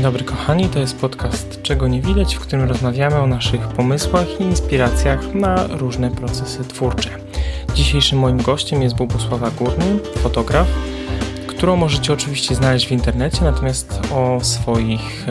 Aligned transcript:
Dzień 0.00 0.12
dobry 0.12 0.24
kochani, 0.24 0.68
to 0.68 0.78
jest 0.78 0.96
podcast 0.96 1.62
Czego 1.62 1.88
nie 1.88 2.00
widać, 2.02 2.34
w 2.34 2.40
którym 2.40 2.68
rozmawiamy 2.68 3.16
o 3.16 3.26
naszych 3.26 3.60
pomysłach 3.60 4.40
i 4.40 4.42
inspiracjach 4.42 5.34
na 5.34 5.66
różne 5.66 6.10
procesy 6.10 6.64
twórcze. 6.64 7.10
Dzisiejszym 7.74 8.18
moim 8.18 8.42
gościem 8.42 8.82
jest 8.82 8.96
Bogusława 8.96 9.50
Górny, 9.50 9.98
fotograf, 10.22 10.66
którą 11.46 11.76
możecie 11.76 12.12
oczywiście 12.12 12.54
znaleźć 12.54 12.86
w 12.86 12.92
internecie, 12.92 13.44
natomiast 13.44 14.00
o 14.14 14.38
swoich 14.42 15.26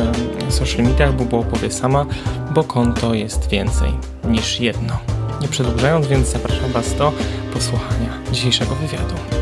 social 0.50 0.84
mediach 0.86 1.13
Bubu 1.16 1.40
opowie 1.40 1.72
sama, 1.72 2.05
bo 2.54 2.63
konto 2.63 3.13
jest 3.13 3.49
więcej 3.49 3.91
niż 4.27 4.59
jedno. 4.59 4.99
Nie 5.41 5.48
przedłużając, 5.48 6.08
więc 6.08 6.27
zapraszam 6.27 6.72
Was 6.72 6.95
do 6.95 7.12
posłuchania 7.54 8.09
dzisiejszego 8.31 8.76
wywiadu. 8.76 9.38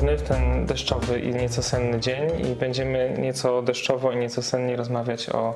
W 0.00 0.22
ten 0.22 0.66
deszczowy 0.66 1.20
i 1.20 1.34
nieco 1.34 1.62
senny 1.62 2.00
dzień 2.00 2.46
i 2.46 2.54
będziemy 2.56 3.16
nieco 3.18 3.62
deszczowo 3.62 4.12
i 4.12 4.16
nieco 4.16 4.42
sennie 4.42 4.76
rozmawiać 4.76 5.30
o 5.30 5.54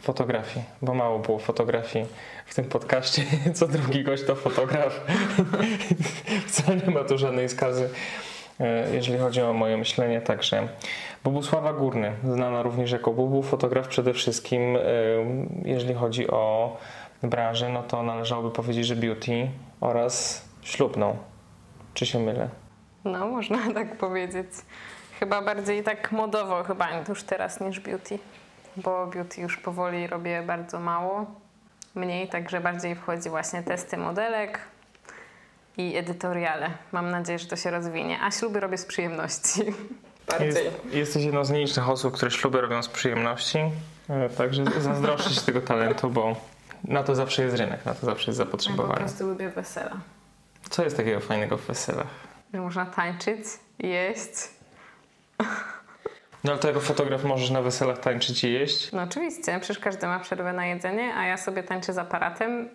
fotografii, 0.00 0.64
bo 0.82 0.94
mało 0.94 1.18
było 1.18 1.38
fotografii 1.38 2.06
w 2.46 2.54
tym 2.54 2.64
podcaście. 2.64 3.22
Co 3.54 3.68
drugi 3.68 4.04
gość 4.04 4.24
to 4.24 4.34
fotograf. 4.34 5.00
Wcale 6.46 6.76
nie 6.76 6.94
ma 6.94 7.04
tu 7.04 7.18
żadnej 7.18 7.48
skazy, 7.48 7.88
e, 8.60 8.94
jeżeli 8.94 9.18
chodzi 9.18 9.42
o 9.42 9.52
moje 9.52 9.76
myślenie. 9.76 10.20
Także 10.20 10.68
Bogusława 11.24 11.72
Górny, 11.72 12.12
znana 12.24 12.62
również 12.62 12.92
jako 12.92 13.12
Bubu, 13.12 13.42
fotograf 13.42 13.88
przede 13.88 14.14
wszystkim, 14.14 14.76
e, 14.76 14.80
jeżeli 15.64 15.94
chodzi 15.94 16.30
o 16.30 16.76
branżę, 17.22 17.68
no 17.68 17.82
to 17.82 18.02
należałoby 18.02 18.50
powiedzieć, 18.50 18.86
że 18.86 18.96
beauty 18.96 19.48
oraz 19.80 20.44
ślubną. 20.62 21.16
Czy 21.94 22.06
się 22.06 22.18
mylę? 22.18 22.59
No, 23.04 23.26
można 23.26 23.58
tak 23.74 23.96
powiedzieć. 23.96 24.48
Chyba 25.20 25.42
bardziej 25.42 25.82
tak 25.82 26.12
modowo 26.12 26.64
chyba 26.64 26.88
już 27.08 27.22
teraz 27.22 27.60
niż 27.60 27.80
beauty, 27.80 28.18
bo 28.76 29.06
beauty 29.06 29.40
już 29.40 29.56
powoli 29.56 30.06
robię 30.06 30.42
bardzo 30.42 30.80
mało, 30.80 31.26
mniej, 31.94 32.28
także 32.28 32.60
bardziej 32.60 32.94
wchodzi 32.94 33.30
właśnie 33.30 33.62
testy 33.62 33.96
modelek 33.96 34.60
i 35.76 35.96
edytoriale. 35.96 36.70
Mam 36.92 37.10
nadzieję, 37.10 37.38
że 37.38 37.46
to 37.46 37.56
się 37.56 37.70
rozwinie, 37.70 38.18
a 38.22 38.30
śluby 38.30 38.60
robię 38.60 38.78
z 38.78 38.86
przyjemności. 38.86 39.60
Jest, 40.40 40.60
jesteś 40.92 41.24
jedną 41.24 41.44
z 41.44 41.50
nielicznych 41.50 41.88
osób, 41.88 42.14
które 42.14 42.30
śluby 42.30 42.60
robią 42.60 42.82
z 42.82 42.88
przyjemności, 42.88 43.58
e, 44.08 44.28
także 44.28 44.64
zazdroszczę 44.78 45.30
się 45.30 45.40
tego 45.52 45.60
talentu, 45.60 46.10
bo 46.10 46.36
na 46.84 47.02
to 47.02 47.14
zawsze 47.14 47.42
jest 47.42 47.56
rynek, 47.56 47.86
na 47.86 47.94
to 47.94 48.06
zawsze 48.06 48.26
jest 48.26 48.38
zapotrzebowanie. 48.38 48.92
Ja 48.92 48.96
po 48.96 49.04
prostu 49.04 49.26
lubię 49.26 49.48
wesela. 49.48 49.96
Co 50.70 50.84
jest 50.84 50.96
takiego 50.96 51.20
fajnego 51.20 51.56
w 51.56 51.66
weselach? 51.66 52.29
Że 52.54 52.60
można 52.60 52.86
tańczyć, 52.86 53.44
jeść. 53.78 54.32
No 56.44 56.52
ale 56.52 56.58
to 56.58 56.68
jako 56.68 56.80
fotograf 56.80 57.24
możesz 57.24 57.50
na 57.50 57.62
weselach 57.62 57.98
tańczyć 57.98 58.44
i 58.44 58.52
jeść? 58.52 58.92
No 58.92 59.02
oczywiście, 59.02 59.58
przecież 59.60 59.78
każdy 59.78 60.06
ma 60.06 60.20
przerwę 60.20 60.52
na 60.52 60.66
jedzenie, 60.66 61.14
a 61.14 61.26
ja 61.26 61.36
sobie 61.36 61.62
tańczę 61.62 61.92
z 61.92 61.98
aparatem. 61.98 62.68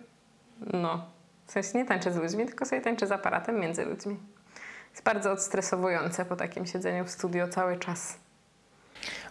No, 0.72 1.04
w 1.46 1.52
sensie 1.52 1.78
nie 1.78 1.84
tańczę 1.84 2.12
z 2.12 2.16
ludźmi, 2.16 2.46
tylko 2.46 2.66
sobie 2.66 2.80
tańczę 2.80 3.06
z 3.06 3.12
aparatem 3.12 3.60
między 3.60 3.84
ludźmi. 3.84 4.16
Jest 4.90 5.04
bardzo 5.04 5.32
odstresowujące 5.32 6.24
po 6.24 6.36
takim 6.36 6.66
siedzeniu 6.66 7.04
w 7.04 7.10
studio 7.10 7.48
cały 7.48 7.78
czas. 7.78 8.18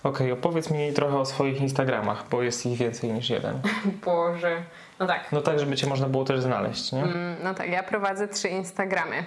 Okej, 0.03 0.31
okay, 0.31 0.33
opowiedz 0.33 0.71
mi 0.71 0.93
trochę 0.93 1.17
o 1.17 1.25
swoich 1.25 1.61
Instagramach, 1.61 2.30
bo 2.30 2.43
jest 2.43 2.65
ich 2.65 2.77
więcej 2.77 3.14
niż 3.14 3.30
jeden. 3.30 3.61
Boże. 4.05 4.64
No 4.99 5.08
tak. 5.08 5.31
No 5.31 5.41
tak, 5.41 5.59
żeby 5.59 5.75
cię 5.75 5.87
można 5.87 6.09
było 6.09 6.25
też 6.25 6.41
znaleźć, 6.41 6.91
nie? 6.91 7.03
Mm, 7.03 7.36
no 7.43 7.53
tak, 7.53 7.70
ja 7.70 7.83
prowadzę 7.83 8.27
trzy 8.27 8.49
Instagramy. 8.49 9.23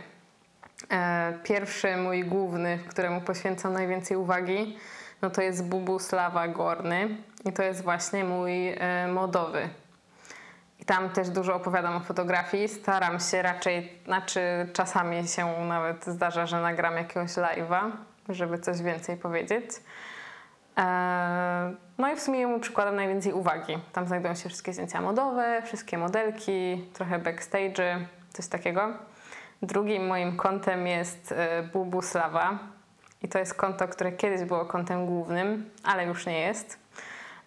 E, 0.93 1.39
pierwszy, 1.43 1.97
mój 1.97 2.25
główny, 2.25 2.79
któremu 2.89 3.21
poświęcam 3.21 3.73
najwięcej 3.73 4.17
uwagi, 4.17 4.79
no 5.23 5.31
to 5.31 5.43
jest 5.43 5.65
Bubuslawa 5.65 6.49
Gorny 6.49 7.09
i 7.45 7.53
to 7.53 7.63
jest 7.63 7.83
właśnie 7.83 8.25
mój 8.25 8.69
e, 8.69 9.09
modowy. 9.13 9.69
I 10.81 10.85
tam 10.85 11.11
też 11.11 11.31
dużo 11.31 11.55
opowiadam 11.55 11.97
o 11.97 12.01
fotografii. 12.01 12.69
Staram 12.69 13.21
się 13.21 13.43
raczej, 13.43 13.93
znaczy 14.05 14.41
czasami 14.73 15.29
się 15.29 15.47
nawet 15.65 16.07
zdarza, 16.07 16.47
że 16.47 16.61
nagram 16.61 16.97
jakiegoś 16.97 17.31
live'a, 17.31 17.91
żeby 18.29 18.59
coś 18.59 18.83
więcej 18.83 19.17
powiedzieć. 19.17 19.65
E, 20.79 21.75
no 21.99 22.13
i 22.13 22.17
w 22.17 22.21
sumie 22.21 22.47
mu 22.47 22.61
przykładam 22.61 22.97
najwięcej 22.97 23.33
uwagi. 23.33 23.79
Tam 23.93 24.07
znajdują 24.07 24.35
się 24.35 24.49
wszystkie 24.49 24.73
zdjęcia 24.73 25.01
modowe, 25.01 25.63
wszystkie 25.65 25.99
modelki, 25.99 26.89
trochę 26.93 27.19
backstage, 27.19 28.07
coś 28.33 28.47
takiego. 28.47 29.09
Drugim 29.63 30.07
moim 30.07 30.37
kontem 30.37 30.87
jest 30.87 31.33
e, 31.33 31.63
Bubuslawa 31.63 32.59
i 33.23 33.29
to 33.29 33.39
jest 33.39 33.55
konto, 33.55 33.89
które 33.89 34.13
kiedyś 34.13 34.45
było 34.45 34.65
kontem 34.67 35.07
głównym, 35.07 35.71
ale 35.85 36.07
już 36.07 36.27
nie 36.27 36.41
jest. 36.41 36.79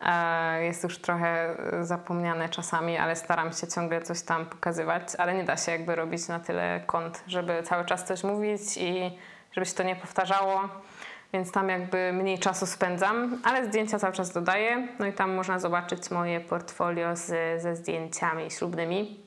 E, 0.02 0.64
jest 0.64 0.84
już 0.84 0.98
trochę 0.98 1.56
zapomniane 1.82 2.50
czasami, 2.50 2.98
ale 2.98 3.16
staram 3.16 3.54
się 3.54 3.68
ciągle 3.68 4.02
coś 4.02 4.22
tam 4.22 4.46
pokazywać, 4.46 5.04
ale 5.18 5.34
nie 5.34 5.44
da 5.44 5.58
się 5.58 5.72
jakby 5.72 5.96
robić 5.96 6.28
na 6.28 6.40
tyle 6.40 6.82
kont, 6.86 7.24
żeby 7.28 7.64
cały 7.64 7.86
czas 7.86 8.06
coś 8.06 8.24
mówić 8.24 8.78
i 8.78 9.18
żeby 9.52 9.66
się 9.66 9.74
to 9.74 9.84
nie 9.84 9.96
powtarzało 9.96 10.70
więc 11.34 11.52
tam 11.52 11.70
jakby 11.70 12.14
mniej 12.14 12.40
czasu 12.40 12.66
spędzam, 12.66 13.42
ale 13.44 13.66
zdjęcia 13.66 14.00
cały 14.00 14.14
czas 14.14 14.34
dodaję. 14.34 14.88
No 15.00 15.06
i 15.06 15.14
tam 15.14 15.34
można 15.34 15.60
zobaczyć 15.60 16.12
moje 16.12 16.40
portfolio 16.40 17.16
z, 17.16 17.62
ze 17.62 17.76
zdjęciami 17.76 18.52
ślubnymi, 18.52 19.20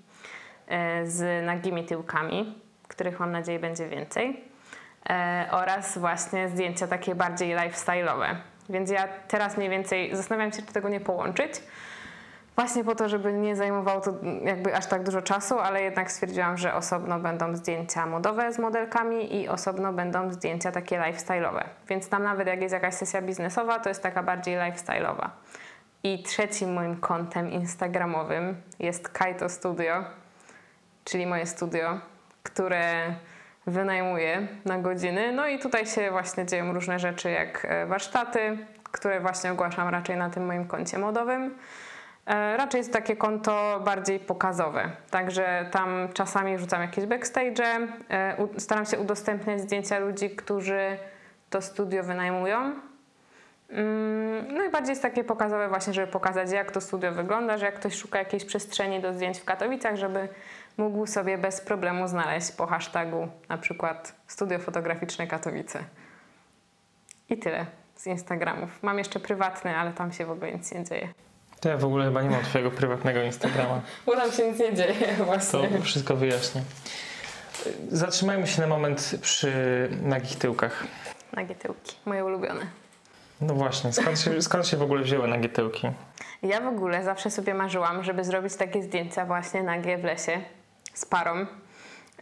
e, 0.67 1.07
z 1.07 1.47
nagimi 1.47 1.85
tyłkami, 1.85 2.64
których 2.95 3.21
mam 3.21 3.33
nadzieję 3.33 3.59
będzie 3.59 3.89
więcej. 3.89 4.45
E, 5.11 5.49
oraz 5.51 5.99
właśnie 5.99 6.49
zdjęcia 6.49 6.87
takie 6.87 7.15
bardziej 7.15 7.57
lifestyle'owe. 7.57 8.35
Więc 8.69 8.91
ja 8.91 9.09
teraz 9.29 9.57
mniej 9.57 9.71
więcej 9.71 10.17
zastanawiam 10.17 10.53
się, 10.53 10.63
czy 10.63 10.73
tego 10.73 10.89
nie 10.89 11.01
połączyć 11.01 11.63
Właśnie 12.57 12.85
po 12.85 12.95
to, 12.95 13.09
żeby 13.09 13.33
nie 13.33 13.57
zajmowało 13.57 14.01
to 14.01 14.15
jakby 14.45 14.77
aż 14.77 14.87
tak 14.87 15.03
dużo 15.03 15.23
czasu, 15.23 15.59
ale 15.59 15.83
jednak 15.83 16.13
stwierdziłam, 16.13 16.59
że 16.59 16.75
osobno 16.75 17.21
będą 17.21 17.57
zdjęcia 17.57 18.07
modowe 18.07 18.53
z 18.53 18.59
modelkami 18.59 19.41
i 19.41 19.49
osobno 19.49 19.93
będą 19.93 20.33
zdjęcia 20.33 20.73
takie 20.73 20.99
lifestyle'owe. 20.99 21.65
Więc 21.89 22.09
tam 22.09 22.23
nawet 22.23 22.47
jak 22.47 22.63
jest 22.63 22.73
jakaś 22.73 22.95
sesja 22.95 23.23
biznesowa, 23.23 23.79
to 23.79 23.89
jest 23.89 24.03
taka 24.03 24.23
bardziej 24.23 24.57
lifestyle'owa. 24.57 25.29
I 26.03 26.23
trzecim 26.23 26.73
moim 26.73 26.97
kontem 26.97 27.51
instagramowym 27.51 28.57
jest 28.79 29.09
Kaito 29.09 29.49
Studio, 29.49 30.05
czyli 31.05 31.27
moje 31.27 31.47
studio, 31.47 31.99
które 32.45 33.15
wynajmuję 33.67 34.47
na 34.65 34.79
godziny. 34.79 35.33
No 35.33 35.47
i 35.47 35.59
tutaj 35.59 35.87
się 35.87 36.11
właśnie 36.11 36.47
dzieją 36.47 36.73
różne 36.73 36.99
rzeczy, 36.99 37.31
jak 37.31 37.65
e, 37.65 37.87
warsztaty, 37.87 38.59
które 38.83 39.21
właśnie 39.21 39.53
ogłaszam 39.53 39.89
raczej 39.89 40.17
na 40.17 40.31
tym 40.31 40.47
moim 40.47 40.67
koncie 40.67 40.99
modowym. 40.99 41.59
E, 42.27 42.57
raczej 42.57 42.79
jest 42.79 42.93
takie 42.93 43.17
konto 43.17 43.81
bardziej 43.85 44.21
pokazowe, 44.21 44.91
także 45.11 45.69
tam 45.71 46.09
czasami 46.15 46.57
wrzucam 46.57 46.83
jakieś 46.83 47.07
backstage, 47.07 47.65
e, 48.11 48.37
staram 48.59 48.87
się 48.87 48.99
udostępniać 48.99 49.61
zdjęcia 49.61 49.99
ludzi, 49.99 50.31
którzy 50.31 50.99
to 51.51 51.63
studio 51.63 52.03
wynajmują. 52.03 52.73
Mm, 53.69 54.55
no 54.55 54.65
i 54.65 54.71
bardziej 54.71 54.91
jest 54.91 55.03
takie 55.03 55.25
pokazowe 55.25 55.69
właśnie, 55.69 55.93
żeby 55.93 56.07
pokazać 56.07 56.51
jak 56.51 56.71
to 56.71 56.81
studio 56.81 57.13
wygląda, 57.13 57.59
że 57.59 57.67
jak 57.67 57.75
ktoś 57.75 57.95
szuka 57.95 58.19
jakiejś 58.19 58.45
przestrzeni 58.45 59.01
do 59.01 59.13
zdjęć 59.13 59.39
w 59.39 59.45
Katowicach, 59.45 59.97
żeby 59.97 60.29
mógł 60.77 61.07
sobie 61.07 61.39
bez 61.39 61.61
problemu 61.61 62.09
znaleźć 62.09 62.53
po 62.53 62.67
hashtagu 62.67 63.29
na 63.49 63.59
przykład 63.59 64.15
studio 64.27 64.59
fotograficzne 64.59 65.27
Katowice. 65.27 65.85
I 67.31 67.39
tyle 67.39 67.67
z 67.97 68.07
Instagramów. 68.07 68.83
Mam 68.83 68.99
jeszcze 68.99 69.21
prywatny, 69.21 69.77
ale 69.77 69.93
tam 69.93 70.13
się 70.13 70.27
w 70.27 70.31
ogóle 70.31 70.53
nic 70.53 70.73
nie 70.73 70.85
dzieje. 70.85 71.09
To 71.61 71.69
ja 71.69 71.77
w 71.77 71.85
ogóle 71.85 72.05
chyba 72.05 72.23
nie 72.23 72.31
mam 72.31 72.43
twojego 72.43 72.71
prywatnego 72.71 73.23
Instagrama. 73.23 73.81
Bo 74.07 74.17
tam 74.17 74.33
się 74.33 74.49
nic 74.49 74.59
nie 74.59 74.75
dzieje 74.75 75.15
właśnie. 75.27 75.69
To 75.69 75.83
wszystko 75.83 76.17
wyjaśnię. 76.17 76.63
Zatrzymajmy 77.89 78.47
się 78.47 78.61
na 78.61 78.67
moment 78.67 79.19
przy 79.21 79.53
nagich 80.03 80.39
tyłkach. 80.39 80.85
Nagie 81.33 81.55
tyłki, 81.55 81.97
moje 82.05 82.25
ulubione. 82.25 82.67
No 83.41 83.55
właśnie, 83.55 83.93
skąd 83.93 84.21
się, 84.21 84.43
skąd 84.43 84.67
się 84.67 84.77
w 84.77 84.83
ogóle 84.83 85.03
wzięły 85.03 85.29
nagie 85.29 85.49
tyłki? 85.49 85.89
Ja 86.43 86.61
w 86.61 86.67
ogóle 86.67 87.05
zawsze 87.05 87.31
sobie 87.31 87.55
marzyłam, 87.55 88.03
żeby 88.03 88.25
zrobić 88.25 88.57
takie 88.57 88.83
zdjęcia 88.83 89.27
właśnie 89.27 89.63
nagie 89.63 89.99
w 89.99 90.05
lesie 90.05 90.41
z 90.95 91.07
parą. 91.07 91.47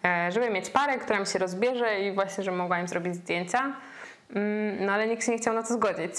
E, 0.04 0.32
żeby 0.32 0.50
mieć 0.50 0.70
parę, 0.70 0.98
która 0.98 1.20
mi 1.20 1.26
się 1.26 1.38
rozbierze 1.38 2.00
i 2.00 2.14
właśnie, 2.14 2.44
że 2.44 2.52
mogła 2.52 2.80
im 2.80 2.88
zrobić 2.88 3.14
zdjęcia. 3.14 3.76
Mm, 4.34 4.86
no 4.86 4.92
ale 4.92 5.06
nikt 5.06 5.24
się 5.26 5.32
nie 5.32 5.38
chciał 5.38 5.54
na 5.54 5.62
to 5.62 5.74
zgodzić 5.74 6.14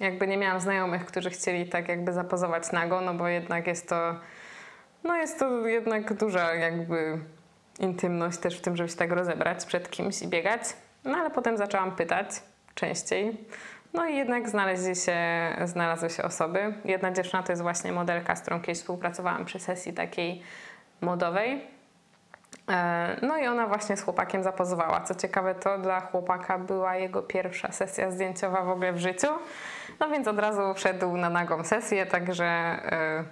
jakby 0.00 0.26
nie 0.26 0.36
miałam 0.36 0.60
znajomych, 0.60 1.06
którzy 1.06 1.30
chcieli 1.30 1.68
tak 1.68 1.88
jakby 1.88 2.12
zapozować 2.12 2.72
nago, 2.72 3.00
no 3.00 3.14
bo 3.14 3.28
jednak 3.28 3.66
jest 3.66 3.88
to, 3.88 4.14
no 5.04 5.16
jest 5.16 5.38
to 5.38 5.66
jednak 5.66 6.14
duża 6.14 6.54
jakby 6.54 7.18
intymność 7.78 8.38
też 8.38 8.58
w 8.58 8.60
tym, 8.60 8.76
żeby 8.76 8.88
się 8.88 8.96
tak 8.96 9.12
rozebrać 9.12 9.64
przed 9.64 9.90
kimś 9.90 10.22
i 10.22 10.28
biegać. 10.28 10.62
No 11.04 11.18
ale 11.18 11.30
potem 11.30 11.56
zaczęłam 11.56 11.96
pytać 11.96 12.28
częściej. 12.74 13.46
No 13.92 14.06
i 14.06 14.16
jednak 14.16 14.48
znaleźli 14.48 14.96
się, 14.96 15.16
znalazły 15.64 16.10
się 16.10 16.22
osoby. 16.22 16.74
Jedna 16.84 17.12
dziewczyna 17.12 17.42
to 17.42 17.52
jest 17.52 17.62
właśnie 17.62 17.92
modelka, 17.92 18.36
z 18.36 18.40
którą 18.40 18.60
kiedyś 18.60 18.78
współpracowałam 18.78 19.44
przy 19.44 19.58
sesji 19.58 19.92
takiej 19.92 20.42
modowej. 21.00 21.77
E, 22.68 23.16
no 23.22 23.38
i 23.38 23.46
ona 23.46 23.66
właśnie 23.66 23.96
z 23.96 24.02
chłopakiem 24.02 24.42
zapozowała. 24.42 25.00
Co 25.00 25.14
ciekawe, 25.14 25.54
to 25.54 25.78
dla 25.78 26.00
chłopaka 26.00 26.58
była 26.58 26.96
jego 26.96 27.22
pierwsza 27.22 27.72
sesja 27.72 28.10
zdjęciowa 28.10 28.62
w 28.62 28.68
ogóle 28.68 28.92
w 28.92 28.98
życiu. 28.98 29.28
No 30.00 30.08
więc 30.08 30.28
od 30.28 30.38
razu 30.38 30.74
wszedł 30.74 31.16
na 31.16 31.30
nagą 31.30 31.64
sesję, 31.64 32.06
także, 32.06 32.44
e, 32.44 33.24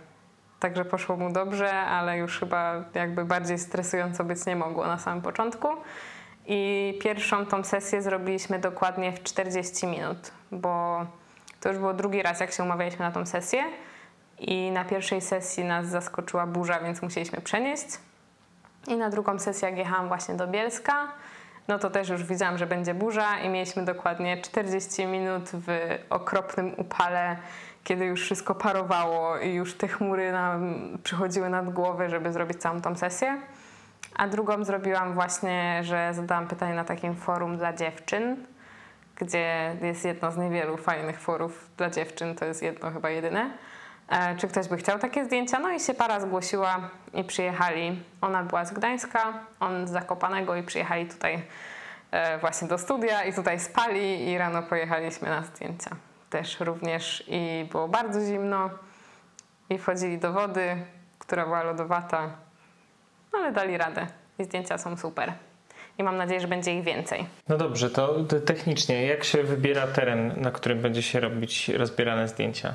także 0.61 0.85
poszło 0.85 1.17
mu 1.17 1.33
dobrze, 1.33 1.73
ale 1.73 2.19
już 2.19 2.41
chyba 2.41 2.85
jakby 2.95 3.25
bardziej 3.25 3.59
stresująco 3.59 4.25
być 4.25 4.47
nie 4.47 4.57
mogło 4.57 4.87
na 4.87 4.99
samym 4.99 5.23
początku. 5.23 5.69
I 6.47 6.99
pierwszą 7.03 7.47
tą 7.47 7.65
sesję 7.65 8.03
zrobiliśmy 8.03 8.59
dokładnie 8.59 9.13
w 9.13 9.23
40 9.23 9.87
minut, 9.87 10.31
bo 10.53 11.01
to 11.61 11.69
już 11.69 11.79
było 11.79 11.95
drugi 11.95 12.23
raz, 12.23 12.41
jak 12.41 12.53
się 12.53 12.63
umawialiśmy 12.63 13.05
na 13.05 13.13
tą 13.13 13.27
sesję. 13.27 13.65
I 14.39 14.71
na 14.71 14.85
pierwszej 14.85 15.21
sesji 15.21 15.65
nas 15.65 15.87
zaskoczyła 15.87 16.47
burza, 16.47 16.81
więc 16.81 17.03
musieliśmy 17.03 17.41
przenieść. 17.41 17.87
I 18.89 18.97
na 18.97 19.11
drugą 19.11 19.39
sesję, 19.39 19.69
jak 19.69 19.79
jechałam 19.79 20.09
właśnie 20.09 20.35
do 20.35 20.47
Bielska, 20.47 21.09
no 21.69 21.79
to 21.79 21.91
też 21.91 22.09
już 22.09 22.25
widziałam, 22.25 22.59
że 22.59 22.67
będzie 22.67 22.95
burza 22.95 23.39
i 23.39 23.49
mieliśmy 23.49 23.85
dokładnie 23.85 24.43
40 24.43 25.07
minut 25.07 25.51
w 25.53 25.99
okropnym 26.11 26.75
upale, 26.77 27.37
kiedy 27.85 28.05
już 28.05 28.23
wszystko 28.23 28.55
parowało 28.55 29.39
i 29.39 29.55
już 29.55 29.75
te 29.75 29.89
chmury 29.89 30.33
nam 30.33 30.79
przychodziły 31.03 31.49
nad 31.49 31.73
głowę, 31.73 32.11
żeby 32.11 32.33
zrobić 32.33 32.59
całą 32.59 32.81
tą 32.81 32.97
sesję. 32.97 33.41
A 34.17 34.29
drugą 34.29 34.65
zrobiłam 34.65 35.15
właśnie, 35.15 35.81
że 35.83 36.15
zadałam 36.15 36.49
pytanie 36.49 36.75
na 36.75 36.85
takim 36.85 37.17
forum 37.17 37.57
dla 37.57 37.73
dziewczyn, 37.73 38.47
gdzie 39.17 39.77
jest 39.83 40.05
jedno 40.05 40.33
z 40.33 40.37
niewielu 40.37 40.77
fajnych 40.77 41.21
forów 41.21 41.71
dla 41.77 41.91
dziewczyn, 41.91 42.35
to 42.35 42.45
jest 42.45 42.63
jedno 42.63 42.91
chyba 42.91 43.11
jedyne. 43.11 43.51
E, 44.09 44.37
czy 44.37 44.49
ktoś 44.49 44.69
by 44.69 44.77
chciał 44.77 44.99
takie 44.99 45.25
zdjęcia? 45.25 45.59
No 45.59 45.71
i 45.71 45.81
się 45.81 45.95
para 45.95 46.21
zgłosiła 46.21 46.91
i 47.15 47.25
przyjechali. 47.25 48.03
Ona 48.21 48.43
była 48.43 48.65
z 48.65 48.73
Gdańska, 48.73 49.33
on 49.61 49.89
z 49.89 49.91
Zakopanego 49.91 50.57
i 50.57 50.63
przyjechali 50.63 51.07
tutaj 51.07 51.43
e, 52.11 52.39
właśnie 52.39 52.69
do 52.69 52.79
studia 52.79 53.25
i 53.25 53.33
tutaj 53.33 53.61
spali 53.61 54.29
i 54.29 54.39
rano 54.39 54.63
pojechaliśmy 54.63 55.29
na 55.29 55.43
zdjęcia. 55.43 55.91
Też 56.31 56.61
również 56.61 57.25
i 57.29 57.69
było 57.73 57.89
bardzo 57.89 58.21
zimno 58.21 58.71
i 59.71 59.79
wchodzili 59.79 60.19
do 60.19 60.33
wody, 60.33 60.77
która 61.19 61.45
była 61.45 61.63
lodowata, 61.63 62.31
ale 63.33 63.53
dali 63.53 63.79
radę 63.79 64.07
i 64.39 64.45
zdjęcia 64.45 64.79
są 64.79 64.97
super. 64.97 65.33
I 65.99 66.03
mam 66.03 66.17
nadzieję, 66.17 66.41
że 66.41 66.49
będzie 66.49 66.79
ich 66.79 66.85
więcej. 66.85 67.27
No 67.49 67.57
dobrze, 67.57 67.91
to 67.91 68.25
technicznie, 68.47 69.07
jak 69.07 69.25
się 69.25 69.43
wybiera 69.43 69.87
teren, 69.87 70.41
na 70.41 70.51
którym 70.51 70.83
będzie 70.83 71.03
się 71.03 71.21
robić 71.21 71.69
rozbierane 71.69 72.29
zdjęcia? 72.29 72.75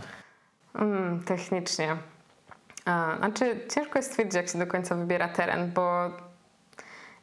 Mm, 0.76 1.24
technicznie. 1.24 1.98
A, 2.86 3.18
znaczy, 3.18 3.60
ciężko 3.76 4.00
jest 4.00 4.12
stwierdzić, 4.12 4.36
jak 4.36 4.50
się 4.50 4.60
do 4.60 4.68
końca 4.68 4.96
wybiera 4.96 5.28
teren, 5.28 5.72
bo 5.72 6.10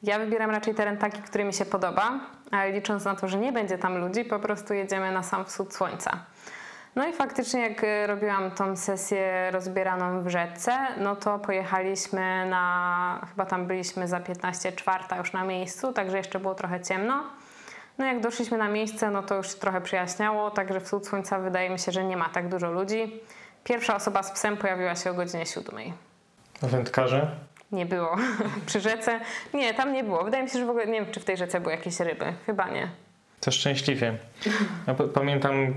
ja 0.03 0.19
wybieram 0.19 0.51
raczej 0.51 0.75
teren 0.75 0.97
taki, 0.97 1.23
który 1.23 1.45
mi 1.45 1.55
się 1.55 1.65
podoba, 1.65 2.21
ale 2.51 2.73
licząc 2.73 3.05
na 3.05 3.15
to, 3.15 3.29
że 3.29 3.39
nie 3.39 3.53
będzie 3.53 3.79
tam 3.79 3.99
ludzi, 3.99 4.25
po 4.25 4.39
prostu 4.39 4.75
jedziemy 4.75 5.13
na 5.13 5.23
sam 5.23 5.45
wschód 5.45 5.75
słońca. 5.75 6.19
No 6.97 7.07
i 7.09 7.13
faktycznie, 7.13 7.61
jak 7.61 7.85
y, 7.85 8.07
robiłam 8.07 8.51
tą 8.51 8.77
sesję 8.77 9.51
rozbieraną 9.51 10.23
w 10.23 10.29
rzece, 10.29 10.79
no 11.01 11.17
to 11.17 11.39
pojechaliśmy 11.39 12.47
na, 12.49 13.27
chyba 13.31 13.47
tam 13.47 13.67
byliśmy 13.67 14.09
za 14.09 14.21
15 14.21 14.73
czwarta 14.73 15.17
już 15.17 15.33
na 15.33 15.45
miejscu, 15.45 15.93
także 15.93 16.17
jeszcze 16.17 16.41
było 16.41 16.55
trochę 16.55 16.81
ciemno. 16.81 17.25
No 17.99 18.07
jak 18.07 18.21
doszliśmy 18.21 18.59
na 18.59 18.69
miejsce, 18.69 19.11
no 19.11 19.23
to 19.23 19.35
już 19.35 19.55
trochę 19.55 19.81
przyjaśniało, 19.81 20.51
także 20.51 20.81
wschód 20.81 21.07
słońca 21.07 21.39
wydaje 21.39 21.71
mi 21.71 21.79
się, 21.79 21.93
że 21.93 22.05
nie 22.05 22.17
ma 22.17 22.29
tak 22.29 22.49
dużo 22.49 22.73
ludzi. 22.73 23.21
Pierwsza 23.65 23.97
osoba 23.97 24.23
z 24.23 24.31
psem 24.31 24.57
pojawiła 24.57 24.97
się 24.97 25.11
o 25.11 25.15
godzinie 25.15 25.47
siódmej. 25.47 25.93
Wędkarze? 26.63 27.31
Nie 27.73 27.87
było. 27.87 28.17
Przy 28.67 28.81
rzece? 28.81 29.21
Nie, 29.55 29.75
tam 29.75 29.93
nie 29.93 30.05
było. 30.05 30.25
Wydaje 30.25 30.43
mi 30.45 30.51
się, 30.51 30.59
że 30.59 30.67
w 30.67 30.71
ogóle 30.71 30.87
nie 30.87 31.01
wiem, 31.01 31.13
czy 31.13 31.21
w 31.21 31.25
tej 31.25 31.37
rzece 31.37 31.61
były 31.61 31.75
jakieś 31.75 32.01
ryby. 32.01 32.33
Chyba 32.47 32.69
nie. 32.69 32.89
To 33.41 33.51
szczęśliwie. 33.51 34.19
Ja 34.87 34.95
pamiętam 35.15 35.75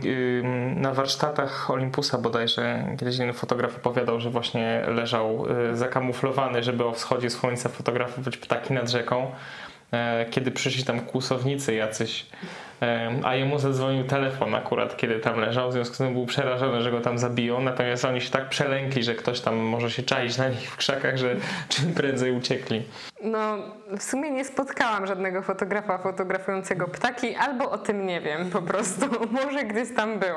na 0.76 0.94
warsztatach 0.94 1.72
Olympusa 1.72 2.18
bodajże 2.18 2.86
kiedyś 3.00 3.18
jeden 3.18 3.34
fotograf 3.34 3.76
opowiadał, 3.76 4.20
że 4.20 4.30
właśnie 4.30 4.84
leżał 4.88 5.46
y, 5.72 5.78
zakamuflowany, 5.78 6.64
żeby 6.64 6.86
o 6.86 6.92
wschodzie 6.92 7.30
słońca 7.30 7.70
fotografować 7.70 8.38
ptaki 8.38 8.74
nad 8.74 8.90
rzeką. 8.90 9.32
E, 9.92 10.26
kiedy 10.30 10.52
przyszli 10.52 10.84
tam 10.84 11.00
kłusownicy 11.00 11.74
jacyś, 11.74 12.26
a 13.24 13.36
jemu 13.36 13.60
zadzwonił 13.60 14.04
telefon 14.04 14.56
akurat, 14.56 14.98
kiedy 14.98 15.20
tam 15.20 15.40
leżał, 15.40 15.70
w 15.70 15.74
związku 15.74 15.96
z 15.96 15.98
tym 15.98 16.14
był 16.14 16.26
przerażony, 16.26 16.82
że 16.82 16.92
go 16.92 17.02
tam 17.02 17.18
zabiją, 17.18 17.62
natomiast 17.62 18.06
oni 18.06 18.22
się 18.22 18.32
tak 18.32 18.50
przelękli, 18.50 19.04
że 19.04 19.16
ktoś 19.16 19.42
tam 19.42 19.56
może 19.56 19.92
się 19.92 20.04
czaić 20.04 20.38
na 20.38 20.50
nich 20.50 20.72
w 20.72 20.78
krzakach, 20.78 21.18
że 21.18 21.36
czym 21.70 21.94
prędzej 21.94 22.32
uciekli. 22.32 22.84
No, 23.24 23.58
w 23.98 24.04
sumie 24.04 24.32
nie 24.32 24.46
spotkałam 24.46 25.08
żadnego 25.08 25.42
fotografa 25.42 25.98
fotografującego 25.98 26.88
ptaki, 26.88 27.36
albo 27.36 27.72
o 27.72 27.78
tym 27.78 28.06
nie 28.06 28.22
wiem 28.22 28.50
po 28.50 28.62
prostu. 28.62 29.06
Może 29.44 29.64
gdzieś 29.64 29.96
tam 29.96 30.20
był. 30.20 30.36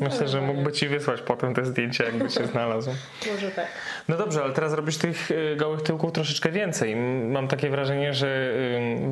Myślę, 0.00 0.28
że 0.28 0.40
mógłby 0.40 0.72
ci 0.72 0.88
wysłać 0.88 1.20
potem 1.22 1.54
te 1.54 1.64
zdjęcia, 1.64 2.04
jakby 2.04 2.30
się 2.30 2.46
znalazł. 2.46 2.90
Może 3.32 3.50
tak. 3.50 3.66
No 4.08 4.16
dobrze, 4.16 4.42
ale 4.42 4.52
teraz 4.52 4.72
robisz 4.72 4.98
tych 4.98 5.30
y, 5.30 5.56
gołych 5.56 5.82
tyłków 5.82 6.12
troszeczkę 6.12 6.50
więcej. 6.50 6.96
Mam 7.26 7.48
takie 7.48 7.70
wrażenie, 7.70 8.14
że 8.14 8.54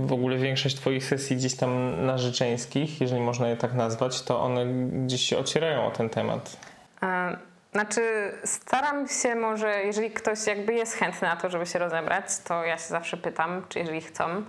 w 0.06 0.12
ogóle 0.12 0.36
większość 0.36 0.76
twoich 0.76 1.04
sesji 1.04 1.36
gdzieś 1.36 1.56
tam 1.56 2.04
narzeczeńskich, 2.06 3.00
jeżeli 3.00 3.20
można 3.20 3.48
je 3.48 3.56
tak 3.56 3.74
nazwać, 3.74 4.22
to 4.22 4.40
one 4.40 4.66
gdzieś 5.06 5.20
się 5.20 5.38
ocierają 5.38 5.86
o 5.86 5.90
ten 5.90 6.08
temat. 6.08 6.56
A, 7.00 7.36
znaczy, 7.72 8.32
staram 8.44 9.08
się 9.08 9.34
może, 9.34 9.82
jeżeli 9.84 10.10
ktoś 10.10 10.46
jakby 10.46 10.74
jest 10.74 10.94
chętny 10.94 11.28
na 11.28 11.36
to, 11.36 11.50
żeby 11.50 11.66
się 11.66 11.78
rozebrać, 11.78 12.24
to 12.44 12.64
ja 12.64 12.78
się 12.78 12.88
zawsze 12.88 13.16
pytam, 13.16 13.62
czy 13.68 13.78
jeżeli 13.78 14.00
chcą, 14.00 14.44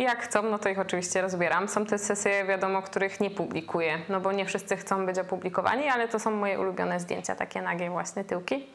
i 0.00 0.02
jak 0.02 0.22
chcą, 0.22 0.42
no 0.42 0.58
to 0.58 0.68
ich 0.68 0.78
oczywiście 0.78 1.22
rozbieram. 1.22 1.68
Są 1.68 1.86
te 1.86 1.98
sesje, 1.98 2.44
wiadomo, 2.44 2.82
których 2.82 3.20
nie 3.20 3.30
publikuję, 3.30 3.98
no 4.08 4.20
bo 4.20 4.32
nie 4.32 4.46
wszyscy 4.46 4.76
chcą 4.76 5.06
być 5.06 5.18
opublikowani, 5.18 5.88
ale 5.88 6.08
to 6.08 6.18
są 6.18 6.30
moje 6.30 6.60
ulubione 6.60 7.00
zdjęcia, 7.00 7.34
takie 7.34 7.62
nagie 7.62 7.90
właśnie 7.90 8.24
tyłki. 8.24 8.66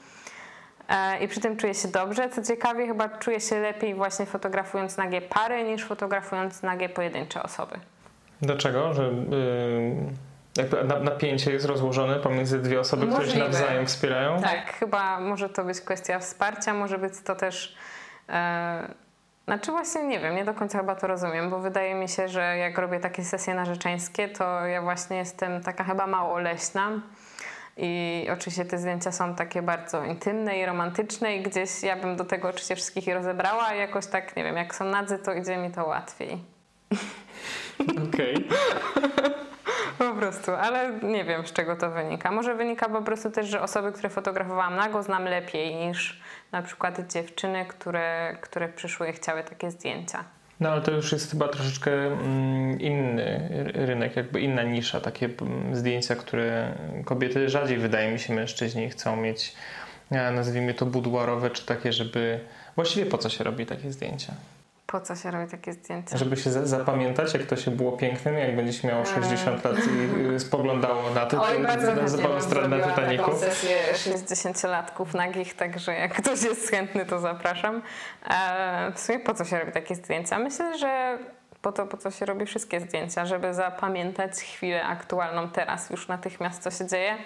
E, 0.89 1.19
I 1.23 1.27
przy 1.27 1.39
tym 1.39 1.57
czuję 1.57 1.73
się 1.73 1.87
dobrze. 1.87 2.29
Co 2.29 2.43
ciekawie, 2.43 2.87
chyba 2.87 3.09
czuję 3.09 3.39
się 3.39 3.59
lepiej 3.59 3.95
właśnie 3.95 4.25
fotografując 4.25 4.97
nagie 4.97 5.21
pary 5.21 5.63
niż 5.63 5.85
fotografując 5.85 6.63
nagie 6.63 6.89
pojedyncze 6.89 7.43
osoby. 7.43 7.79
Dlaczego? 8.41 8.93
Że 8.93 9.03
yy, 10.63 10.99
napięcie 10.99 11.51
jest 11.51 11.65
rozłożone 11.65 12.15
pomiędzy 12.15 12.59
dwie 12.59 12.79
osoby, 12.79 13.05
Możliwe. 13.05 13.23
które 13.23 13.37
się 13.37 13.43
nawzajem 13.43 13.85
wspierają? 13.85 14.41
Tak, 14.41 14.73
chyba 14.73 15.19
może 15.19 15.49
to 15.49 15.63
być 15.63 15.81
kwestia 15.81 16.19
wsparcia, 16.19 16.73
może 16.73 16.97
być 16.97 17.13
to 17.23 17.35
też. 17.35 17.77
Yy, 18.29 18.35
znaczy 19.45 19.71
właśnie 19.71 20.03
nie 20.03 20.19
wiem, 20.19 20.35
nie 20.35 20.45
do 20.45 20.53
końca 20.53 20.77
chyba 20.77 20.95
to 20.95 21.07
rozumiem, 21.07 21.49
bo 21.49 21.59
wydaje 21.59 21.95
mi 21.95 22.09
się, 22.09 22.27
że 22.27 22.57
jak 22.57 22.77
robię 22.77 22.99
takie 22.99 23.23
sesje 23.23 23.53
narzeczeńskie, 23.53 24.29
to 24.29 24.65
ja 24.65 24.81
właśnie 24.81 25.17
jestem 25.17 25.63
taka 25.63 25.83
chyba 25.83 26.07
mało 26.07 26.39
leśna. 26.39 26.91
I 27.77 28.27
oczywiście 28.33 28.65
te 28.65 28.77
zdjęcia 28.77 29.11
są 29.11 29.35
takie 29.35 29.61
bardzo 29.61 30.03
intymne 30.03 30.59
i 30.59 30.65
romantyczne 30.65 31.35
i 31.35 31.43
gdzieś 31.43 31.83
ja 31.83 31.95
bym 31.95 32.15
do 32.15 32.25
tego 32.25 32.47
oczywiście 32.47 32.75
wszystkich 32.75 33.07
rozebrała 33.13 33.67
a 33.67 33.73
jakoś 33.73 34.07
tak, 34.07 34.35
nie 34.35 34.43
wiem, 34.43 34.57
jak 34.57 34.75
są 34.75 34.85
nadzy, 34.85 35.19
to 35.19 35.33
idzie 35.33 35.57
mi 35.57 35.71
to 35.71 35.85
łatwiej. 35.85 36.37
Okej. 37.79 38.35
Okay. 38.35 39.35
po 39.97 40.13
prostu, 40.13 40.51
ale 40.51 40.99
nie 41.03 41.23
wiem 41.23 41.47
z 41.47 41.53
czego 41.53 41.75
to 41.75 41.91
wynika. 41.91 42.31
Może 42.31 42.55
wynika 42.55 42.89
po 42.89 43.01
prostu 43.01 43.31
też, 43.31 43.47
że 43.47 43.61
osoby, 43.61 43.91
które 43.91 44.09
fotografowałam 44.09 44.75
nago 44.75 45.03
znam 45.03 45.23
lepiej 45.23 45.75
niż 45.75 46.21
na 46.55 46.61
przykład 46.61 47.11
dziewczyny, 47.13 47.65
które, 47.65 48.37
które 48.41 48.69
przyszły 48.69 49.09
i 49.09 49.13
chciały 49.13 49.43
takie 49.43 49.71
zdjęcia. 49.71 50.23
No 50.59 50.69
ale 50.69 50.81
to 50.81 50.91
już 50.91 51.11
jest 51.11 51.31
chyba 51.31 51.47
troszeczkę 51.47 51.91
mm, 51.91 52.81
inny 52.81 53.49
rynek, 53.73 54.15
jakby 54.15 54.41
inna 54.41 54.63
nisza. 54.63 55.01
Takie 55.01 55.29
mm, 55.41 55.75
zdjęcia, 55.75 56.15
które 56.15 56.73
kobiety 57.05 57.49
rzadziej, 57.49 57.77
wydaje 57.77 58.11
mi 58.11 58.19
się, 58.19 58.33
mężczyźni 58.33 58.89
chcą 58.89 59.15
mieć, 59.15 59.55
nazwijmy 60.11 60.73
to 60.73 60.85
buduarowe, 60.85 61.49
czy 61.49 61.65
takie, 61.65 61.93
żeby... 61.93 62.39
Właściwie 62.75 63.05
po 63.05 63.17
co 63.17 63.29
się 63.29 63.43
robi 63.43 63.65
takie 63.65 63.91
zdjęcia? 63.91 64.33
Po 64.87 65.01
co 65.01 65.15
się 65.15 65.31
robi 65.31 65.51
takie 65.51 65.73
zdjęcia? 65.73 66.17
Żeby 66.17 66.37
się 66.37 66.51
zapamiętać, 66.51 67.33
jak 67.33 67.43
to 67.43 67.55
się 67.55 67.71
było 67.71 67.91
pięknym, 67.91 68.37
jak 68.37 68.55
będziesz 68.55 68.83
miało 68.83 69.05
60 69.05 69.63
lat 69.63 69.75
i 69.77 70.19
y, 70.35 70.39
spoglądało 70.39 71.09
na 71.09 71.25
to, 71.25 71.41
Oj, 71.43 71.63
bardzo 71.63 71.95
na, 71.95 72.01
na, 72.01 73.35
sesję 73.35 73.77
60-latków 73.93 75.15
nagich, 75.15 75.53
także 75.53 75.93
jak 75.93 76.13
ktoś 76.21 76.43
jest 76.43 76.71
chętny, 76.71 77.05
to 77.05 77.19
zapraszam. 77.19 77.81
E, 78.29 78.91
w 78.95 78.99
sumie 78.99 79.19
po 79.19 79.33
co 79.33 79.45
się 79.45 79.59
robi 79.59 79.71
takie 79.71 79.95
zdjęcia? 79.95 80.39
Myślę, 80.39 80.77
że 80.77 81.17
po 81.61 81.71
to, 81.71 81.85
po 81.85 81.97
co 81.97 82.11
się 82.11 82.25
robi 82.25 82.45
wszystkie 82.45 82.79
zdjęcia, 82.79 83.25
żeby 83.25 83.53
zapamiętać 83.53 84.31
chwilę 84.31 84.83
aktualną 84.83 85.49
teraz, 85.49 85.89
już 85.89 86.07
natychmiast, 86.07 86.63
co 86.63 86.71
się 86.71 86.87
dzieje. 86.87 87.17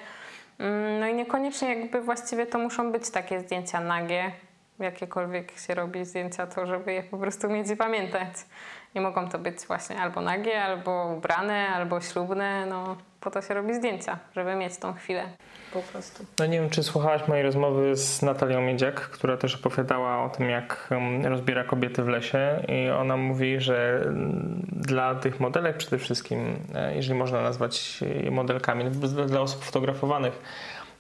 Mm, 0.59 0.99
no 0.99 1.07
i 1.07 1.13
niekoniecznie 1.13 1.75
jakby 1.75 2.01
właściwie 2.01 2.45
to 2.45 2.59
muszą 2.59 2.91
być 2.91 3.09
takie 3.09 3.39
zdjęcia 3.39 3.79
nagie, 3.79 4.31
jakiekolwiek 4.79 5.59
się 5.59 5.75
robi 5.75 6.05
zdjęcia, 6.05 6.47
to 6.47 6.65
żeby 6.65 6.93
je 6.93 7.03
po 7.03 7.17
prostu 7.17 7.49
mieć 7.49 7.69
i 7.69 7.75
pamiętać. 7.75 8.33
I 8.95 8.99
mogą 8.99 9.29
to 9.29 9.39
być 9.39 9.57
właśnie 9.67 9.97
albo 9.97 10.21
nagie, 10.21 10.63
albo 10.63 11.13
ubrane, 11.17 11.67
albo 11.67 12.01
ślubne. 12.01 12.65
No, 12.65 12.97
po 13.21 13.31
to 13.31 13.41
się 13.41 13.53
robi 13.53 13.73
zdjęcia, 13.73 14.19
żeby 14.35 14.55
mieć 14.55 14.77
tą 14.77 14.93
chwilę 14.93 15.23
po 15.73 15.81
prostu. 15.81 16.25
No 16.39 16.45
nie 16.45 16.59
wiem, 16.59 16.69
czy 16.69 16.83
słuchałaś 16.83 17.27
mojej 17.27 17.43
rozmowy 17.43 17.95
z 17.95 18.21
Natalią 18.21 18.61
Miedziak, 18.61 18.95
która 18.95 19.37
też 19.37 19.55
opowiadała 19.55 20.23
o 20.23 20.29
tym, 20.29 20.49
jak 20.49 20.89
rozbiera 21.23 21.63
kobiety 21.63 22.03
w 22.03 22.07
lesie 22.07 22.65
i 22.67 22.89
ona 22.89 23.17
mówi, 23.17 23.59
że 23.59 24.05
dla 24.71 25.15
tych 25.15 25.39
modelek 25.39 25.77
przede 25.77 25.97
wszystkim, 25.97 26.55
e, 26.75 26.95
jeżeli 26.95 27.19
można 27.19 27.41
nazwać 27.41 28.01
je 28.01 28.31
modelkami, 28.31 28.85
dla 29.27 29.41
osób 29.41 29.63
fotografowanych, 29.63 30.41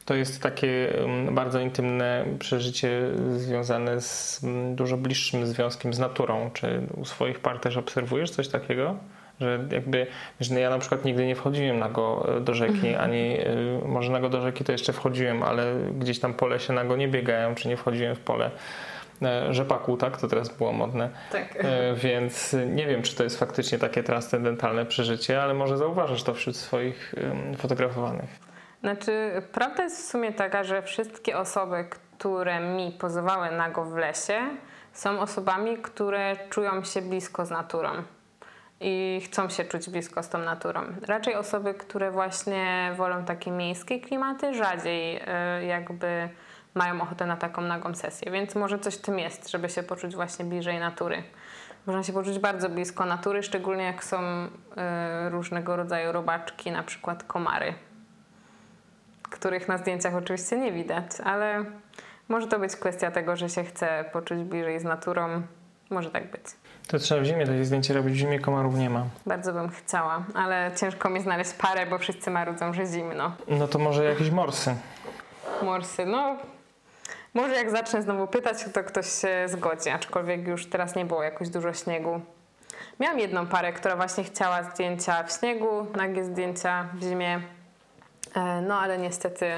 to 0.09 0.15
jest 0.15 0.41
takie 0.41 0.93
bardzo 1.31 1.59
intymne 1.59 2.25
przeżycie 2.39 3.01
związane 3.37 4.01
z 4.01 4.41
dużo 4.75 4.97
bliższym 4.97 5.47
związkiem 5.47 5.93
z 5.93 5.99
naturą. 5.99 6.49
Czy 6.53 6.81
u 6.97 7.05
swoich 7.05 7.39
par 7.39 7.59
też 7.59 7.77
obserwujesz 7.77 8.29
coś 8.29 8.47
takiego? 8.47 8.95
Że 9.39 9.59
jakby, 9.71 10.07
że 10.39 10.59
ja 10.59 10.69
na 10.69 10.79
przykład 10.79 11.05
nigdy 11.05 11.27
nie 11.27 11.35
wchodziłem 11.35 11.79
nago 11.79 12.29
e, 12.37 12.41
do 12.41 12.53
rzeki, 12.53 12.87
mhm. 12.87 13.03
ani 13.03 13.37
e, 13.39 13.45
może 13.85 14.11
nago 14.11 14.29
do 14.29 14.41
rzeki 14.41 14.63
to 14.63 14.71
jeszcze 14.71 14.93
wchodziłem, 14.93 15.43
ale 15.43 15.75
gdzieś 15.99 16.19
tam 16.19 16.33
po 16.33 16.47
lesie 16.47 16.73
nago 16.73 16.95
nie 16.95 17.07
biegałem, 17.07 17.55
czy 17.55 17.67
nie 17.67 17.77
wchodziłem 17.77 18.15
w 18.15 18.19
pole 18.19 18.51
e, 19.21 19.53
rzepaku, 19.53 19.97
tak? 19.97 20.17
To 20.17 20.27
teraz 20.27 20.57
było 20.57 20.71
modne. 20.71 21.09
Tak. 21.31 21.63
Więc 21.95 22.55
nie 22.67 22.87
wiem, 22.87 23.01
czy 23.01 23.15
to 23.15 23.23
jest 23.23 23.39
faktycznie 23.39 23.77
takie 23.77 24.03
transcendentalne 24.03 24.85
przeżycie, 24.85 25.41
ale 25.41 25.53
może 25.53 25.77
zauważasz 25.77 26.23
to 26.23 26.33
wśród 26.33 26.55
swoich 26.55 27.15
fotografowanych. 27.57 28.48
Znaczy, 28.81 29.41
prawda 29.51 29.83
jest 29.83 30.07
w 30.07 30.09
sumie 30.09 30.33
taka, 30.33 30.63
że 30.63 30.81
wszystkie 30.81 31.37
osoby, 31.37 31.85
które 31.89 32.59
mi 32.59 32.91
pozowały 32.91 33.51
nago 33.51 33.85
w 33.85 33.95
lesie, 33.95 34.39
są 34.93 35.19
osobami, 35.19 35.77
które 35.77 36.35
czują 36.49 36.83
się 36.83 37.01
blisko 37.01 37.45
z 37.45 37.49
naturą 37.49 37.89
i 38.81 39.21
chcą 39.25 39.49
się 39.49 39.65
czuć 39.65 39.89
blisko 39.89 40.23
z 40.23 40.29
tą 40.29 40.37
naturą. 40.37 40.81
Raczej 41.01 41.35
osoby, 41.35 41.73
które 41.73 42.11
właśnie 42.11 42.91
wolą 42.97 43.25
takie 43.25 43.51
miejskie 43.51 43.99
klimaty, 43.99 44.53
rzadziej 44.53 45.17
y, 45.17 45.65
jakby 45.65 46.29
mają 46.75 47.01
ochotę 47.01 47.25
na 47.25 47.37
taką 47.37 47.61
nagą 47.61 47.95
sesję, 47.95 48.31
więc 48.31 48.55
może 48.55 48.79
coś 48.79 48.95
w 48.95 49.01
tym 49.01 49.19
jest, 49.19 49.49
żeby 49.49 49.69
się 49.69 49.83
poczuć 49.83 50.15
właśnie 50.15 50.45
bliżej 50.45 50.79
natury. 50.79 51.23
Można 51.85 52.03
się 52.03 52.13
poczuć 52.13 52.39
bardzo 52.39 52.69
blisko 52.69 53.05
natury, 53.05 53.43
szczególnie 53.43 53.83
jak 53.83 54.03
są 54.03 54.45
y, 54.45 54.49
różnego 55.29 55.75
rodzaju 55.75 56.11
robaczki, 56.11 56.71
na 56.71 56.83
przykład 56.83 57.23
komary 57.23 57.73
których 59.29 59.67
na 59.67 59.77
zdjęciach 59.77 60.15
oczywiście 60.15 60.57
nie 60.57 60.71
widać, 60.71 61.05
ale 61.23 61.65
może 62.29 62.47
to 62.47 62.59
być 62.59 62.75
kwestia 62.75 63.11
tego, 63.11 63.35
że 63.35 63.49
się 63.49 63.63
chce 63.63 64.05
poczuć 64.13 64.39
bliżej 64.39 64.79
z 64.79 64.83
naturą. 64.83 65.41
Może 65.89 66.11
tak 66.11 66.31
być. 66.31 66.41
To 66.87 66.99
trzeba 66.99 67.21
w 67.21 67.23
zimie 67.23 67.45
takie 67.45 67.65
zdjęcie 67.65 67.93
robić. 67.93 68.13
W 68.13 68.17
zimie 68.17 68.39
komarów 68.39 68.75
nie 68.75 68.89
ma. 68.89 69.05
Bardzo 69.25 69.53
bym 69.53 69.69
chciała, 69.69 70.23
ale 70.33 70.71
ciężko 70.75 71.09
mi 71.09 71.21
znaleźć 71.21 71.53
parę, 71.53 71.85
bo 71.85 71.97
wszyscy 71.97 72.31
marudzą, 72.31 72.73
że 72.73 72.85
zimno. 72.85 73.31
No 73.47 73.67
to 73.67 73.79
może 73.79 74.03
jakieś 74.03 74.31
morsy. 74.31 74.75
Morsy, 75.61 76.05
no 76.05 76.35
może 77.33 77.55
jak 77.55 77.71
zacznę 77.71 78.01
znowu 78.01 78.27
pytać, 78.27 78.57
to 78.73 78.83
ktoś 78.83 79.07
się 79.21 79.45
zgodzi, 79.47 79.89
aczkolwiek 79.89 80.47
już 80.47 80.65
teraz 80.65 80.95
nie 80.95 81.05
było 81.05 81.23
jakoś 81.23 81.49
dużo 81.49 81.73
śniegu. 81.73 82.21
Miałam 82.99 83.19
jedną 83.19 83.47
parę, 83.47 83.73
która 83.73 83.95
właśnie 83.95 84.23
chciała 84.23 84.63
zdjęcia 84.63 85.23
w 85.23 85.31
śniegu, 85.31 85.87
nagie 85.95 86.23
zdjęcia 86.23 86.85
w 86.93 87.03
zimie. 87.03 87.41
E, 88.35 88.61
no 88.61 88.79
ale 88.79 88.97
niestety 88.97 89.51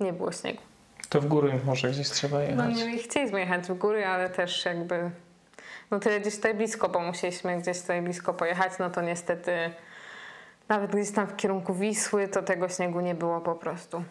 nie 0.00 0.12
było 0.12 0.32
śniegu. 0.32 0.62
To 1.08 1.20
w 1.20 1.26
góry 1.26 1.60
może 1.64 1.90
gdzieś 1.90 2.10
trzeba 2.10 2.42
jechać. 2.42 2.56
No 2.56 2.70
nie 2.70 2.98
chcieliśmy 2.98 3.40
jechać 3.40 3.66
w 3.66 3.74
góry, 3.74 4.06
ale 4.06 4.30
też 4.30 4.64
jakby 4.64 5.10
no 5.90 6.00
tyle 6.00 6.20
gdzieś 6.20 6.36
tutaj 6.36 6.54
blisko, 6.54 6.88
bo 6.88 7.00
musieliśmy 7.00 7.58
gdzieś 7.58 7.80
tutaj 7.80 8.02
blisko 8.02 8.34
pojechać, 8.34 8.72
no 8.78 8.90
to 8.90 9.02
niestety 9.02 9.70
nawet 10.68 10.90
gdzieś 10.90 11.10
tam 11.10 11.26
w 11.26 11.36
kierunku 11.36 11.74
Wisły 11.74 12.28
to 12.28 12.42
tego 12.42 12.68
śniegu 12.68 13.00
nie 13.00 13.14
było 13.14 13.40
po 13.40 13.54
prostu. 13.54 14.04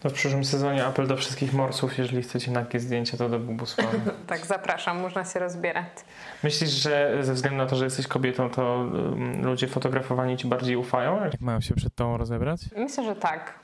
To 0.00 0.10
w 0.10 0.12
przyszłym 0.12 0.44
sezonie 0.44 0.86
apel 0.86 1.06
do 1.06 1.16
wszystkich 1.16 1.52
morsów, 1.52 1.98
jeżeli 1.98 2.22
chcecie 2.22 2.50
nagie 2.50 2.80
zdjęcia, 2.80 3.16
to 3.16 3.28
do 3.28 3.38
Bubusławy. 3.38 4.00
tak, 4.26 4.46
zapraszam, 4.46 5.00
można 5.00 5.24
się 5.24 5.38
rozbierać. 5.38 5.88
Myślisz, 6.42 6.70
że 6.70 7.18
ze 7.20 7.34
względu 7.34 7.58
na 7.58 7.66
to, 7.66 7.76
że 7.76 7.84
jesteś 7.84 8.06
kobietą, 8.06 8.50
to 8.50 8.76
um, 8.76 9.44
ludzie 9.44 9.66
fotografowani 9.66 10.36
ci 10.36 10.48
bardziej 10.48 10.76
ufają? 10.76 11.24
Jak 11.24 11.40
mają 11.40 11.60
się 11.60 11.74
przed 11.74 11.94
tobą 11.94 12.16
rozebrać? 12.16 12.60
Myślę, 12.76 13.04
że 13.04 13.16
tak. 13.16 13.54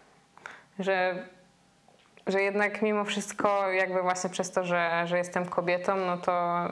Że, 0.78 1.26
że 2.26 2.42
jednak 2.42 2.82
mimo 2.82 3.04
wszystko, 3.04 3.70
jakby 3.70 4.02
właśnie 4.02 4.30
przez 4.30 4.50
to, 4.50 4.64
że, 4.64 5.02
że 5.06 5.18
jestem 5.18 5.46
kobietą, 5.46 5.96
no 5.96 6.16
to 6.16 6.64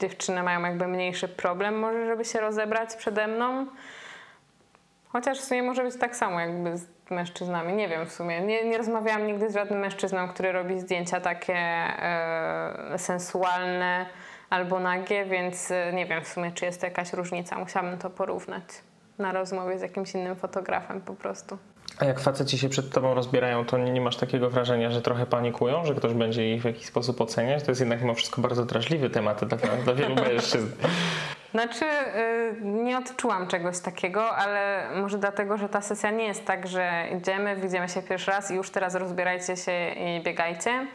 dziewczyny 0.00 0.42
mają 0.42 0.62
jakby 0.62 0.88
mniejszy 0.88 1.28
problem 1.28 1.78
może, 1.78 2.06
żeby 2.06 2.24
się 2.24 2.40
rozebrać 2.40 2.96
przede 2.96 3.26
mną. 3.26 3.66
Chociaż 5.08 5.38
w 5.38 5.44
sumie 5.44 5.62
może 5.62 5.82
być 5.82 5.96
tak 5.98 6.16
samo 6.16 6.40
jakby 6.40 6.78
z 6.78 6.93
mężczyznami. 7.10 7.72
Nie 7.72 7.88
wiem 7.88 8.06
w 8.06 8.12
sumie. 8.12 8.40
Nie, 8.40 8.64
nie 8.64 8.78
rozmawiałam 8.78 9.26
nigdy 9.26 9.50
z 9.50 9.54
żadnym 9.54 9.80
mężczyzną, 9.80 10.28
który 10.28 10.52
robi 10.52 10.80
zdjęcia 10.80 11.20
takie 11.20 11.54
e, 11.54 12.98
sensualne 12.98 14.06
albo 14.50 14.80
nagie, 14.80 15.24
więc 15.24 15.70
e, 15.70 15.92
nie 15.92 16.06
wiem 16.06 16.24
w 16.24 16.28
sumie, 16.28 16.52
czy 16.52 16.64
jest 16.64 16.80
to 16.80 16.86
jakaś 16.86 17.12
różnica. 17.12 17.58
Musiałabym 17.58 17.98
to 17.98 18.10
porównać 18.10 18.64
na 19.18 19.32
rozmowie 19.32 19.78
z 19.78 19.82
jakimś 19.82 20.14
innym 20.14 20.36
fotografem 20.36 21.00
po 21.00 21.14
prostu. 21.14 21.58
A 21.98 22.04
jak 22.04 22.20
faceci 22.20 22.58
się 22.58 22.68
przed 22.68 22.90
tobą 22.90 23.14
rozbierają, 23.14 23.64
to 23.64 23.78
nie, 23.78 23.92
nie, 23.92 24.00
masz 24.00 24.16
takiego 24.16 24.50
wrażenia, 24.50 24.90
że 24.90 25.02
trochę 25.02 25.26
panikują, 25.26 25.84
że 25.84 25.94
ktoś 25.94 26.12
będzie 26.12 26.54
ich 26.54 26.62
w 26.62 26.64
jakiś 26.64 26.86
sposób 26.86 27.20
oceniać? 27.20 27.62
To 27.62 27.70
jest 27.70 27.80
jednak 27.80 28.00
mimo 28.00 28.14
wszystko 28.14 28.40
bardzo 28.40 28.64
drażliwy 28.64 29.10
temat 29.10 29.44
dla, 29.44 29.58
dla 29.58 29.94
wielu 29.94 30.14
mężczyzn. 30.14 30.68
Znaczy, 31.54 31.84
y, 31.84 32.56
nie 32.62 32.98
odczułam 32.98 33.46
czegoś 33.46 33.78
takiego, 33.78 34.36
ale 34.36 34.88
może 35.00 35.18
dlatego, 35.18 35.56
że 35.56 35.68
ta 35.68 35.80
sesja 35.80 36.10
nie 36.10 36.24
jest 36.24 36.44
tak, 36.44 36.66
że 36.66 37.06
idziemy, 37.18 37.56
widzimy 37.56 37.88
się 37.88 38.02
pierwszy 38.02 38.30
raz 38.30 38.50
i 38.50 38.54
już 38.54 38.70
teraz 38.70 38.94
rozbierajcie 38.94 39.56
się 39.56 39.88
i 39.88 40.22
biegajcie, 40.22 40.86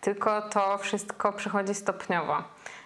tylko 0.00 0.42
to 0.42 0.78
wszystko 0.78 1.32
przychodzi 1.32 1.74
stopniowo. 1.74 2.42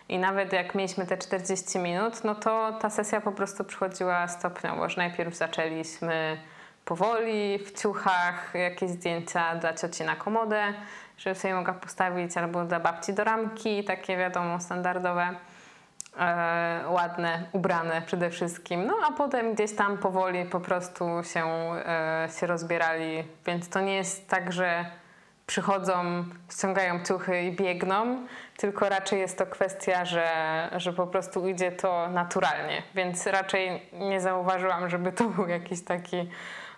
I 0.08 0.18
nawet 0.18 0.52
jak 0.52 0.74
mieliśmy 0.74 1.06
te 1.06 1.18
40 1.18 1.78
minut, 1.78 2.24
no 2.24 2.34
to 2.34 2.78
ta 2.80 2.90
sesja 2.90 3.20
po 3.20 3.32
prostu 3.32 3.64
przychodziła 3.64 4.28
stopniowo, 4.28 4.88
że 4.88 4.96
najpierw 4.96 5.34
zaczęliśmy 5.34 6.40
powoli, 6.84 7.58
w 7.58 7.80
ciuchach, 7.80 8.54
jakieś 8.54 8.90
zdjęcia 8.90 9.54
dla 9.54 9.74
cioci 9.74 10.04
na 10.04 10.16
komodę, 10.16 10.74
żeby 11.18 11.36
sobie 11.36 11.54
mogła 11.54 11.74
postawić, 11.74 12.36
albo 12.36 12.64
dla 12.64 12.80
babci 12.80 13.12
do 13.12 13.24
ramki, 13.24 13.84
takie 13.84 14.16
wiadomo, 14.16 14.60
standardowe 14.60 15.34
ładne, 16.88 17.44
ubrane 17.52 18.02
przede 18.02 18.30
wszystkim. 18.30 18.86
No 18.86 18.94
a 19.08 19.12
potem 19.12 19.54
gdzieś 19.54 19.76
tam 19.76 19.98
powoli 19.98 20.44
po 20.44 20.60
prostu 20.60 21.04
się, 21.22 21.44
e, 21.46 22.28
się 22.40 22.46
rozbierali, 22.46 23.24
więc 23.46 23.68
to 23.68 23.80
nie 23.80 23.96
jest 23.96 24.28
tak, 24.28 24.52
że 24.52 24.84
przychodzą, 25.46 26.24
ściągają 26.52 27.04
ciuchy 27.04 27.42
i 27.42 27.52
biegną, 27.52 28.26
tylko 28.56 28.88
raczej 28.88 29.20
jest 29.20 29.38
to 29.38 29.46
kwestia, 29.46 30.04
że, 30.04 30.28
że 30.76 30.92
po 30.92 31.06
prostu 31.06 31.48
idzie 31.48 31.72
to 31.72 32.08
naturalnie, 32.08 32.82
więc 32.94 33.26
raczej 33.26 33.82
nie 33.92 34.20
zauważyłam, 34.20 34.90
żeby 34.90 35.12
to 35.12 35.24
był 35.24 35.48
jakiś 35.48 35.84
taki 35.84 36.28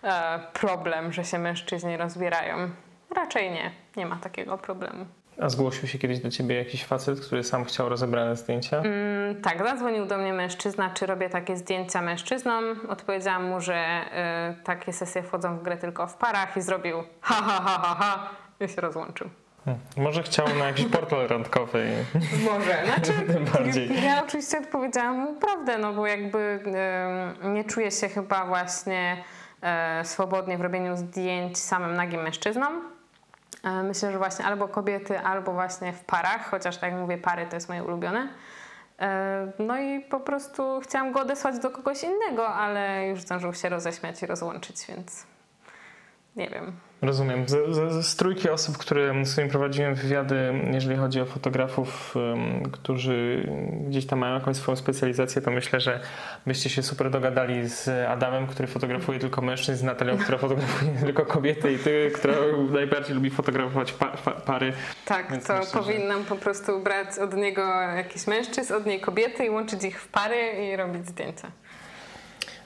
e, 0.02 0.40
problem, 0.52 1.12
że 1.12 1.24
się 1.24 1.38
mężczyźni 1.38 1.96
rozbierają. 1.96 2.70
Raczej 3.10 3.50
nie, 3.50 3.70
nie 3.96 4.06
ma 4.06 4.16
takiego 4.16 4.58
problemu. 4.58 5.06
A 5.40 5.48
zgłosił 5.48 5.88
się 5.88 5.98
kiedyś 5.98 6.18
do 6.18 6.30
ciebie 6.30 6.56
jakiś 6.56 6.84
facet, 6.84 7.20
który 7.20 7.44
sam 7.44 7.64
chciał 7.64 7.88
rozebrane 7.88 8.36
zdjęcia? 8.36 8.76
Mm, 8.76 9.42
tak, 9.42 9.58
zadzwonił 9.58 10.06
do 10.06 10.18
mnie 10.18 10.32
mężczyzna, 10.32 10.90
czy 10.90 11.06
robię 11.06 11.28
takie 11.28 11.56
zdjęcia 11.56 12.02
mężczyznom. 12.02 12.64
Odpowiedziałam 12.88 13.44
mu, 13.44 13.60
że 13.60 14.00
y, 14.60 14.64
takie 14.64 14.92
sesje 14.92 15.22
wchodzą 15.22 15.58
w 15.58 15.62
grę 15.62 15.76
tylko 15.76 16.06
w 16.06 16.14
parach 16.14 16.56
i 16.56 16.62
zrobił 16.62 16.96
ha 17.20 17.34
ha 17.34 17.62
ha 17.64 17.78
ha 17.82 17.96
ha 17.98 18.30
i 18.60 18.68
się 18.68 18.80
rozłączył. 18.80 19.30
Hmm. 19.64 19.82
Może 19.96 20.22
chciał 20.22 20.46
na 20.58 20.66
jakiś 20.66 20.86
portal 20.86 21.28
randkowy. 21.28 22.04
Może, 22.50 22.82
znaczy 22.84 23.12
bardziej. 23.52 24.04
ja 24.04 24.24
oczywiście 24.24 24.58
odpowiedziałam 24.58 25.18
mu 25.18 25.34
prawdę, 25.34 25.78
no 25.78 25.92
bo 25.92 26.06
jakby 26.06 26.60
y, 27.44 27.48
nie 27.48 27.64
czuję 27.64 27.90
się 27.90 28.08
chyba 28.08 28.46
właśnie 28.46 29.24
y, 30.02 30.04
swobodnie 30.04 30.58
w 30.58 30.60
robieniu 30.60 30.96
zdjęć 30.96 31.58
samym 31.58 31.94
nagim 31.94 32.22
mężczyznom 32.22 32.82
myślę, 33.62 34.12
że 34.12 34.18
właśnie 34.18 34.44
albo 34.44 34.68
kobiety, 34.68 35.20
albo 35.20 35.52
właśnie 35.52 35.92
w 35.92 36.04
parach, 36.04 36.50
chociaż 36.50 36.76
tak 36.76 36.92
jak 36.92 37.00
mówię, 37.00 37.18
pary 37.18 37.46
to 37.46 37.56
jest 37.56 37.68
moje 37.68 37.84
ulubione. 37.84 38.28
E, 39.00 39.52
no 39.58 39.78
i 39.78 40.00
po 40.00 40.20
prostu 40.20 40.80
chciałam 40.80 41.12
go 41.12 41.20
odesłać 41.20 41.58
do 41.58 41.70
kogoś 41.70 42.02
innego, 42.02 42.48
ale 42.48 43.08
już 43.08 43.20
zdążył 43.20 43.54
się 43.54 43.68
roześmiać 43.68 44.22
i 44.22 44.26
rozłączyć, 44.26 44.86
więc 44.88 45.26
nie 46.36 46.48
wiem. 46.48 46.72
Rozumiem. 47.02 47.48
Z, 47.48 47.74
z, 47.74 48.06
z, 48.06 48.16
trójki 48.16 48.50
osób, 48.50 48.78
które 48.78 49.24
z 49.24 49.32
którymi 49.32 49.50
prowadziłem 49.50 49.94
wywiady, 49.94 50.54
jeżeli 50.72 50.96
chodzi 50.96 51.20
o 51.20 51.24
fotografów, 51.24 52.16
um, 52.16 52.62
którzy 52.70 53.48
gdzieś 53.88 54.06
tam 54.06 54.18
mają 54.18 54.34
jakąś 54.34 54.56
swoją 54.56 54.76
specjalizację, 54.76 55.42
to 55.42 55.50
myślę, 55.50 55.80
że 55.80 56.00
byście 56.46 56.70
się 56.70 56.82
super 56.82 57.10
dogadali 57.10 57.68
z 57.68 57.88
Adamem, 58.08 58.46
który 58.46 58.68
fotografuje 58.68 59.18
tylko 59.18 59.42
mężczyzn, 59.42 59.80
z 59.80 59.82
Natalią, 59.82 60.18
która 60.18 60.38
fotografuje 60.48 60.92
tylko 61.00 61.26
kobiety 61.26 61.72
i 61.72 61.78
ty, 61.78 62.10
która 62.14 62.34
najbardziej 62.70 63.14
lubi 63.14 63.30
fotografować 63.30 63.92
pa, 63.92 64.06
pa, 64.06 64.30
pary. 64.30 64.72
Tak, 65.04 65.30
Więc 65.30 65.46
to 65.46 65.58
myślę, 65.58 65.80
powinnam 65.80 66.22
że... 66.22 66.28
po 66.28 66.36
prostu 66.36 66.80
brać 66.80 67.18
od 67.18 67.34
niego 67.34 67.62
jakiś 67.96 68.26
mężczyzn, 68.26 68.74
od 68.74 68.86
niej 68.86 69.00
kobiety 69.00 69.44
i 69.44 69.50
łączyć 69.50 69.84
ich 69.84 70.00
w 70.00 70.08
pary 70.08 70.52
i 70.52 70.76
robić 70.76 71.08
zdjęcia. 71.08 71.48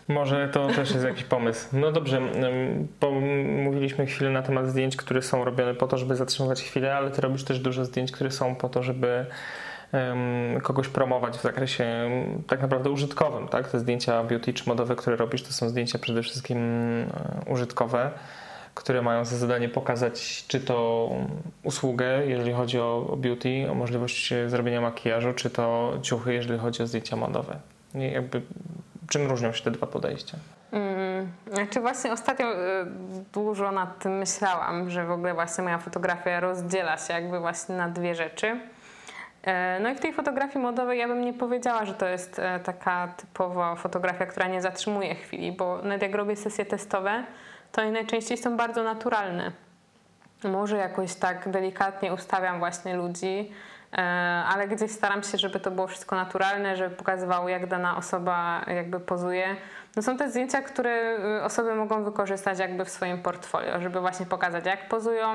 Może 0.08 0.48
to 0.48 0.66
też 0.66 0.90
jest 0.90 1.04
jakiś 1.04 1.24
pomysł. 1.24 1.68
No 1.72 1.92
dobrze, 1.92 2.20
mówiliśmy 3.64 4.06
chwilę 4.06 4.30
na 4.30 4.42
temat 4.42 4.68
zdjęć, 4.68 4.96
które 4.96 5.22
są 5.22 5.44
robione 5.44 5.74
po 5.74 5.86
to, 5.86 5.98
żeby 5.98 6.16
zatrzymywać 6.16 6.62
chwilę, 6.62 6.96
ale 6.96 7.10
ty 7.10 7.20
robisz 7.20 7.44
też 7.44 7.58
dużo 7.58 7.84
zdjęć, 7.84 8.12
które 8.12 8.30
są 8.30 8.54
po 8.54 8.68
to, 8.68 8.82
żeby 8.82 9.26
kogoś 10.62 10.88
promować 10.88 11.36
w 11.38 11.42
zakresie 11.42 12.10
tak 12.46 12.62
naprawdę 12.62 12.90
użytkowym. 12.90 13.48
Tak? 13.48 13.68
Te 13.68 13.78
zdjęcia 13.78 14.24
beauty 14.24 14.54
czy 14.54 14.68
modowe, 14.68 14.96
które 14.96 15.16
robisz, 15.16 15.42
to 15.42 15.52
są 15.52 15.68
zdjęcia 15.68 15.98
przede 15.98 16.22
wszystkim 16.22 16.58
e, 16.58 17.06
użytkowe, 17.46 18.10
które 18.74 19.02
mają 19.02 19.24
za 19.24 19.36
zadanie 19.36 19.68
pokazać 19.68 20.44
czy 20.48 20.60
to 20.60 21.10
usługę, 21.62 22.26
jeżeli 22.26 22.52
chodzi 22.52 22.78
o 22.78 23.16
beauty, 23.18 23.70
o 23.70 23.74
możliwość 23.74 24.34
zrobienia 24.46 24.80
makijażu, 24.80 25.32
czy 25.32 25.50
to 25.50 25.92
ciuchy, 26.02 26.34
jeżeli 26.34 26.58
chodzi 26.58 26.82
o 26.82 26.86
zdjęcia 26.86 27.16
modowe. 27.16 27.56
Jakby 27.94 28.42
czym 29.08 29.28
różnią 29.30 29.52
się 29.52 29.64
te 29.64 29.70
dwa 29.70 29.86
podejścia? 29.86 30.36
Hmm, 30.70 31.32
znaczy 31.52 31.80
właśnie 31.80 32.12
ostatnio 32.12 32.52
y, 32.52 32.56
dużo 33.32 33.72
nad 33.72 33.98
tym 33.98 34.18
myślałam, 34.18 34.90
że 34.90 35.04
w 35.06 35.10
ogóle 35.10 35.34
właśnie 35.34 35.64
moja 35.64 35.78
fotografia 35.78 36.40
rozdziela 36.40 36.96
się 36.96 37.14
jakby 37.14 37.40
właśnie 37.40 37.74
na 37.74 37.88
dwie 37.88 38.14
rzeczy. 38.14 38.60
E, 39.46 39.80
no 39.80 39.88
i 39.88 39.94
w 39.94 40.00
tej 40.00 40.12
fotografii 40.12 40.58
modowej 40.64 40.98
ja 40.98 41.08
bym 41.08 41.24
nie 41.24 41.34
powiedziała, 41.34 41.84
że 41.84 41.94
to 41.94 42.06
jest 42.06 42.38
e, 42.38 42.60
taka 42.60 43.08
typowa 43.16 43.74
fotografia, 43.74 44.26
która 44.26 44.46
nie 44.46 44.62
zatrzymuje 44.62 45.14
chwili, 45.14 45.52
bo 45.52 45.82
nawet 45.82 46.02
jak 46.02 46.14
robię 46.14 46.36
sesje 46.36 46.64
testowe, 46.64 47.24
to 47.72 47.82
one 47.82 47.92
najczęściej 47.92 48.38
są 48.38 48.56
bardzo 48.56 48.82
naturalne. 48.82 49.52
Może 50.44 50.76
jakoś 50.76 51.14
tak 51.14 51.48
delikatnie 51.48 52.14
ustawiam 52.14 52.58
właśnie 52.58 52.96
ludzi, 52.96 53.52
ale 54.46 54.68
gdzieś 54.68 54.90
staram 54.90 55.22
się, 55.22 55.38
żeby 55.38 55.60
to 55.60 55.70
było 55.70 55.86
wszystko 55.86 56.16
naturalne, 56.16 56.76
żeby 56.76 56.96
pokazywało, 56.96 57.48
jak 57.48 57.66
dana 57.66 57.96
osoba 57.96 58.64
jakby 58.66 59.00
pozuje. 59.00 59.56
No 59.96 60.02
są 60.02 60.16
te 60.16 60.30
zdjęcia, 60.30 60.62
które 60.62 61.18
y, 61.38 61.42
osoby 61.42 61.74
mogą 61.74 62.04
wykorzystać 62.04 62.58
jakby 62.58 62.84
w 62.84 62.90
swoim 62.90 63.22
portfolio, 63.22 63.80
żeby 63.80 64.00
właśnie 64.00 64.26
pokazać, 64.26 64.66
jak 64.66 64.88
pozują, 64.88 65.26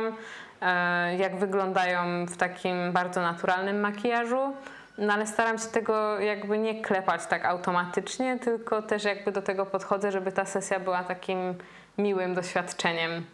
e, 0.62 1.16
jak 1.16 1.36
wyglądają 1.36 2.26
w 2.26 2.38
takim 2.38 2.92
bardzo 2.92 3.22
naturalnym 3.22 3.80
makijażu. 3.80 4.54
No 4.98 5.14
ale 5.14 5.28
staram 5.28 5.58
się 5.58 5.68
tego 5.68 6.20
jakby 6.20 6.58
nie 6.58 6.82
klepać 6.82 7.26
tak 7.26 7.46
automatycznie, 7.46 8.40
tylko 8.40 8.82
też 8.82 9.04
jakby 9.04 9.32
do 9.32 9.42
tego 9.42 9.66
podchodzę, 9.66 10.12
żeby 10.12 10.32
ta 10.32 10.46
sesja 10.46 10.80
była 10.80 11.04
takim 11.04 11.56
miłym 11.98 12.34
doświadczeniem. 12.34 13.26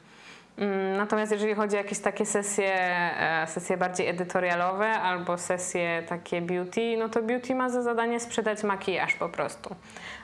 Mm, 0.58 0.98
natomiast 0.98 1.32
jeżeli 1.32 1.56
chodzi 1.56 1.76
o 1.76 1.78
jakieś 1.78 2.00
takie 2.00 2.26
sesje, 2.26 2.74
e, 3.20 3.48
sesje 3.48 3.78
bardziej 3.78 4.08
edytorialowe 4.08 4.92
albo 4.92 5.38
sesje 5.38 6.04
takie 6.10 6.42
beauty, 6.42 6.98
no 6.98 7.10
to 7.10 7.22
beauty 7.22 7.56
ma 7.56 7.70
za 7.70 7.82
zadanie 7.82 8.20
sprzedać 8.20 8.64
makijaż 8.64 9.14
po 9.14 9.30
prostu. 9.30 9.76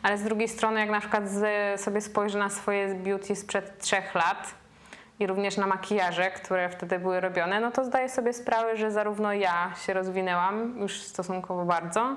Ale 0.04 0.18
z 0.18 0.24
drugiej 0.24 0.48
strony, 0.48 0.80
jak 0.80 0.90
na 0.90 1.00
przykład 1.00 1.24
sobie 1.78 2.02
spojrzę 2.02 2.40
na 2.40 2.50
swoje 2.50 2.96
beauty 2.96 3.36
sprzed 3.36 3.80
trzech 3.80 4.16
lat 4.16 4.54
i 5.20 5.28
również 5.28 5.58
na 5.58 5.68
makijaże, 5.68 6.32
które 6.32 6.70
wtedy 6.70 7.00
były 7.00 7.20
robione, 7.20 7.60
no 7.60 7.72
to 7.72 7.86
zdaję 7.86 8.10
sobie 8.10 8.34
sprawę, 8.34 8.78
że 8.78 8.92
zarówno 8.92 9.34
ja 9.34 9.72
się 9.86 9.94
rozwinęłam 9.94 10.80
już 10.80 11.02
stosunkowo 11.02 11.66
bardzo, 11.66 12.16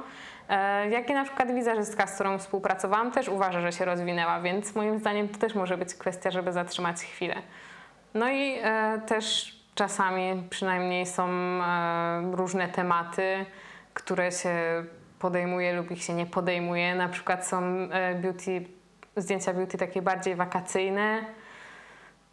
e, 0.49 0.89
jak 0.91 1.11
i 1.11 1.15
na 1.15 1.25
przykład 1.25 1.55
wizerzystka, 1.55 2.07
z 2.07 2.15
którą 2.15 2.39
współpracowałam, 2.39 3.13
też 3.13 3.29
uważa, 3.29 3.61
że 3.61 3.73
się 3.73 3.85
rozwinęła, 3.85 4.41
więc 4.41 4.75
moim 4.75 4.99
zdaniem 4.99 5.29
to 5.29 5.39
też 5.39 5.55
może 5.55 5.79
być 5.79 5.95
kwestia, 5.95 6.31
żeby 6.31 6.53
zatrzymać 6.53 7.03
chwilę. 7.03 7.35
No 8.15 8.31
i 8.31 8.59
e, 8.63 9.01
też 9.07 9.57
czasami 9.75 10.43
przynajmniej 10.51 11.07
są 11.07 11.29
e, 11.29 12.31
różne 12.33 12.69
tematy, 12.69 13.47
które 13.95 14.33
się 14.33 14.85
podejmuje 15.19 15.73
lub 15.73 15.91
ich 15.91 16.03
się 16.03 16.15
nie 16.15 16.27
podejmuje. 16.27 16.95
Na 16.95 17.09
przykład 17.09 17.47
są 17.47 17.63
e, 17.63 18.15
beauty, 18.15 18.65
zdjęcia 19.17 19.55
beauty 19.55 19.79
takie 19.79 20.03
bardziej 20.03 20.35
wakacyjne. 20.35 21.25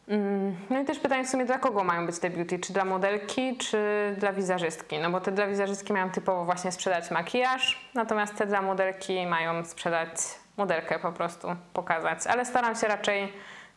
Mm, 0.08 0.56
no 0.70 0.80
i 0.80 0.86
też 0.86 1.00
pytanie 1.00 1.24
w 1.24 1.30
sumie, 1.30 1.46
dla 1.46 1.60
kogo 1.60 1.84
mają 1.84 2.06
być 2.06 2.20
te 2.20 2.30
beauty? 2.30 2.60
Czy 2.60 2.74
dla 2.74 2.86
modelki, 2.86 3.58
czy 3.58 3.78
dla 4.18 4.34
wizerzystki? 4.34 5.00
No 5.00 5.10
bo 5.10 5.22
te 5.22 5.32
dla 5.32 5.48
wizerzystki 5.48 5.94
mają 5.94 6.10
typowo 6.12 6.46
właśnie 6.46 6.72
sprzedać 6.72 7.12
makijaż, 7.12 7.90
natomiast 7.94 8.36
te 8.36 8.46
dla 8.46 8.62
modelki 8.62 9.28
mają 9.28 9.66
sprzedać 9.66 10.10
modelkę 10.58 11.00
po 11.00 11.12
prostu, 11.12 11.48
pokazać. 11.74 12.28
Ale 12.28 12.46
staram 12.46 12.76
się 12.76 12.88
raczej 12.88 13.34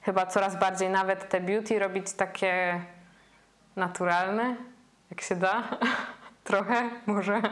chyba 0.07 0.27
coraz 0.27 0.57
bardziej 0.57 0.91
nawet 0.91 1.29
te 1.29 1.41
beauty 1.41 1.79
robić 1.79 2.13
takie 2.13 2.81
naturalne, 3.77 4.57
jak 5.11 5.21
się 5.21 5.37
da. 5.37 5.63
Trochę 6.45 6.91
może. 7.07 7.43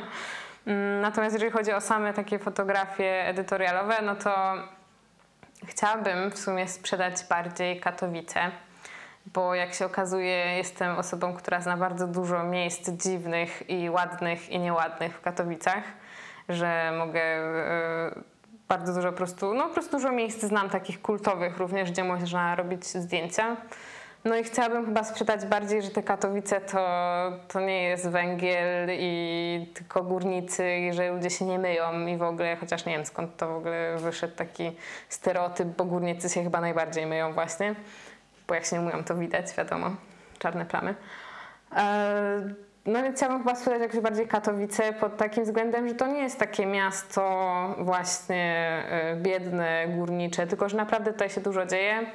Mm, 0.66 1.00
natomiast 1.00 1.34
jeżeli 1.34 1.52
chodzi 1.52 1.72
o 1.72 1.80
same 1.80 2.12
takie 2.12 2.38
fotografie 2.38 3.28
edytorialowe, 3.28 4.02
no 4.02 4.16
to 4.16 4.54
chciałabym 5.66 6.30
w 6.30 6.38
sumie 6.38 6.68
sprzedać 6.68 7.14
bardziej 7.28 7.80
Katowice, 7.80 8.50
bo 9.26 9.54
jak 9.54 9.74
się 9.74 9.86
okazuje, 9.86 10.56
jestem 10.56 10.96
osobą, 10.96 11.34
która 11.34 11.60
zna 11.60 11.76
bardzo 11.76 12.06
dużo 12.06 12.44
miejsc 12.44 12.90
dziwnych 12.90 13.70
i 13.70 13.90
ładnych 13.90 14.50
i 14.50 14.58
nieładnych 14.58 15.16
w 15.16 15.20
Katowicach, 15.20 15.84
że 16.48 16.92
mogę 16.98 17.22
e, 17.22 18.33
bardzo 18.68 18.94
dużo 18.94 19.10
po 19.10 19.16
prostu, 19.16 19.54
no 19.54 19.68
po 19.68 19.74
prostu 19.74 19.96
dużo 19.96 20.12
miejsc 20.12 20.40
znam 20.44 20.70
takich 20.70 21.02
kultowych 21.02 21.58
również, 21.58 21.90
gdzie 21.90 22.04
można 22.04 22.54
robić 22.56 22.86
zdjęcia. 22.86 23.56
No 24.24 24.36
i 24.36 24.44
chciałabym 24.44 24.86
chyba 24.86 25.04
sprzedać 25.04 25.46
bardziej, 25.46 25.82
że 25.82 25.90
te 25.90 26.02
Katowice 26.02 26.60
to, 26.60 26.78
to 27.48 27.60
nie 27.60 27.82
jest 27.82 28.08
węgiel 28.08 28.88
i 28.90 29.72
tylko 29.74 30.02
górnicy 30.02 30.76
i 30.76 30.92
że 30.92 31.12
ludzie 31.12 31.30
się 31.30 31.44
nie 31.44 31.58
myją 31.58 32.06
i 32.06 32.16
w 32.16 32.22
ogóle, 32.22 32.56
chociaż 32.56 32.86
nie 32.86 32.92
wiem 32.92 33.06
skąd 33.06 33.36
to 33.36 33.48
w 33.48 33.56
ogóle 33.56 33.96
wyszedł 33.98 34.36
taki 34.36 34.72
stereotyp, 35.08 35.68
bo 35.68 35.84
górnicy 35.84 36.28
się 36.28 36.42
chyba 36.42 36.60
najbardziej 36.60 37.06
myją 37.06 37.32
właśnie, 37.32 37.74
bo 38.48 38.54
jak 38.54 38.64
się 38.64 38.76
nie 38.76 38.82
myją 38.82 39.04
to 39.04 39.14
widać, 39.14 39.56
wiadomo, 39.56 39.90
czarne 40.38 40.66
plamy. 40.66 40.94
Eee, 41.76 42.54
no 42.86 43.02
więc 43.02 43.16
chciałabym 43.16 43.42
chyba 43.42 43.54
sprzedać 43.54 43.80
jakoś 43.80 44.00
bardziej 44.00 44.28
Katowice 44.28 44.92
pod 44.92 45.16
takim 45.16 45.44
względem, 45.44 45.88
że 45.88 45.94
to 45.94 46.06
nie 46.06 46.22
jest 46.22 46.38
takie 46.38 46.66
miasto 46.66 47.74
właśnie 47.78 48.82
e, 48.88 49.16
biedne, 49.16 49.88
górnicze, 49.88 50.46
tylko 50.46 50.68
że 50.68 50.76
naprawdę 50.76 51.12
tutaj 51.12 51.30
się 51.30 51.40
dużo 51.40 51.66
dzieje, 51.66 52.06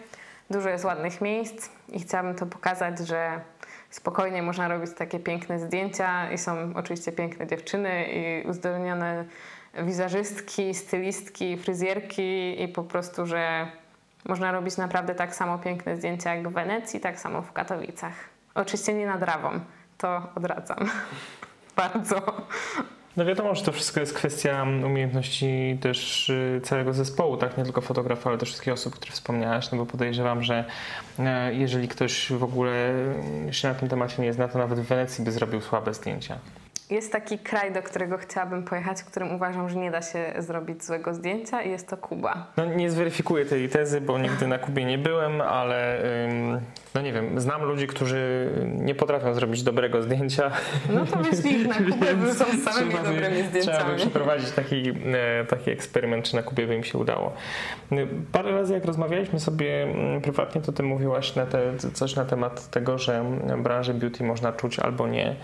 dużo 0.49 0.69
jest 0.69 0.85
ładnych 0.85 1.21
miejsc 1.21 1.69
i 1.89 1.99
chciałabym 1.99 2.35
to 2.35 2.45
pokazać, 2.45 2.99
że 2.99 3.41
spokojnie 3.89 4.43
można 4.43 4.67
robić 4.67 4.91
takie 4.97 5.19
piękne 5.19 5.59
zdjęcia 5.59 6.31
i 6.31 6.37
są 6.37 6.71
oczywiście 6.75 7.11
piękne 7.11 7.47
dziewczyny 7.47 8.05
i 8.05 8.47
uzdolnione 8.47 9.25
wizerzystki, 9.77 10.73
stylistki, 10.73 11.57
fryzjerki 11.57 12.63
i 12.63 12.67
po 12.67 12.83
prostu, 12.83 13.25
że 13.25 13.67
można 14.25 14.51
robić 14.51 14.77
naprawdę 14.77 15.15
tak 15.15 15.35
samo 15.35 15.57
piękne 15.57 15.97
zdjęcia 15.97 16.35
jak 16.35 16.49
w 16.49 16.53
Wenecji, 16.53 16.99
tak 16.99 17.19
samo 17.19 17.41
w 17.41 17.51
Katowicach. 17.51 18.13
Oczywiście 18.55 18.93
nie 18.93 19.05
nad 19.05 19.23
Rawą 19.23 19.59
to 19.99 20.21
odradzam. 20.35 20.89
Bardzo. 21.77 22.21
No 23.17 23.25
wiadomo, 23.25 23.55
że 23.55 23.63
to 23.63 23.71
wszystko 23.71 23.99
jest 23.99 24.13
kwestia 24.13 24.65
umiejętności 24.85 25.77
też 25.81 26.29
y, 26.29 26.61
całego 26.63 26.93
zespołu, 26.93 27.37
tak? 27.37 27.57
Nie 27.57 27.63
tylko 27.63 27.81
fotografa, 27.81 28.29
ale 28.29 28.39
też 28.39 28.49
wszystkich 28.49 28.73
osób, 28.73 28.95
które 28.95 29.11
wspomniałaś, 29.11 29.71
no 29.71 29.77
bo 29.77 29.85
podejrzewam, 29.85 30.43
że 30.43 30.65
e, 31.19 31.53
jeżeli 31.53 31.87
ktoś 31.87 32.31
w 32.31 32.43
ogóle 32.43 32.93
się 33.51 33.67
na 33.67 33.73
tym 33.73 33.89
temacie 33.89 34.21
nie 34.21 34.33
zna, 34.33 34.47
to 34.47 34.57
nawet 34.57 34.79
w 34.79 34.83
Wenecji 34.83 35.23
by 35.23 35.31
zrobił 35.31 35.61
słabe 35.61 35.93
zdjęcia. 35.93 36.37
Jest 36.89 37.11
taki 37.11 37.39
kraj, 37.39 37.73
do 37.73 37.83
którego 37.83 38.17
chciałabym 38.17 38.63
pojechać, 38.63 39.01
w 39.01 39.05
którym 39.05 39.35
uważam, 39.35 39.69
że 39.69 39.75
nie 39.75 39.91
da 39.91 40.01
się 40.01 40.33
zrobić 40.37 40.83
złego 40.83 41.13
zdjęcia 41.13 41.61
i 41.61 41.71
jest 41.71 41.87
to 41.87 41.97
Kuba. 41.97 42.47
No 42.57 42.65
nie 42.65 42.91
zweryfikuję 42.91 43.45
tej 43.45 43.69
tezy, 43.69 44.01
bo 44.01 44.19
nigdy 44.19 44.47
na 44.47 44.57
Kubie 44.57 44.85
nie 44.85 44.97
byłem, 44.97 45.41
ale 45.41 46.03
no 46.95 47.01
nie 47.01 47.13
wiem, 47.13 47.39
znam 47.39 47.63
ludzi, 47.63 47.87
którzy 47.87 48.49
nie 48.65 48.95
potrafią 48.95 49.33
zrobić 49.33 49.63
dobrego 49.63 50.01
zdjęcia. 50.01 50.51
No 50.89 51.05
to 51.05 51.47
ich 51.49 51.67
na 51.67 51.75
Kubę, 51.91 52.15
bo 52.15 52.33
są 52.33 52.45
samymi 52.71 52.93
dobrymi 52.93 53.43
zdjęciami. 53.43 53.77
Trzeba 53.77 53.91
by 53.91 53.95
przeprowadzić 53.95 54.51
taki, 54.51 54.89
e, 54.89 55.45
taki 55.45 55.71
eksperyment, 55.71 56.25
czy 56.25 56.35
na 56.35 56.43
Kubie 56.43 56.67
by 56.67 56.75
im 56.75 56.83
się 56.83 56.97
udało. 56.97 57.33
Parę 58.31 58.51
razy 58.51 58.73
jak 58.73 58.85
rozmawialiśmy 58.85 59.39
sobie 59.39 59.83
mm, 59.83 60.21
prywatnie, 60.21 60.61
to 60.61 60.71
ty 60.71 60.83
mówiłaś 60.83 61.35
na 61.35 61.45
te, 61.45 61.77
coś 61.93 62.15
na 62.15 62.25
temat 62.25 62.69
tego, 62.69 62.97
że 62.97 63.25
branżę 63.57 63.93
beauty 63.93 64.23
można 64.23 64.53
czuć 64.53 64.79
albo 64.79 65.07
nie 65.07 65.35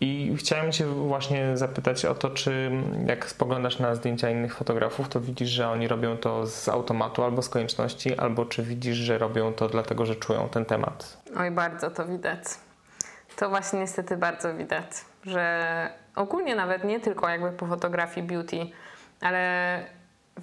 I 0.00 0.36
chciałem 0.36 0.72
Cię 0.72 0.86
właśnie 0.86 1.56
zapytać 1.56 2.04
o 2.04 2.14
to, 2.14 2.30
czy 2.30 2.70
jak 3.06 3.30
spoglądasz 3.30 3.78
na 3.78 3.94
zdjęcia 3.94 4.30
innych 4.30 4.54
fotografów, 4.54 5.08
to 5.08 5.20
widzisz, 5.20 5.48
że 5.48 5.68
oni 5.68 5.88
robią 5.88 6.16
to 6.16 6.46
z 6.46 6.68
automatu 6.68 7.22
albo 7.22 7.42
z 7.42 7.48
konieczności, 7.48 8.16
albo 8.16 8.46
czy 8.46 8.62
widzisz, 8.62 8.96
że 8.96 9.18
robią 9.18 9.52
to 9.52 9.68
dlatego, 9.68 10.06
że 10.06 10.16
czują 10.16 10.48
ten 10.48 10.64
temat? 10.64 11.22
Oj, 11.36 11.50
bardzo 11.50 11.90
to 11.90 12.06
widać. 12.06 12.44
To 13.36 13.48
właśnie 13.48 13.80
niestety 13.80 14.16
bardzo 14.16 14.54
widać, 14.54 14.90
że 15.26 15.90
ogólnie 16.14 16.56
nawet 16.56 16.84
nie 16.84 17.00
tylko 17.00 17.28
jakby 17.28 17.52
po 17.52 17.66
fotografii 17.66 18.26
beauty, 18.26 18.66
ale 19.20 19.84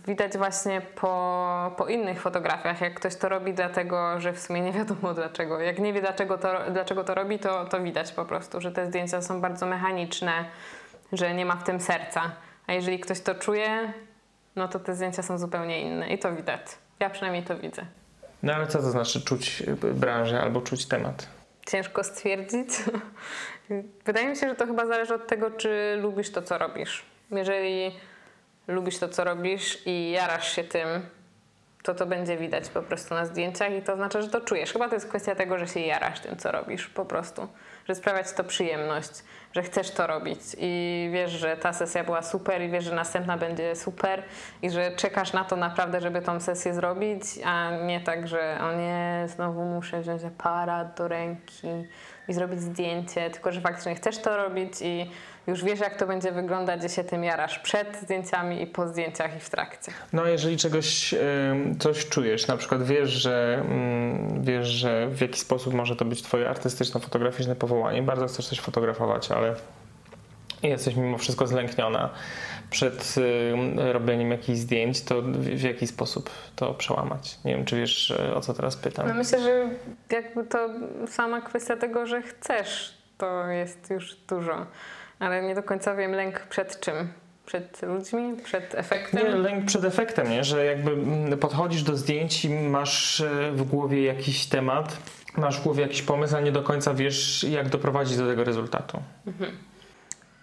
widać 0.08 0.38
właśnie 0.38 0.81
po, 0.81 1.75
po 1.77 1.88
innych 1.88 2.21
fotografiach, 2.21 2.81
jak 2.81 2.93
ktoś 2.93 3.15
to 3.15 3.29
robi 3.29 3.53
dlatego, 3.53 4.19
że 4.19 4.34
w 4.34 4.39
sumie 4.39 4.62
nie 4.62 4.71
wiadomo 4.71 5.13
dlaczego. 5.13 5.60
Jak 5.60 5.79
nie 5.79 5.93
wie 5.93 6.01
dlaczego 6.01 6.38
to, 6.38 6.71
dlaczego 6.71 7.03
to 7.03 7.15
robi, 7.15 7.39
to, 7.39 7.65
to 7.65 7.79
widać 7.79 8.12
po 8.12 8.25
prostu, 8.25 8.62
że 8.62 8.71
te 8.71 8.86
zdjęcia 8.86 9.21
są 9.21 9.41
bardzo 9.41 9.65
mechaniczne, 9.65 10.45
że 11.13 11.34
nie 11.34 11.45
ma 11.45 11.55
w 11.55 11.63
tym 11.63 11.79
serca. 11.79 12.21
A 12.67 12.73
jeżeli 12.73 12.99
ktoś 12.99 13.21
to 13.21 13.36
czuje, 13.36 13.93
no 14.55 14.67
to 14.67 14.79
te 14.79 14.95
zdjęcia 14.95 15.23
są 15.23 15.38
zupełnie 15.38 15.81
inne 15.81 16.08
i 16.08 16.19
to 16.19 16.36
widać. 16.36 16.62
Ja 16.99 17.10
przynajmniej 17.10 17.43
to 17.43 17.58
widzę. 17.58 17.86
No 18.43 18.53
ale 18.53 18.67
co 18.67 18.79
to 18.79 18.91
znaczy 18.91 19.21
czuć 19.21 19.63
branżę 19.93 20.41
albo 20.41 20.62
czuć 20.62 20.86
temat? 20.86 21.27
Ciężko 21.65 22.03
stwierdzić. 22.03 22.69
Wydaje 24.05 24.29
mi 24.29 24.36
się, 24.36 24.49
że 24.49 24.55
to 24.55 24.65
chyba 24.65 24.86
zależy 24.86 25.15
od 25.15 25.27
tego, 25.27 25.51
czy 25.51 25.97
lubisz 26.01 26.31
to, 26.31 26.41
co 26.41 26.58
robisz. 26.58 27.05
Jeżeli 27.31 27.91
lubisz 28.67 28.97
to, 28.97 29.10
co 29.10 29.23
robisz 29.23 29.88
i 29.88 30.12
jarasz 30.12 30.56
się 30.56 30.63
tym, 30.63 30.88
to 31.86 31.93
to 31.93 32.06
będzie 32.06 32.38
widać 32.38 32.69
po 32.69 32.82
prostu 32.82 33.13
na 33.13 33.25
zdjęciach 33.25 33.71
i 33.73 33.82
to 33.82 33.93
oznacza, 33.93 34.21
że 34.21 34.30
to 34.30 34.41
czujesz. 34.41 34.73
Chyba 34.73 34.88
to 34.89 34.95
jest 34.95 35.10
kwestia 35.10 35.36
tego, 35.36 35.58
że 35.58 35.67
się 35.67 35.80
jarasz 35.80 36.19
tym, 36.19 36.38
co 36.38 36.51
robisz 36.51 36.88
po 36.88 37.06
prostu. 37.06 37.47
Że 37.88 37.95
sprawia 37.95 38.23
ci 38.23 38.36
to 38.36 38.43
przyjemność, 38.43 39.12
że 39.54 39.63
chcesz 39.63 39.91
to 39.91 40.08
robić 40.08 40.39
i 40.58 41.10
wiesz, 41.13 41.32
że 41.32 41.58
ta 41.58 41.73
sesja 41.73 42.04
była 42.04 42.21
super 42.21 42.62
i 42.62 42.69
wiesz, 42.69 42.84
że 42.84 42.95
następna 42.95 43.38
będzie 43.38 43.75
super 43.75 44.23
i 44.62 44.69
że 44.69 44.91
czekasz 44.91 45.34
na 45.34 45.43
to 45.43 45.56
naprawdę, 45.56 46.01
żeby 46.01 46.21
tą 46.21 46.39
sesję 46.39 46.73
zrobić, 46.73 47.23
a 47.45 47.71
nie 47.71 48.01
tak, 48.01 48.28
że 48.28 48.58
o 48.62 48.73
nie, 48.73 49.25
znowu 49.28 49.65
muszę 49.65 50.01
wziąć 50.01 50.23
aparat 50.23 50.97
do 50.97 51.08
ręki 51.08 51.67
i 52.27 52.33
zrobić 52.33 52.61
zdjęcie, 52.61 53.29
tylko 53.29 53.51
że 53.51 53.61
faktycznie 53.61 53.95
chcesz 53.95 54.17
to 54.17 54.38
robić 54.38 54.71
i 54.81 55.11
już 55.47 55.63
wiesz, 55.63 55.79
jak 55.79 55.95
to 55.99 56.07
będzie 56.07 56.31
wyglądać, 56.31 56.79
gdzie 56.79 56.89
się 56.89 57.03
tym 57.03 57.23
jarasz 57.23 57.59
przed 57.59 58.01
zdjęciami 58.01 58.61
i 58.61 58.67
po 58.67 58.88
zdjęciach 58.88 59.38
i 59.38 59.39
w 59.39 59.49
trakcie. 59.49 59.91
No, 60.13 60.25
jeżeli 60.25 60.57
czegoś, 60.57 61.15
coś 61.79 62.09
czujesz, 62.09 62.47
na 62.47 62.57
przykład 62.57 62.83
wiesz, 62.83 63.09
że 63.09 63.61
mm, 63.61 64.43
wiesz, 64.43 64.67
że 64.67 65.07
w 65.07 65.21
jaki 65.21 65.39
sposób 65.39 65.73
może 65.73 65.95
to 65.95 66.05
być 66.05 66.21
twoje 66.21 66.49
artystyczno-fotograficzne 66.49 67.55
powołanie, 67.55 68.01
bardzo 68.03 68.27
chcesz 68.27 68.47
coś 68.47 68.59
fotografować, 68.59 69.31
ale 69.31 69.55
jesteś 70.63 70.95
mimo 70.95 71.17
wszystko 71.17 71.47
zlękniona 71.47 72.09
przed 72.69 73.15
robieniem 73.75 74.31
jakichś 74.31 74.59
zdjęć, 74.59 75.01
to 75.01 75.21
w 75.21 75.61
jaki 75.61 75.87
sposób 75.87 76.29
to 76.55 76.73
przełamać? 76.73 77.37
Nie 77.45 77.55
wiem, 77.55 77.65
czy 77.65 77.75
wiesz, 77.75 78.13
o 78.35 78.41
co 78.41 78.53
teraz 78.53 78.75
pytam. 78.75 79.07
No 79.07 79.13
myślę, 79.13 79.41
że 79.41 79.69
jakby 80.09 80.43
to 80.43 80.69
sama 81.07 81.41
kwestia 81.41 81.77
tego, 81.77 82.05
że 82.05 82.21
chcesz, 82.21 82.97
to 83.17 83.47
jest 83.47 83.89
już 83.89 84.15
dużo 84.15 84.65
ale 85.19 85.41
nie 85.41 85.55
do 85.55 85.63
końca 85.63 85.95
wiem 85.95 86.11
lęk 86.11 86.39
przed 86.39 86.79
czym. 86.79 86.95
Przed 87.45 87.81
ludźmi, 87.81 88.37
przed 88.43 88.75
efektem? 88.75 89.23
Nie, 89.23 89.35
lęk 89.35 89.65
przed 89.65 89.85
efektem, 89.85 90.29
nie? 90.29 90.43
że 90.43 90.65
jakby 90.65 90.91
mm, 90.91 91.39
podchodzisz 91.39 91.83
do 91.83 91.97
zdjęć 91.97 92.45
i 92.45 92.49
masz 92.49 93.21
e, 93.21 93.51
w 93.51 93.63
głowie 93.63 94.03
jakiś 94.03 94.45
temat, 94.45 94.97
masz 95.37 95.59
w 95.59 95.63
głowie 95.63 95.81
jakiś 95.81 96.01
pomysł, 96.01 96.35
a 96.35 96.39
nie 96.39 96.51
do 96.51 96.63
końca 96.63 96.93
wiesz, 96.93 97.43
jak 97.43 97.69
doprowadzić 97.69 98.17
do 98.17 98.27
tego 98.27 98.43
rezultatu. 98.43 99.01
Mhm. 99.27 99.51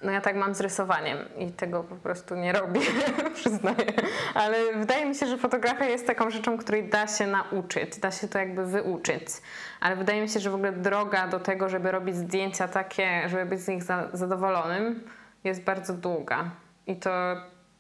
No 0.03 0.13
ja 0.13 0.21
tak 0.21 0.37
mam 0.37 0.55
z 0.55 0.61
rysowaniem 0.61 1.19
i 1.39 1.51
tego 1.51 1.85
po 1.85 1.97
prostu 1.97 2.35
nie 2.35 2.53
robię, 2.53 2.81
przyznaję. 3.35 3.93
Ale 4.35 4.57
wydaje 4.75 5.07
mi 5.07 5.15
się, 5.15 5.27
że 5.27 5.39
fotografia 5.39 5.85
jest 5.85 6.07
taką 6.07 6.31
rzeczą, 6.31 6.59
której 6.59 6.89
da 6.89 7.07
się 7.07 7.27
nauczyć, 7.27 7.99
da 7.99 8.11
się 8.11 8.29
to 8.29 8.39
jakby 8.39 8.67
wyuczyć. 8.67 9.25
Ale 9.81 9.97
wydaje 9.97 10.23
mi 10.23 10.29
się, 10.29 10.41
że 10.41 10.51
w 10.51 10.55
ogóle 10.55 10.73
droga 10.73 11.29
do 11.29 11.41
tego, 11.41 11.69
żeby 11.69 11.91
robić 11.91 12.17
zdjęcia 12.17 12.69
takie, 12.69 13.29
żeby 13.29 13.47
być 13.47 13.61
z 13.61 13.69
nich 13.69 13.83
za 13.83 14.09
zadowolonym, 14.13 15.01
jest 15.45 15.63
bardzo 15.63 15.95
długa. 15.95 16.51
I 16.87 16.97
to, 16.97 17.11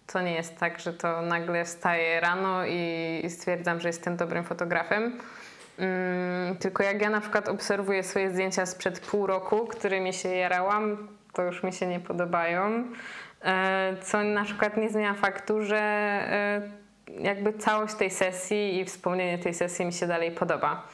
to 0.06 0.22
nie 0.22 0.34
jest 0.34 0.58
tak, 0.58 0.80
że 0.80 0.92
to 0.92 1.22
nagle 1.22 1.64
wstaję 1.64 2.20
rano 2.20 2.66
i 2.66 3.24
stwierdzam, 3.28 3.80
że 3.80 3.88
jestem 3.88 4.16
dobrym 4.16 4.44
fotografem. 4.44 5.18
Mm, 5.78 6.56
tylko 6.56 6.82
jak 6.82 7.02
ja 7.02 7.10
na 7.10 7.20
przykład 7.20 7.48
obserwuję 7.48 8.02
swoje 8.02 8.30
zdjęcia 8.30 8.66
sprzed 8.66 9.00
pół 9.00 9.26
roku, 9.26 9.66
którymi 9.66 10.12
się 10.12 10.28
jarałam, 10.28 11.08
to 11.32 11.42
już 11.42 11.62
mi 11.62 11.72
się 11.72 11.86
nie 11.86 12.00
podobają. 12.00 12.84
E, 13.44 13.96
co 14.02 14.24
na 14.24 14.44
przykład 14.44 14.76
nie 14.76 14.90
zmienia 14.90 15.14
faktu, 15.14 15.62
że 15.62 15.78
e, 15.78 16.62
jakby 17.20 17.52
całość 17.52 17.94
tej 17.94 18.10
sesji 18.10 18.80
i 18.80 18.84
wspomnienie 18.84 19.38
tej 19.38 19.54
sesji 19.54 19.86
mi 19.86 19.92
się 19.92 20.06
dalej 20.06 20.30
podoba. 20.30 20.86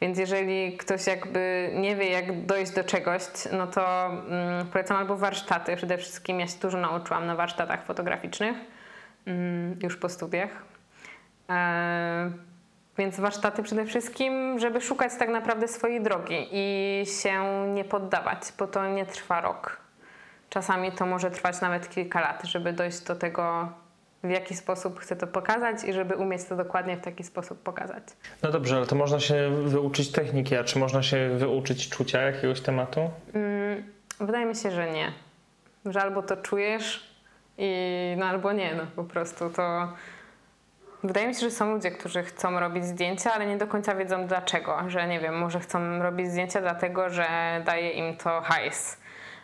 Więc 0.00 0.18
jeżeli 0.18 0.76
ktoś 0.76 1.06
jakby 1.06 1.70
nie 1.74 1.96
wie, 1.96 2.10
jak 2.10 2.46
dojść 2.46 2.72
do 2.72 2.84
czegoś, 2.84 3.22
no 3.52 3.66
to 3.66 4.06
mm, 4.06 4.66
polecam 4.66 4.96
albo 4.96 5.16
warsztaty. 5.16 5.76
Przede 5.76 5.98
wszystkim 5.98 6.40
ja 6.40 6.46
się 6.46 6.58
dużo 6.62 6.78
nauczyłam 6.78 7.26
na 7.26 7.34
warsztatach 7.34 7.84
fotograficznych, 7.84 8.56
mm, 9.26 9.78
już 9.82 9.96
po 9.96 10.08
studiach. 10.08 10.50
E, 11.50 12.30
więc 12.98 13.20
warsztaty 13.20 13.62
przede 13.62 13.84
wszystkim, 13.86 14.58
żeby 14.58 14.80
szukać 14.80 15.12
tak 15.18 15.28
naprawdę 15.28 15.68
swojej 15.68 16.00
drogi 16.00 16.48
i 16.52 17.02
się 17.22 17.66
nie 17.74 17.84
poddawać, 17.84 18.40
bo 18.58 18.66
to 18.66 18.88
nie 18.88 19.06
trwa 19.06 19.40
rok. 19.40 19.85
Czasami 20.50 20.92
to 20.92 21.06
może 21.06 21.30
trwać 21.30 21.60
nawet 21.60 21.88
kilka 21.88 22.20
lat, 22.20 22.42
żeby 22.44 22.72
dojść 22.72 23.00
do 23.00 23.16
tego, 23.16 23.68
w 24.24 24.30
jaki 24.30 24.56
sposób 24.56 25.00
chcę 25.00 25.16
to 25.16 25.26
pokazać 25.26 25.84
i 25.84 25.92
żeby 25.92 26.14
umieć 26.14 26.44
to 26.44 26.56
dokładnie 26.56 26.96
w 26.96 27.00
taki 27.00 27.24
sposób 27.24 27.62
pokazać. 27.62 28.02
No 28.42 28.50
dobrze, 28.50 28.76
ale 28.76 28.86
to 28.86 28.96
można 28.96 29.20
się 29.20 29.50
wyuczyć 29.64 30.12
techniki, 30.12 30.56
a 30.56 30.64
czy 30.64 30.78
można 30.78 31.02
się 31.02 31.28
wyuczyć 31.36 31.88
czucia 31.88 32.20
jakiegoś 32.22 32.60
tematu? 32.60 33.10
Mm, 33.34 33.84
wydaje 34.20 34.46
mi 34.46 34.56
się, 34.56 34.70
że 34.70 34.90
nie. 34.90 35.12
Że 35.86 36.02
albo 36.02 36.22
to 36.22 36.36
czujesz 36.36 37.16
i 37.58 38.14
no 38.18 38.26
albo 38.26 38.52
nie, 38.52 38.74
no 38.74 38.82
po 38.96 39.04
prostu 39.04 39.50
to... 39.50 39.92
Wydaje 41.04 41.28
mi 41.28 41.34
się, 41.34 41.40
że 41.40 41.50
są 41.50 41.72
ludzie, 41.72 41.90
którzy 41.90 42.22
chcą 42.22 42.60
robić 42.60 42.84
zdjęcia, 42.84 43.32
ale 43.32 43.46
nie 43.46 43.56
do 43.56 43.66
końca 43.66 43.94
wiedzą 43.94 44.26
dlaczego. 44.26 44.78
Że 44.86 45.08
nie 45.08 45.20
wiem, 45.20 45.38
może 45.38 45.60
chcą 45.60 46.02
robić 46.02 46.30
zdjęcia 46.30 46.60
dlatego, 46.60 47.10
że 47.10 47.26
daje 47.64 47.90
im 47.90 48.16
to 48.16 48.40
hajs 48.40 48.96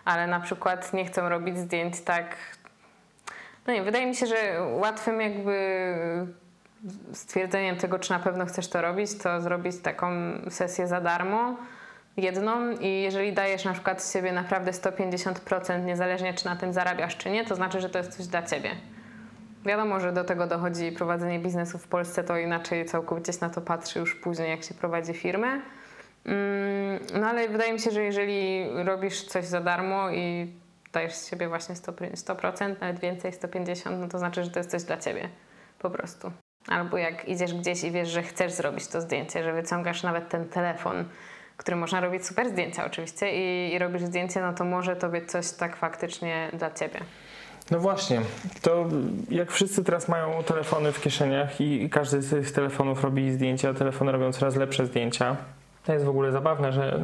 ale 0.04 0.26
na 0.26 0.40
przykład 0.40 0.92
nie 0.92 1.04
chcę 1.04 1.28
robić 1.28 1.58
zdjęć 1.58 2.00
tak. 2.00 2.36
No 3.66 3.72
nie, 3.72 3.82
wydaje 3.82 4.06
mi 4.06 4.14
się, 4.14 4.26
że 4.26 4.36
łatwym 4.70 5.20
jakby 5.20 5.84
stwierdzeniem 7.12 7.76
tego, 7.76 7.98
czy 7.98 8.10
na 8.10 8.18
pewno 8.18 8.46
chcesz 8.46 8.68
to 8.68 8.82
robić, 8.82 9.18
to 9.18 9.40
zrobić 9.40 9.78
taką 9.78 10.10
sesję 10.50 10.86
za 10.86 11.00
darmo, 11.00 11.56
jedną 12.16 12.70
i 12.70 12.88
jeżeli 13.02 13.32
dajesz 13.32 13.64
na 13.64 13.72
przykład 13.72 14.02
z 14.02 14.12
siebie 14.12 14.32
naprawdę 14.32 14.70
150%, 14.70 15.84
niezależnie 15.84 16.34
czy 16.34 16.44
na 16.44 16.56
tym 16.56 16.72
zarabiasz, 16.72 17.16
czy 17.16 17.30
nie, 17.30 17.44
to 17.44 17.54
znaczy, 17.54 17.80
że 17.80 17.90
to 17.90 17.98
jest 17.98 18.16
coś 18.16 18.26
dla 18.26 18.42
ciebie. 18.42 18.70
Wiadomo, 19.64 20.00
że 20.00 20.12
do 20.12 20.24
tego 20.24 20.46
dochodzi 20.46 20.92
prowadzenie 20.92 21.38
biznesu 21.38 21.78
w 21.78 21.88
Polsce, 21.88 22.24
to 22.24 22.38
inaczej 22.38 22.84
całkowicie 22.84 23.32
na 23.40 23.50
to 23.50 23.60
patrzy 23.60 23.98
już 23.98 24.14
później, 24.14 24.50
jak 24.50 24.62
się 24.62 24.74
prowadzi 24.74 25.14
firmę 25.14 25.60
no 27.14 27.26
ale 27.26 27.48
wydaje 27.48 27.72
mi 27.72 27.80
się, 27.80 27.90
że 27.90 28.02
jeżeli 28.02 28.66
robisz 28.85 29.22
coś 29.22 29.44
za 29.44 29.61
darmo 29.61 30.11
i 30.11 30.52
dajesz 30.92 31.14
z 31.14 31.30
siebie 31.30 31.48
właśnie 31.48 31.74
100%, 31.74 32.80
nawet 32.80 33.00
więcej, 33.00 33.32
150%, 33.32 33.98
no 34.00 34.08
to 34.08 34.18
znaczy, 34.18 34.44
że 34.44 34.50
to 34.50 34.58
jest 34.58 34.70
coś 34.70 34.82
dla 34.82 34.96
ciebie. 34.96 35.28
Po 35.78 35.90
prostu. 35.90 36.32
Albo 36.68 36.98
jak 36.98 37.28
idziesz 37.28 37.54
gdzieś 37.54 37.85
i 37.85 37.90
wiesz, 37.90 38.08
że 38.08 38.22
chcesz 38.22 38.52
zrobić 38.52 38.87
to 38.87 39.00
zdjęcie, 39.00 39.44
że 39.44 39.52
wyciągasz 39.52 40.02
nawet 40.02 40.28
ten 40.28 40.48
telefon, 40.48 41.04
który 41.56 41.76
można 41.76 42.00
robić 42.00 42.26
super 42.26 42.50
zdjęcia 42.50 42.87
oczywiście 42.87 43.35
i, 43.35 43.74
i 43.74 43.78
robisz 43.78 44.02
zdjęcie, 44.02 44.40
no 44.40 44.52
to 44.52 44.64
może 44.64 44.96
to 44.96 45.08
być 45.08 45.30
coś 45.30 45.50
tak 45.50 45.76
faktycznie 45.76 46.50
dla 46.52 46.70
ciebie. 46.70 47.00
No 47.70 47.78
właśnie, 47.78 48.20
to 48.62 48.87
jak 49.30 49.50
wszyscy 49.52 49.85
teraz 49.85 50.08
mają 50.08 50.42
telefony 50.42 50.92
w 50.92 51.00
kieszeniach 51.00 51.61
i 51.61 51.90
każdy 51.90 52.22
z 52.22 52.30
tych 52.30 52.52
telefonów 52.52 53.04
robi 53.04 53.32
zdjęcia, 53.32 53.74
telefony 53.74 54.12
robią 54.12 54.32
coraz 54.32 54.56
lepsze 54.56 54.87
zdjęcia, 54.87 55.37
to 55.85 55.92
jest 55.92 56.05
w 56.05 56.09
ogóle 56.09 56.33
zabawne, 56.33 56.73
że 56.73 57.01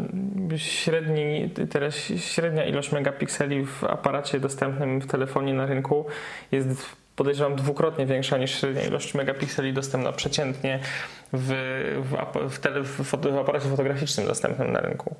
średni, 0.57 1.51
teraz 1.71 1.95
średnia 2.17 2.65
ilość 2.65 2.93
megapikseli 2.93 3.67
w 3.67 3.85
aparacie 3.85 4.41
dostępnym 4.41 5.01
w 5.01 5.07
telefonie 5.07 5.55
na 5.55 5.67
rynku 5.67 6.07
jest 6.53 6.99
podejrzewam 7.17 7.57
dwukrotnie 7.57 8.07
większa 8.07 8.39
niż 8.39 8.61
średnia 8.61 8.83
ilość 8.83 9.15
megapikseli 9.15 9.73
dostępna 9.73 10.13
przeciętnie 10.13 10.81
w, 11.33 11.53
w, 12.05 12.51
w, 12.51 12.59
tele, 12.59 12.83
w, 12.83 13.03
w 13.03 13.39
aparacie 13.39 13.69
fotograficznym 13.69 14.27
dostępnym 14.27 14.73
na 14.73 14.81
rynku. 14.81 15.15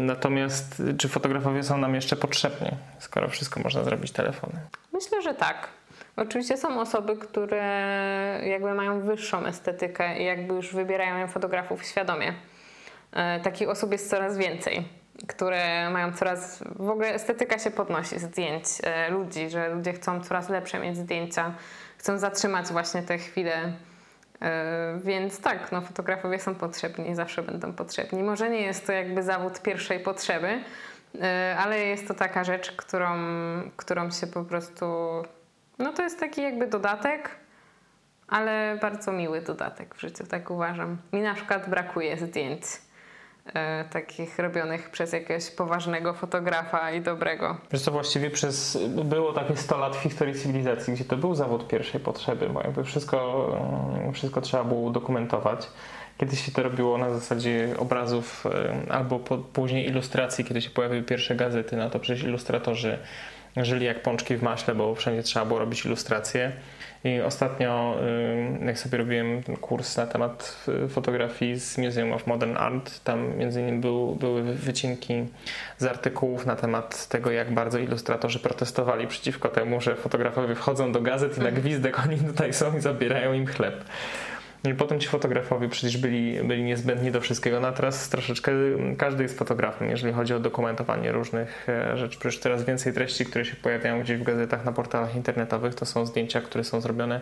Natomiast 0.00 0.82
czy 0.98 1.08
fotografowie 1.08 1.62
są 1.62 1.78
nam 1.78 1.94
jeszcze 1.94 2.16
potrzebni, 2.16 2.70
skoro 2.98 3.28
wszystko 3.28 3.60
można 3.60 3.84
zrobić 3.84 4.12
telefonem? 4.12 4.60
Myślę, 4.92 5.22
że 5.22 5.34
tak. 5.34 5.68
Oczywiście 6.16 6.56
są 6.56 6.80
osoby, 6.80 7.16
które 7.16 7.64
jakby 8.46 8.74
mają 8.74 9.00
wyższą 9.00 9.46
estetykę 9.46 10.18
i 10.18 10.24
jakby 10.24 10.54
już 10.54 10.74
wybierają 10.74 11.28
fotografów 11.28 11.84
świadomie. 11.84 12.34
E, 13.12 13.40
takich 13.40 13.68
osób 13.68 13.92
jest 13.92 14.10
coraz 14.10 14.38
więcej. 14.38 15.00
które 15.28 15.90
mają 15.90 16.12
coraz, 16.12 16.62
w 16.76 16.90
ogóle 16.90 17.14
estetyka 17.14 17.58
się 17.58 17.70
podnosi 17.70 18.18
zdjęć 18.18 18.64
e, 18.82 19.10
ludzi, 19.10 19.50
że 19.50 19.68
ludzie 19.68 19.92
chcą 19.92 20.20
coraz 20.20 20.48
lepsze 20.48 20.78
mieć 20.78 20.96
zdjęcia, 20.96 21.54
chcą 21.98 22.18
zatrzymać 22.18 22.66
właśnie 22.66 23.02
te 23.02 23.18
chwile. 23.18 23.72
E, 24.42 24.98
więc 25.04 25.40
tak, 25.40 25.72
no, 25.72 25.80
fotografowie 25.80 26.38
są 26.38 26.54
potrzebni, 26.54 27.14
zawsze 27.14 27.42
będą 27.42 27.72
potrzebni. 27.72 28.22
Może 28.22 28.50
nie 28.50 28.62
jest 28.62 28.86
to 28.86 28.92
jakby 28.92 29.22
zawód 29.22 29.62
pierwszej 29.62 30.00
potrzeby, 30.00 30.60
ale 31.58 31.78
jest 31.78 32.08
to 32.08 32.14
taka 32.14 32.44
rzecz, 32.44 32.72
którą, 32.72 33.16
którą 33.76 34.10
się 34.10 34.26
po 34.26 34.44
prostu. 34.44 34.86
No 35.78 35.92
to 35.92 36.02
jest 36.02 36.20
taki 36.20 36.42
jakby 36.42 36.66
dodatek, 36.66 37.30
ale 38.28 38.78
bardzo 38.80 39.12
miły 39.12 39.40
dodatek 39.40 39.94
w 39.94 40.00
życiu, 40.00 40.26
tak 40.26 40.50
uważam. 40.50 40.96
Mi 41.12 41.20
na 41.20 41.34
przykład 41.34 41.70
brakuje 41.70 42.16
zdjęć 42.16 42.62
takich 43.90 44.38
robionych 44.38 44.90
przez 44.90 45.12
jakiegoś 45.12 45.50
poważnego 45.50 46.14
fotografa 46.14 46.92
i 46.92 47.00
dobrego. 47.00 47.56
Wiesz 47.72 47.82
co, 47.82 47.90
właściwie 47.90 48.30
przez, 48.30 48.78
było 49.04 49.32
takie 49.32 49.56
100 49.56 49.78
lat 49.78 49.96
w 49.96 50.02
historii 50.02 50.34
cywilizacji, 50.34 50.94
gdzie 50.94 51.04
to 51.04 51.16
był 51.16 51.34
zawód 51.34 51.68
pierwszej 51.68 52.00
potrzeby, 52.00 52.48
bo 52.48 52.60
jakby 52.62 52.84
wszystko, 52.84 53.48
mm, 53.96 54.12
wszystko 54.12 54.40
trzeba 54.40 54.64
było 54.64 54.80
udokumentować. 54.80 55.66
Kiedyś 56.18 56.46
się 56.46 56.52
to 56.52 56.62
robiło 56.62 56.98
na 56.98 57.10
zasadzie 57.14 57.74
obrazów 57.78 58.46
e, 58.46 58.92
albo 58.92 59.18
po, 59.18 59.38
później 59.38 59.86
ilustracji, 59.86 60.44
kiedy 60.44 60.62
się 60.62 60.70
pojawiły 60.70 61.02
pierwsze 61.02 61.34
gazety, 61.34 61.76
no 61.76 61.90
to 61.90 61.98
przecież 62.00 62.24
ilustratorzy 62.24 62.98
żyli 63.56 63.86
jak 63.86 64.02
pączki 64.02 64.36
w 64.36 64.42
maśle, 64.42 64.74
bo 64.74 64.94
wszędzie 64.94 65.22
trzeba 65.22 65.46
było 65.46 65.58
robić 65.58 65.84
ilustracje. 65.84 66.52
I 67.04 67.20
ostatnio, 67.20 67.96
jak 68.66 68.78
sobie 68.78 68.98
robiłem 68.98 69.42
ten 69.42 69.56
kurs 69.56 69.96
na 69.96 70.06
temat 70.06 70.66
fotografii 70.88 71.60
z 71.60 71.78
Museum 71.78 72.12
of 72.12 72.26
Modern 72.26 72.56
Art, 72.56 73.04
tam 73.04 73.36
między 73.36 73.60
innymi 73.60 73.78
był, 73.78 74.14
były 74.14 74.42
wycinki 74.42 75.24
z 75.78 75.84
artykułów 75.84 76.46
na 76.46 76.56
temat 76.56 77.08
tego, 77.08 77.30
jak 77.30 77.54
bardzo 77.54 77.78
ilustratorzy 77.78 78.38
protestowali 78.38 79.06
przeciwko 79.06 79.48
temu, 79.48 79.80
że 79.80 79.96
fotografowie 79.96 80.54
wchodzą 80.54 80.92
do 80.92 81.00
gazet 81.00 81.38
i 81.38 81.40
na 81.40 81.50
gwizdek 81.50 82.00
oni 82.06 82.16
tutaj 82.18 82.52
są 82.52 82.76
i 82.76 82.80
zabierają 82.80 83.32
im 83.32 83.46
chleb. 83.46 83.84
No 84.64 84.70
I 84.70 84.74
potem 84.74 85.00
ci 85.00 85.08
fotografowie 85.08 85.68
przecież 85.68 85.96
byli, 85.96 86.44
byli 86.44 86.62
niezbędni 86.62 87.10
do 87.10 87.20
wszystkiego. 87.20 87.60
No 87.60 87.68
a 87.68 87.72
teraz 87.72 88.08
troszeczkę 88.08 88.52
każdy 88.98 89.22
jest 89.22 89.38
fotografem, 89.38 89.90
jeżeli 89.90 90.12
chodzi 90.12 90.34
o 90.34 90.40
dokumentowanie 90.40 91.12
różnych 91.12 91.68
e, 91.68 91.96
rzeczy. 91.96 92.18
Przecież 92.18 92.38
coraz 92.38 92.64
więcej 92.64 92.92
treści, 92.92 93.24
które 93.26 93.44
się 93.44 93.56
pojawiają 93.56 94.00
gdzieś 94.00 94.18
w 94.18 94.22
gazetach, 94.22 94.64
na 94.64 94.72
portalach 94.72 95.16
internetowych, 95.16 95.74
to 95.74 95.86
są 95.86 96.06
zdjęcia, 96.06 96.40
które 96.40 96.64
są 96.64 96.80
zrobione 96.80 97.20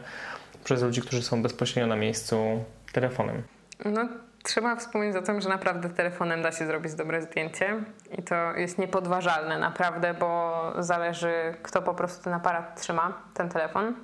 przez 0.65 0.83
ludzi, 0.83 1.01
którzy 1.01 1.23
są 1.23 1.43
bezpośrednio 1.43 1.87
na 1.87 1.97
miejscu 1.97 2.65
telefonem. 2.93 3.43
No, 3.85 4.09
trzeba 4.43 4.77
wspomnieć 4.77 5.17
o 5.17 5.23
tym, 5.23 5.41
że 5.41 5.49
naprawdę 5.49 5.89
telefonem 5.91 6.43
da 6.43 6.53
się 6.53 6.67
zrobić 6.67 6.95
dobre 6.95 7.23
zdjęcie 7.23 7.77
i 8.19 8.23
to 8.23 8.35
jest 8.57 8.79
niepodważalne 8.79 9.59
naprawdę, 9.59 10.15
bo 10.15 10.73
zależy 10.79 11.55
kto 11.63 11.83
po 11.83 11.95
prostu 11.95 12.25
ten 12.25 12.33
aparat 12.33 12.81
trzyma, 12.81 13.23
ten 13.35 13.49
telefon. 13.49 13.95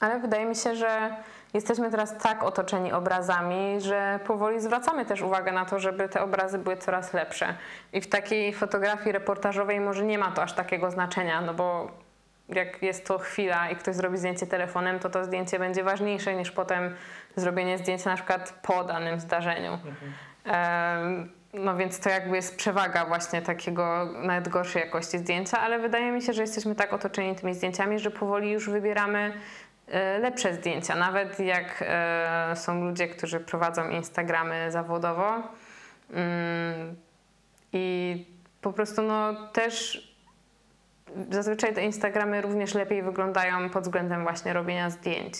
Ale 0.00 0.20
wydaje 0.20 0.46
mi 0.46 0.56
się, 0.56 0.76
że 0.76 1.10
jesteśmy 1.54 1.90
teraz 1.90 2.18
tak 2.18 2.42
otoczeni 2.42 2.92
obrazami, 2.92 3.80
że 3.80 4.20
powoli 4.26 4.60
zwracamy 4.60 5.04
też 5.04 5.22
uwagę 5.22 5.52
na 5.52 5.64
to, 5.64 5.78
żeby 5.78 6.08
te 6.08 6.22
obrazy 6.22 6.58
były 6.58 6.76
coraz 6.76 7.12
lepsze. 7.12 7.54
I 7.92 8.00
w 8.00 8.08
takiej 8.08 8.52
fotografii 8.52 9.12
reportażowej 9.12 9.80
może 9.80 10.04
nie 10.04 10.18
ma 10.18 10.30
to 10.32 10.42
aż 10.42 10.52
takiego 10.52 10.90
znaczenia, 10.90 11.40
no 11.40 11.54
bo 11.54 11.90
jak 12.48 12.82
jest 12.82 13.06
to 13.06 13.18
chwila 13.18 13.70
i 13.70 13.76
ktoś 13.76 13.94
zrobi 13.94 14.18
zdjęcie 14.18 14.46
telefonem, 14.46 14.98
to 14.98 15.10
to 15.10 15.24
zdjęcie 15.24 15.58
będzie 15.58 15.84
ważniejsze 15.84 16.34
niż 16.34 16.50
potem 16.50 16.94
zrobienie 17.36 17.78
zdjęcia 17.78 18.10
na 18.10 18.16
przykład 18.16 18.60
po 18.62 18.84
danym 18.84 19.20
zdarzeniu. 19.20 19.72
Mhm. 19.72 21.32
No 21.54 21.76
więc 21.76 22.00
to 22.00 22.10
jakby 22.10 22.36
jest 22.36 22.56
przewaga 22.56 23.04
właśnie 23.04 23.42
takiego 23.42 24.06
nawet 24.22 24.48
gorszej 24.48 24.82
jakości 24.82 25.18
zdjęcia, 25.18 25.60
ale 25.60 25.78
wydaje 25.78 26.12
mi 26.12 26.22
się, 26.22 26.32
że 26.32 26.42
jesteśmy 26.42 26.74
tak 26.74 26.92
otoczeni 26.92 27.34
tymi 27.34 27.54
zdjęciami, 27.54 27.98
że 27.98 28.10
powoli 28.10 28.50
już 28.50 28.70
wybieramy 28.70 29.32
lepsze 30.20 30.54
zdjęcia. 30.54 30.94
Nawet 30.94 31.40
jak 31.40 31.84
e, 31.86 32.52
są 32.56 32.84
ludzie, 32.84 33.08
którzy 33.08 33.40
prowadzą 33.40 33.88
Instagramy 33.88 34.72
zawodowo 34.72 35.42
mm, 36.12 36.96
i 37.72 38.26
po 38.60 38.72
prostu 38.72 39.02
no 39.02 39.48
też 39.52 40.08
zazwyczaj 41.30 41.74
te 41.74 41.84
Instagramy 41.84 42.42
również 42.42 42.74
lepiej 42.74 43.02
wyglądają 43.02 43.70
pod 43.70 43.84
względem 43.84 44.22
właśnie 44.22 44.52
robienia 44.52 44.90
zdjęć. 44.90 45.34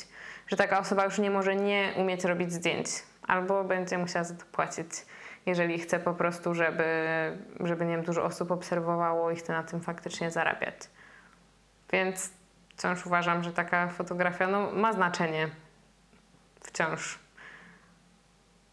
Że 0.47 0.57
taka 0.57 0.79
osoba 0.79 1.05
już 1.05 1.19
nie 1.19 1.31
może 1.31 1.57
nie 1.57 1.93
umieć 1.97 2.25
robić 2.25 2.53
zdjęć 2.53 2.89
albo 3.27 3.65
będzie 3.65 3.99
musiała 3.99 4.25
za 4.25 4.35
to 4.35 4.45
płacić, 4.53 4.91
jeżeli 5.47 5.79
chce 5.79 5.99
po 5.99 6.15
prostu, 6.15 6.55
żeby, 6.55 6.85
żeby 7.61 7.85
nie 7.85 7.97
wiem, 7.97 8.05
dużo 8.05 8.25
osób 8.25 8.51
obserwowało 8.51 9.31
i 9.31 9.37
chce 9.37 9.53
na 9.53 9.63
tym 9.63 9.81
faktycznie 9.81 10.31
zarabiać. 10.31 10.75
Więc 11.93 12.38
wciąż 12.79 13.07
uważam, 13.07 13.45
że 13.45 13.53
taka 13.53 13.89
fotografia 13.89 14.49
no, 14.49 14.71
ma 14.73 14.93
znaczenie. 14.93 15.49
Wciąż. 16.61 17.19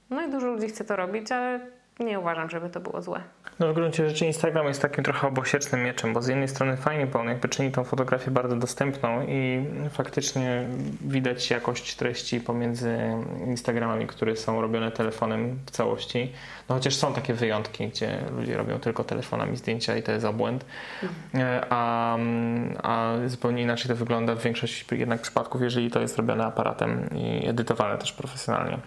No 0.10 0.22
i 0.28 0.32
dużo 0.32 0.48
ludzi 0.48 0.68
chce 0.68 0.86
to 0.86 0.96
robić, 0.96 1.32
ale 1.32 1.60
nie 2.00 2.20
uważam, 2.20 2.50
żeby 2.50 2.70
to 2.70 2.80
było 2.80 3.02
złe. 3.02 3.22
No 3.60 3.72
w 3.72 3.76
gruncie 3.76 4.10
rzeczy 4.10 4.26
Instagram 4.26 4.68
jest 4.68 4.82
takim 4.82 5.04
trochę 5.04 5.28
obosiecznym 5.28 5.84
mieczem, 5.84 6.14
bo 6.14 6.22
z 6.22 6.28
jednej 6.28 6.48
strony 6.48 6.78
fajnie, 6.78 7.08
bo 7.08 7.20
on 7.20 7.28
jakby 7.28 7.50
czyni 7.50 7.72
tą 7.72 7.84
fotografię 7.84 8.32
bardzo 8.32 8.56
dostępną 8.56 9.26
i 9.28 9.66
faktycznie 9.90 10.68
widać 11.02 11.50
jakość 11.50 11.96
treści 11.96 12.42
pomiędzy 12.42 12.98
Instagramami, 13.46 14.08
które 14.08 14.36
są 14.36 14.62
robione 14.62 14.92
telefonem 14.92 15.60
w 15.66 15.72
całości. 15.72 16.32
No 16.70 16.76
chociaż 16.76 16.96
są 16.96 17.14
takie 17.14 17.34
wyjątki, 17.34 17.88
gdzie 17.88 18.18
ludzie 18.38 18.58
robią 18.58 18.80
tylko 18.80 19.04
telefonami 19.04 19.58
zdjęcia 19.58 19.98
i 19.98 20.04
to 20.04 20.12
jest 20.12 20.26
obłęd. 20.26 20.66
Mhm. 21.04 21.66
A, 21.70 22.18
a 22.84 23.14
zupełnie 23.28 23.62
inaczej 23.62 23.90
to 23.90 23.96
wygląda 23.96 24.36
w 24.36 24.42
większości 24.42 24.86
jednak 24.92 25.22
przypadków, 25.22 25.62
jeżeli 25.62 25.92
to 25.92 26.02
jest 26.02 26.18
robione 26.18 26.46
aparatem 26.46 27.10
i 27.16 27.48
edytowane 27.48 27.98
też 27.98 28.14
profesjonalnie. 28.14 28.78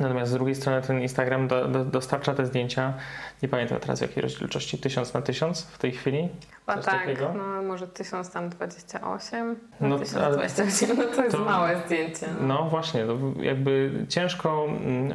Natomiast 0.00 0.30
z 0.30 0.34
drugiej 0.34 0.54
strony 0.54 0.82
ten 0.82 1.02
Instagram 1.02 1.48
do, 1.48 1.68
do, 1.68 1.84
dostarcza 1.84 2.34
te 2.34 2.46
zdjęcia, 2.46 2.94
nie 3.42 3.48
pamiętam 3.48 3.80
teraz 3.80 4.00
jakiej 4.00 4.22
rozdzielczości, 4.22 4.78
1000 4.78 5.14
na 5.14 5.22
1000 5.22 5.62
w 5.62 5.78
tej 5.78 5.92
chwili? 5.92 6.28
Chyba 6.50 6.82
tak, 6.82 7.00
takiego? 7.00 7.34
no 7.36 7.62
może 7.62 7.86
1028 7.88 9.56
na 9.80 9.88
no, 9.88 9.98
1028, 9.98 10.88
no 10.96 11.04
to 11.16 11.24
jest 11.24 11.36
to, 11.36 11.44
małe 11.44 11.80
zdjęcie. 11.86 12.26
No, 12.40 12.46
no 12.46 12.64
właśnie, 12.70 13.04
to 13.04 13.18
jakby 13.42 13.92
ciężko... 14.08 14.66
Mm, 14.68 15.14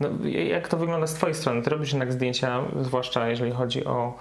no, 0.00 0.08
jak 0.28 0.68
to 0.68 0.76
wygląda 0.76 1.06
z 1.06 1.14
twojej 1.14 1.34
strony? 1.34 1.62
Ty 1.62 1.70
robisz 1.70 1.92
jednak 1.92 2.12
zdjęcia, 2.12 2.60
zwłaszcza 2.80 3.28
jeżeli 3.28 3.52
chodzi 3.52 3.84
o 3.84 4.18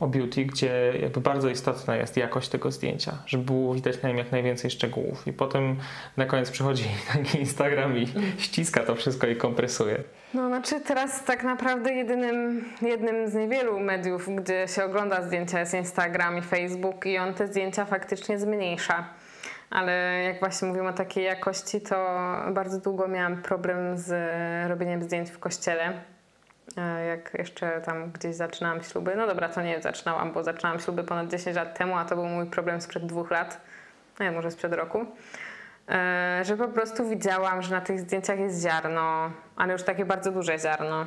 o 0.00 0.06
beauty, 0.06 0.44
gdzie 0.44 0.92
jakby 1.02 1.20
bardzo 1.20 1.48
istotna 1.48 1.96
jest 1.96 2.16
jakość 2.16 2.48
tego 2.48 2.70
zdjęcia, 2.70 3.12
żeby 3.26 3.44
było 3.44 3.74
widać 3.74 4.02
na 4.02 4.08
nim 4.08 4.18
jak 4.18 4.32
najwięcej 4.32 4.70
szczegółów. 4.70 5.26
I 5.26 5.32
potem 5.32 5.76
na 6.16 6.26
koniec 6.26 6.50
przychodzi 6.50 6.84
taki 7.12 7.38
Instagram 7.38 7.98
i 7.98 8.06
ściska 8.38 8.82
to 8.82 8.94
wszystko 8.94 9.26
i 9.26 9.36
kompresuje. 9.36 10.02
No, 10.34 10.48
znaczy 10.48 10.80
teraz 10.80 11.24
tak 11.24 11.44
naprawdę 11.44 11.92
jedynym, 11.92 12.64
jednym 12.82 13.28
z 13.28 13.34
niewielu 13.34 13.80
mediów, 13.80 14.28
gdzie 14.36 14.68
się 14.68 14.84
ogląda 14.84 15.22
zdjęcia 15.22 15.60
jest 15.60 15.74
Instagram 15.74 16.38
i 16.38 16.42
Facebook 16.42 17.06
i 17.06 17.18
on 17.18 17.34
te 17.34 17.46
zdjęcia 17.46 17.84
faktycznie 17.84 18.38
zmniejsza. 18.38 19.08
Ale 19.70 20.22
jak 20.24 20.40
właśnie 20.40 20.68
mówimy 20.68 20.88
o 20.88 20.92
takiej 20.92 21.24
jakości, 21.24 21.80
to 21.80 21.96
bardzo 22.52 22.80
długo 22.80 23.08
miałam 23.08 23.42
problem 23.42 23.98
z 23.98 24.10
robieniem 24.68 25.02
zdjęć 25.02 25.30
w 25.30 25.38
kościele 25.38 26.13
jak 27.08 27.34
jeszcze 27.34 27.80
tam 27.80 28.10
gdzieś 28.10 28.36
zaczynałam 28.36 28.82
śluby. 28.82 29.14
No 29.16 29.26
dobra, 29.26 29.48
to 29.48 29.62
nie 29.62 29.82
zaczynałam, 29.82 30.32
bo 30.32 30.44
zaczynałam 30.44 30.80
śluby 30.80 31.04
ponad 31.04 31.28
10 31.28 31.56
lat 31.56 31.78
temu, 31.78 31.96
a 31.96 32.04
to 32.04 32.14
był 32.14 32.24
mój 32.26 32.46
problem 32.46 32.80
sprzed 32.80 33.06
dwóch 33.06 33.30
lat, 33.30 33.60
no 34.20 34.32
może 34.32 34.50
sprzed 34.50 34.72
roku. 34.72 35.06
E, 35.88 36.40
że 36.44 36.56
po 36.56 36.68
prostu 36.68 37.08
widziałam, 37.08 37.62
że 37.62 37.74
na 37.74 37.80
tych 37.80 38.00
zdjęciach 38.00 38.38
jest 38.38 38.62
ziarno, 38.62 39.30
ale 39.56 39.72
już 39.72 39.82
takie 39.82 40.04
bardzo 40.04 40.32
duże 40.32 40.58
ziarno. 40.58 41.06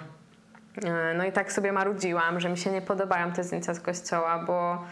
E, 0.85 1.13
no 1.17 1.25
i 1.25 1.31
tak 1.31 1.51
sobie 1.51 1.71
marudziłam, 1.71 2.39
że 2.39 2.49
mi 2.49 2.57
się 2.57 2.71
nie 2.71 2.81
podobają 2.81 3.31
te 3.31 3.43
zdjęcia 3.43 3.73
z 3.73 3.79
kościoła, 3.79 4.43
bo 4.47 4.85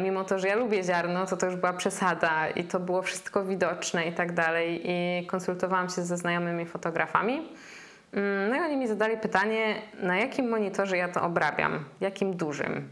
mimo 0.00 0.24
to, 0.24 0.38
że 0.38 0.48
ja 0.48 0.56
lubię 0.56 0.84
ziarno, 0.84 1.26
to 1.26 1.36
to 1.36 1.46
już 1.46 1.56
była 1.56 1.72
przesada 1.72 2.48
i 2.48 2.64
to 2.64 2.80
było 2.80 3.02
wszystko 3.02 3.44
widoczne 3.44 4.06
i 4.06 4.12
tak 4.12 4.32
dalej. 4.32 4.80
I 4.84 5.26
konsultowałam 5.26 5.88
się 5.88 6.02
ze 6.02 6.16
znajomymi 6.16 6.66
fotografami. 6.66 7.48
Mm, 8.12 8.50
no 8.50 8.56
i 8.56 8.60
oni 8.60 8.76
mi 8.76 8.88
zadali 8.88 9.16
pytanie, 9.16 9.74
na 10.02 10.16
jakim 10.16 10.48
monitorze 10.48 10.96
ja 10.96 11.08
to 11.08 11.22
obrabiam, 11.22 11.84
jakim 12.00 12.36
dużym. 12.36 12.88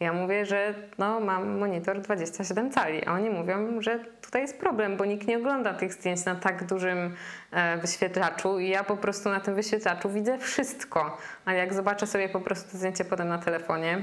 Ja 0.00 0.12
mówię, 0.12 0.46
że 0.46 0.74
no, 0.98 1.20
mam 1.20 1.58
monitor 1.58 2.00
27 2.00 2.70
cali, 2.70 3.06
a 3.06 3.12
oni 3.12 3.30
mówią, 3.30 3.82
że 3.82 3.98
tutaj 4.22 4.42
jest 4.42 4.60
problem, 4.60 4.96
bo 4.96 5.04
nikt 5.04 5.26
nie 5.26 5.38
ogląda 5.38 5.74
tych 5.74 5.92
zdjęć 5.92 6.24
na 6.24 6.34
tak 6.34 6.66
dużym 6.66 7.14
e, 7.50 7.76
wyświetlaczu 7.78 8.58
i 8.58 8.68
ja 8.68 8.84
po 8.84 8.96
prostu 8.96 9.28
na 9.28 9.40
tym 9.40 9.54
wyświetlaczu 9.54 10.10
widzę 10.10 10.38
wszystko. 10.38 11.18
A 11.44 11.52
jak 11.52 11.74
zobaczę 11.74 12.06
sobie 12.06 12.28
po 12.28 12.40
prostu 12.40 12.78
zdjęcie 12.78 13.04
potem 13.04 13.28
na 13.28 13.38
telefonie, 13.38 14.02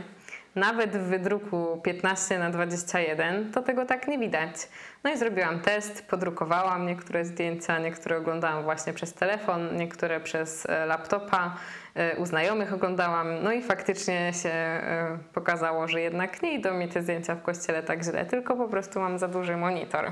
nawet 0.55 0.97
w 0.97 1.01
wydruku 1.01 1.81
15 1.83 2.39
na 2.39 2.49
21 2.49 3.51
to 3.51 3.61
tego 3.61 3.85
tak 3.85 4.07
nie 4.07 4.19
widać. 4.19 4.55
No 5.03 5.11
i 5.11 5.17
zrobiłam 5.17 5.59
test, 5.59 6.07
podrukowałam 6.07 6.87
niektóre 6.87 7.25
zdjęcia, 7.25 7.79
niektóre 7.79 8.17
oglądałam 8.17 8.63
właśnie 8.63 8.93
przez 8.93 9.13
telefon, 9.13 9.75
niektóre 9.77 10.19
przez 10.19 10.65
e, 10.65 10.85
laptopa, 10.85 11.55
e, 11.95 12.17
u 12.17 12.25
znajomych 12.25 12.73
oglądałam. 12.73 13.43
No 13.43 13.51
i 13.51 13.61
faktycznie 13.61 14.33
się 14.33 14.49
e, 14.49 15.17
pokazało, 15.33 15.87
że 15.87 16.01
jednak 16.01 16.41
nie 16.41 16.53
idą 16.53 16.73
mi 16.73 16.87
te 16.87 17.01
zdjęcia 17.01 17.35
w 17.35 17.41
kościele 17.41 17.83
tak 17.83 18.03
źle, 18.03 18.25
tylko 18.25 18.55
po 18.55 18.67
prostu 18.67 18.99
mam 18.99 19.19
za 19.19 19.27
duży 19.27 19.57
monitor. 19.57 20.11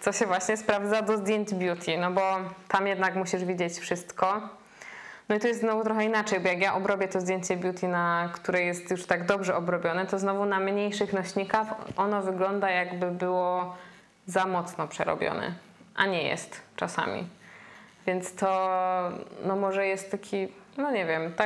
Co 0.00 0.12
się 0.12 0.26
właśnie 0.26 0.56
sprawdza 0.56 1.02
do 1.02 1.16
zdjęć 1.16 1.54
beauty, 1.54 1.98
no 1.98 2.10
bo 2.10 2.36
tam 2.68 2.86
jednak 2.86 3.14
musisz 3.14 3.44
widzieć 3.44 3.78
wszystko 3.78 4.59
no 5.30 5.36
i 5.36 5.40
to 5.40 5.48
jest 5.48 5.60
znowu 5.60 5.84
trochę 5.84 6.04
inaczej, 6.04 6.40
bo 6.40 6.48
jak 6.48 6.60
ja 6.60 6.74
obrobię 6.74 7.08
to 7.08 7.20
zdjęcie 7.20 7.56
beauty, 7.56 7.88
na 7.88 8.30
które 8.34 8.62
jest 8.62 8.90
już 8.90 9.06
tak 9.06 9.26
dobrze 9.26 9.56
obrobione, 9.56 10.06
to 10.06 10.18
znowu 10.18 10.44
na 10.44 10.60
mniejszych 10.60 11.12
nośnikach 11.12 11.66
ono 11.96 12.22
wygląda 12.22 12.70
jakby 12.70 13.10
było 13.10 13.76
za 14.26 14.46
mocno 14.46 14.88
przerobione, 14.88 15.54
a 15.94 16.06
nie 16.06 16.22
jest 16.22 16.62
czasami. 16.76 17.28
Więc 18.06 18.34
to 18.34 18.70
no 19.44 19.56
może 19.56 19.86
jest 19.86 20.10
taki, 20.10 20.48
no 20.76 20.90
nie 20.90 21.06
wiem, 21.06 21.34
ta 21.34 21.44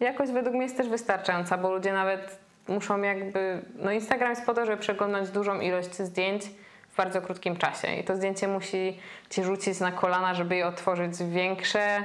jakość 0.00 0.32
według 0.32 0.54
mnie 0.54 0.64
jest 0.64 0.76
też 0.76 0.88
wystarczająca, 0.88 1.58
bo 1.58 1.74
ludzie 1.74 1.92
nawet 1.92 2.38
muszą 2.68 3.02
jakby, 3.02 3.62
no 3.76 3.92
Instagram 3.92 4.30
jest 4.30 4.46
po 4.46 4.54
to, 4.54 4.66
żeby 4.66 4.78
przeglądać 4.82 5.30
dużą 5.30 5.60
ilość 5.60 5.94
zdjęć 5.94 6.44
w 6.92 6.96
bardzo 6.96 7.22
krótkim 7.22 7.56
czasie 7.56 7.94
i 7.94 8.04
to 8.04 8.16
zdjęcie 8.16 8.48
musi 8.48 8.98
ci 9.30 9.44
rzucić 9.44 9.80
na 9.80 9.92
kolana, 9.92 10.34
żeby 10.34 10.56
je 10.56 10.66
otworzyć 10.66 11.12
większe, 11.24 12.02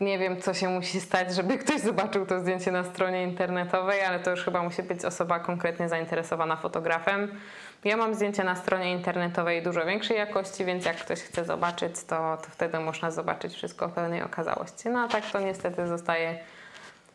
nie 0.00 0.18
wiem, 0.18 0.40
co 0.40 0.54
się 0.54 0.68
musi 0.68 1.00
stać, 1.00 1.34
żeby 1.34 1.58
ktoś 1.58 1.80
zobaczył 1.80 2.26
to 2.26 2.40
zdjęcie 2.40 2.72
na 2.72 2.84
stronie 2.84 3.22
internetowej, 3.22 4.02
ale 4.02 4.20
to 4.20 4.30
już 4.30 4.44
chyba 4.44 4.62
musi 4.62 4.82
być 4.82 5.04
osoba 5.04 5.40
konkretnie 5.40 5.88
zainteresowana 5.88 6.56
fotografem. 6.56 7.40
Ja 7.84 7.96
mam 7.96 8.14
zdjęcie 8.14 8.44
na 8.44 8.56
stronie 8.56 8.92
internetowej 8.92 9.62
dużo 9.62 9.84
większej 9.86 10.16
jakości, 10.16 10.64
więc 10.64 10.84
jak 10.84 10.96
ktoś 10.96 11.20
chce 11.20 11.44
zobaczyć, 11.44 12.04
to, 12.04 12.38
to 12.42 12.50
wtedy 12.50 12.80
można 12.80 13.10
zobaczyć 13.10 13.54
wszystko 13.54 13.88
w 13.88 13.92
pełnej 13.92 14.22
okazałości. 14.22 14.88
No 14.88 15.00
a 15.00 15.08
tak 15.08 15.30
to 15.30 15.40
niestety 15.40 15.86
zostaje 15.86 16.38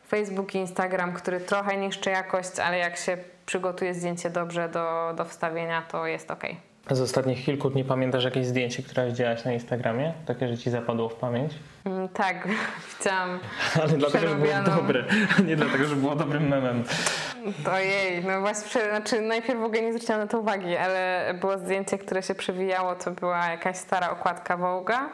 Facebook 0.08 0.54
i 0.54 0.58
Instagram, 0.58 1.12
który 1.12 1.40
trochę 1.40 1.76
niszczy 1.76 2.10
jakość, 2.10 2.58
ale 2.58 2.78
jak 2.78 2.96
się 2.96 3.18
przygotuje 3.46 3.94
zdjęcie 3.94 4.30
dobrze 4.30 4.68
do, 4.68 5.12
do 5.16 5.24
wstawienia, 5.24 5.82
to 5.82 6.06
jest 6.06 6.30
ok. 6.30 6.44
Z 6.90 7.00
ostatnich 7.00 7.44
kilku 7.44 7.70
dni 7.70 7.84
pamiętasz 7.84 8.24
jakieś 8.24 8.46
zdjęcie, 8.46 8.82
które 8.82 9.06
widziałaś 9.06 9.44
na 9.44 9.52
Instagramie? 9.52 10.12
Takie, 10.26 10.48
że 10.48 10.58
ci 10.58 10.70
zapadło 10.70 11.08
w 11.08 11.14
pamięć? 11.14 11.52
Mm, 11.84 12.08
tak, 12.08 12.48
widziałam. 12.98 13.38
Ale 13.82 13.92
dlatego, 13.92 14.28
że 14.28 14.34
było 14.34 14.76
dobre, 14.76 15.04
nie 15.46 15.56
dlatego, 15.56 15.84
że 15.84 15.96
było 15.96 16.16
dobrym 16.16 16.48
memem. 16.48 16.84
Ojej, 17.72 18.24
no 18.24 18.40
właśnie, 18.40 18.82
znaczy 18.90 19.20
najpierw 19.20 19.60
w 19.60 19.64
ogóle 19.64 19.82
nie 19.82 19.92
zwróciłam 19.92 20.20
na 20.20 20.26
to 20.26 20.38
uwagi, 20.38 20.76
ale 20.76 21.34
było 21.40 21.58
zdjęcie, 21.58 21.98
które 21.98 22.22
się 22.22 22.34
przewijało, 22.34 22.94
to 22.94 23.10
była 23.10 23.46
jakaś 23.46 23.76
stara 23.76 24.10
okładka 24.10 24.58
Vogue'a, 24.58 25.08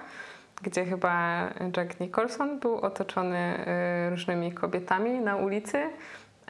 gdzie 0.63 0.85
chyba 0.85 1.45
Jack 1.77 2.01
Nicholson 2.01 2.61
był 2.61 2.77
otoczony 2.77 3.67
y, 4.07 4.11
różnymi 4.11 4.53
kobietami 4.53 5.11
na 5.11 5.37
ulicy 5.37 5.83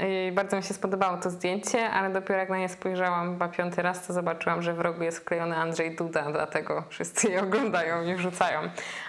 i 0.08 0.32
bardzo 0.32 0.56
mi 0.56 0.62
się 0.62 0.74
spodobało 0.74 1.16
to 1.16 1.30
zdjęcie, 1.30 1.90
ale 1.90 2.10
dopiero 2.10 2.40
jak 2.40 2.48
na 2.48 2.58
nie 2.58 2.68
spojrzałam 2.68 3.32
chyba 3.32 3.48
piąty 3.48 3.82
raz, 3.82 4.06
to 4.06 4.12
zobaczyłam, 4.12 4.62
że 4.62 4.74
w 4.74 4.80
rogu 4.80 5.02
jest 5.02 5.18
wklejony 5.18 5.56
Andrzej 5.56 5.96
Duda, 5.96 6.32
dlatego 6.32 6.84
wszyscy 6.88 7.30
je 7.30 7.42
oglądają 7.42 8.04
i 8.04 8.14
wrzucają. 8.14 8.60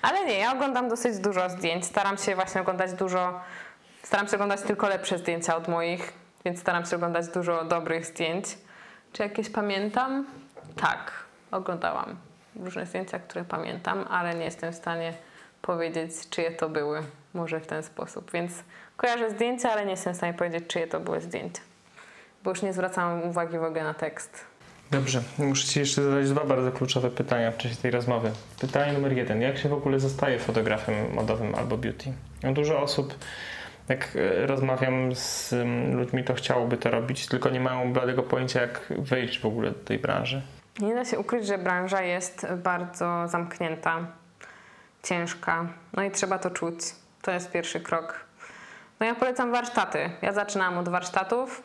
Ale 0.01 0.25
nie, 0.25 0.39
ja 0.39 0.53
oglądam 0.53 0.89
dosyć 0.89 1.19
dużo 1.19 1.49
zdjęć. 1.49 1.85
Staram 1.85 2.17
się 2.17 2.35
właśnie 2.35 2.61
oglądać 2.61 2.93
dużo, 2.93 3.39
staram 4.03 4.27
się 4.27 4.35
oglądać 4.35 4.61
tylko 4.61 4.87
lepsze 4.87 5.17
zdjęcia 5.17 5.55
od 5.55 5.67
moich, 5.67 6.13
więc 6.45 6.59
staram 6.59 6.85
się 6.85 6.95
oglądać 6.95 7.27
dużo 7.27 7.65
dobrych 7.65 8.05
zdjęć. 8.05 8.45
Czy 9.13 9.23
jakieś 9.23 9.49
pamiętam? 9.49 10.25
Tak, 10.81 11.11
oglądałam 11.51 12.15
różne 12.55 12.85
zdjęcia, 12.85 13.19
które 13.19 13.45
pamiętam, 13.45 14.05
ale 14.09 14.35
nie 14.35 14.45
jestem 14.45 14.73
w 14.73 14.75
stanie 14.75 15.13
powiedzieć, 15.61 16.11
czyje 16.29 16.51
to 16.51 16.69
były. 16.69 17.03
Może 17.33 17.59
w 17.59 17.67
ten 17.67 17.83
sposób. 17.83 18.31
Więc 18.31 18.51
kojarzę 18.97 19.31
zdjęcia, 19.31 19.71
ale 19.71 19.85
nie 19.85 19.91
jestem 19.91 20.13
w 20.13 20.17
stanie 20.17 20.33
powiedzieć, 20.33 20.63
czyje 20.67 20.87
to 20.87 20.99
były 20.99 21.21
zdjęcia. 21.21 21.61
Bo 22.43 22.49
już 22.49 22.61
nie 22.61 22.73
zwracam 22.73 23.23
uwagi 23.23 23.57
w 23.57 23.63
ogóle 23.63 23.83
na 23.83 23.93
tekst. 23.93 24.45
Dobrze, 24.91 25.21
muszę 25.37 25.67
Ci 25.67 25.79
jeszcze 25.79 26.03
zadać 26.03 26.29
dwa 26.29 26.45
bardzo 26.45 26.71
kluczowe 26.71 27.09
pytania 27.09 27.51
w 27.51 27.57
czasie 27.57 27.75
tej 27.75 27.91
rozmowy. 27.91 28.31
Pytanie 28.61 28.93
numer 28.93 29.13
jeden. 29.13 29.41
Jak 29.41 29.57
się 29.57 29.69
w 29.69 29.73
ogóle 29.73 29.99
zostaje 29.99 30.39
fotografem 30.39 31.13
modowym 31.13 31.55
albo 31.55 31.77
beauty? 31.77 32.13
No, 32.43 32.53
dużo 32.53 32.81
osób, 32.81 33.15
jak 33.89 34.15
e, 34.15 34.47
rozmawiam 34.47 35.15
z 35.15 35.53
ludźmi, 35.93 36.23
to 36.23 36.33
chciałoby 36.33 36.77
to 36.77 36.91
robić, 36.91 37.27
tylko 37.27 37.49
nie 37.49 37.59
mają 37.59 37.93
bladego 37.93 38.23
pojęcia, 38.23 38.61
jak 38.61 38.93
wejść 38.97 39.39
w 39.39 39.45
ogóle 39.45 39.71
do 39.71 39.79
tej 39.79 39.99
branży. 39.99 40.41
Nie 40.79 40.95
da 40.95 41.05
się 41.05 41.19
ukryć, 41.19 41.45
że 41.45 41.57
branża 41.57 42.01
jest 42.01 42.47
bardzo 42.63 43.27
zamknięta, 43.27 44.07
ciężka, 45.03 45.67
no 45.93 46.03
i 46.03 46.11
trzeba 46.11 46.39
to 46.39 46.49
czuć. 46.49 46.75
To 47.21 47.31
jest 47.31 47.51
pierwszy 47.51 47.79
krok. 47.79 48.25
No 48.99 49.05
ja 49.05 49.15
polecam 49.15 49.51
warsztaty. 49.51 50.09
Ja 50.21 50.33
zaczynałam 50.33 50.77
od 50.77 50.89
warsztatów. 50.89 51.63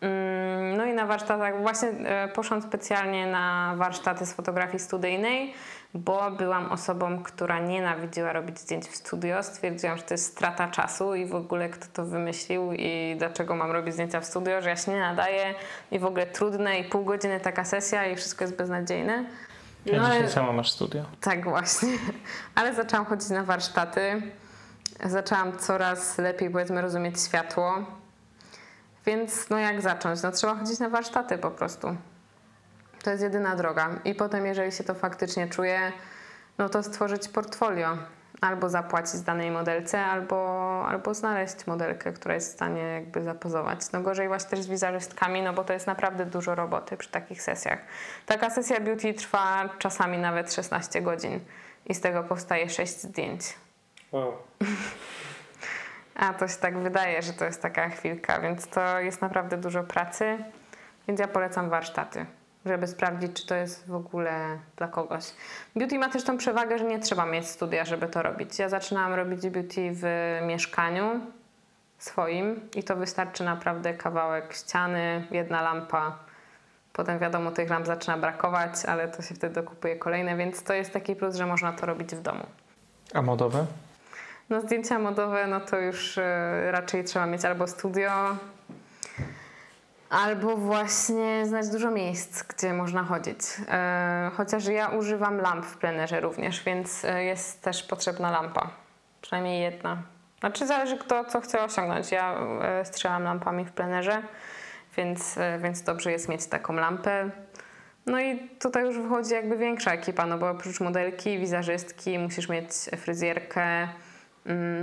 Mm, 0.00 0.76
no 0.76 0.84
i 0.84 0.92
na 0.92 1.06
warsztatach 1.06 1.62
właśnie 1.62 1.88
e, 1.88 2.28
poszłam 2.28 2.62
specjalnie 2.62 3.26
na 3.26 3.74
warsztaty 3.76 4.26
z 4.26 4.32
fotografii 4.32 4.78
studyjnej, 4.78 5.54
bo 5.94 6.30
byłam 6.30 6.72
osobą, 6.72 7.22
która 7.22 7.58
nienawidziła 7.58 8.32
robić 8.32 8.58
zdjęć 8.58 8.86
w 8.86 8.96
studio. 8.96 9.42
Stwierdziłam, 9.42 9.96
że 9.96 10.02
to 10.02 10.14
jest 10.14 10.32
strata 10.32 10.68
czasu 10.68 11.14
i 11.14 11.26
w 11.26 11.34
ogóle 11.34 11.68
kto 11.68 11.86
to 11.92 12.04
wymyślił 12.04 12.72
i 12.72 13.16
dlaczego 13.18 13.56
mam 13.56 13.70
robić 13.70 13.94
zdjęcia 13.94 14.20
w 14.20 14.24
studio, 14.24 14.62
że 14.62 14.68
ja 14.68 14.76
się 14.76 14.92
nie 14.92 15.00
nadaję 15.00 15.54
i 15.90 15.98
w 15.98 16.04
ogóle 16.04 16.26
trudne 16.26 16.78
i 16.78 16.84
pół 16.84 17.04
godziny 17.04 17.40
taka 17.40 17.64
sesja 17.64 18.06
i 18.06 18.16
wszystko 18.16 18.44
jest 18.44 18.56
beznadziejne. 18.56 19.24
No, 19.86 19.92
ja 19.92 20.00
dzisiaj 20.00 20.18
ale... 20.18 20.28
sama 20.28 20.52
masz 20.52 20.70
studio. 20.70 21.04
Tak 21.20 21.44
właśnie. 21.44 21.88
Ale 22.54 22.74
zaczęłam 22.74 23.06
chodzić 23.06 23.30
na 23.30 23.44
warsztaty 23.44 24.22
zaczęłam 25.04 25.58
coraz 25.58 26.18
lepiej, 26.18 26.50
powiedzmy, 26.50 26.82
rozumieć 26.82 27.20
światło. 27.20 27.84
Więc 29.06 29.50
no 29.50 29.58
jak 29.58 29.80
zacząć? 29.80 30.22
No 30.22 30.32
trzeba 30.32 30.54
chodzić 30.54 30.78
na 30.78 30.88
warsztaty 30.88 31.38
po 31.38 31.50
prostu. 31.50 31.96
To 33.02 33.10
jest 33.10 33.22
jedyna 33.22 33.56
droga. 33.56 33.90
I 34.04 34.14
potem, 34.14 34.46
jeżeli 34.46 34.72
się 34.72 34.84
to 34.84 34.94
faktycznie 34.94 35.48
czuje, 35.48 35.92
no 36.58 36.68
to 36.68 36.82
stworzyć 36.82 37.28
portfolio. 37.28 37.98
Albo 38.40 38.68
zapłacić 38.68 39.20
danej 39.20 39.50
modelce, 39.50 40.04
albo, 40.04 40.84
albo 40.88 41.14
znaleźć 41.14 41.66
modelkę, 41.66 42.12
która 42.12 42.34
jest 42.34 42.50
w 42.50 42.54
stanie 42.54 42.82
jakby 42.82 43.22
zapozować. 43.22 43.92
No 43.92 44.00
gorzej 44.00 44.28
właśnie 44.28 44.50
też 44.50 44.60
z 44.60 44.66
wizerzystkami, 44.66 45.42
no 45.42 45.52
bo 45.52 45.64
to 45.64 45.72
jest 45.72 45.86
naprawdę 45.86 46.26
dużo 46.26 46.54
roboty 46.54 46.96
przy 46.96 47.10
takich 47.10 47.42
sesjach. 47.42 47.78
Taka 48.26 48.50
sesja 48.50 48.80
beauty 48.80 49.14
trwa 49.14 49.68
czasami 49.78 50.18
nawet 50.18 50.54
16 50.54 51.02
godzin 51.02 51.40
i 51.86 51.94
z 51.94 52.00
tego 52.00 52.22
powstaje 52.24 52.70
6 52.70 53.02
zdjęć. 53.02 53.54
Wow. 54.12 54.32
A 56.14 56.34
to 56.34 56.48
się 56.48 56.56
tak 56.56 56.78
wydaje, 56.78 57.22
że 57.22 57.32
to 57.32 57.44
jest 57.44 57.62
taka 57.62 57.88
chwilka, 57.88 58.40
więc 58.40 58.68
to 58.68 59.00
jest 59.00 59.22
naprawdę 59.22 59.56
dużo 59.56 59.82
pracy, 59.84 60.38
więc 61.08 61.20
ja 61.20 61.28
polecam 61.28 61.70
warsztaty, 61.70 62.26
żeby 62.66 62.86
sprawdzić, 62.86 63.32
czy 63.32 63.46
to 63.46 63.54
jest 63.54 63.88
w 63.88 63.94
ogóle 63.94 64.58
dla 64.76 64.88
kogoś. 64.88 65.24
Beauty 65.76 65.98
ma 65.98 66.08
też 66.08 66.24
tą 66.24 66.36
przewagę, 66.38 66.78
że 66.78 66.84
nie 66.84 66.98
trzeba 66.98 67.26
mieć 67.26 67.48
studia, 67.48 67.84
żeby 67.84 68.08
to 68.08 68.22
robić. 68.22 68.58
Ja 68.58 68.68
zaczynałam 68.68 69.14
robić 69.14 69.48
beauty 69.48 69.90
w 69.92 70.04
mieszkaniu 70.46 71.20
swoim 71.98 72.60
i 72.74 72.82
to 72.82 72.96
wystarczy 72.96 73.44
naprawdę 73.44 73.94
kawałek 73.94 74.52
ściany, 74.52 75.26
jedna 75.30 75.62
lampa. 75.62 76.18
Potem 76.92 77.18
wiadomo, 77.18 77.50
tych 77.50 77.70
lamp 77.70 77.86
zaczyna 77.86 78.18
brakować, 78.18 78.84
ale 78.86 79.08
to 79.08 79.22
się 79.22 79.34
wtedy 79.34 79.54
dokupuje 79.54 79.96
kolejne, 79.96 80.36
więc 80.36 80.62
to 80.62 80.74
jest 80.74 80.92
taki 80.92 81.16
plus, 81.16 81.36
że 81.36 81.46
można 81.46 81.72
to 81.72 81.86
robić 81.86 82.14
w 82.14 82.22
domu. 82.22 82.46
A 83.14 83.22
modowe? 83.22 83.66
No 84.50 84.60
zdjęcia 84.60 84.98
modowe, 84.98 85.46
no 85.46 85.60
to 85.60 85.78
już 85.78 86.18
e, 86.18 86.72
raczej 86.72 87.04
trzeba 87.04 87.26
mieć 87.26 87.44
albo 87.44 87.66
studio, 87.66 88.10
albo 90.10 90.56
właśnie 90.56 91.46
znać 91.46 91.68
dużo 91.68 91.90
miejsc, 91.90 92.42
gdzie 92.42 92.72
można 92.72 93.04
chodzić. 93.04 93.38
E, 93.68 94.30
chociaż 94.36 94.66
ja 94.66 94.88
używam 94.88 95.40
lamp 95.40 95.66
w 95.66 95.76
plenerze 95.76 96.20
również, 96.20 96.64
więc 96.64 97.04
e, 97.04 97.24
jest 97.24 97.62
też 97.62 97.82
potrzebna 97.82 98.30
lampa. 98.30 98.70
Przynajmniej 99.22 99.62
jedna. 99.62 100.02
Znaczy 100.40 100.66
zależy 100.66 100.98
kto 100.98 101.24
co 101.24 101.40
chce 101.40 101.64
osiągnąć. 101.64 102.12
Ja 102.12 102.38
strzelam 102.84 103.22
lampami 103.22 103.64
w 103.64 103.72
plenerze, 103.72 104.22
więc, 104.96 105.38
więc 105.58 105.82
dobrze 105.82 106.12
jest 106.12 106.28
mieć 106.28 106.46
taką 106.46 106.74
lampę. 106.74 107.30
No 108.06 108.20
i 108.20 108.48
tutaj 108.48 108.84
już 108.84 108.98
wychodzi 108.98 109.34
jakby 109.34 109.56
większa 109.56 109.92
ekipa, 109.92 110.26
no 110.26 110.38
bo 110.38 110.50
oprócz 110.50 110.80
modelki, 110.80 111.38
wizerzystki 111.38 112.18
musisz 112.18 112.48
mieć 112.48 112.70
fryzjerkę, 112.96 113.88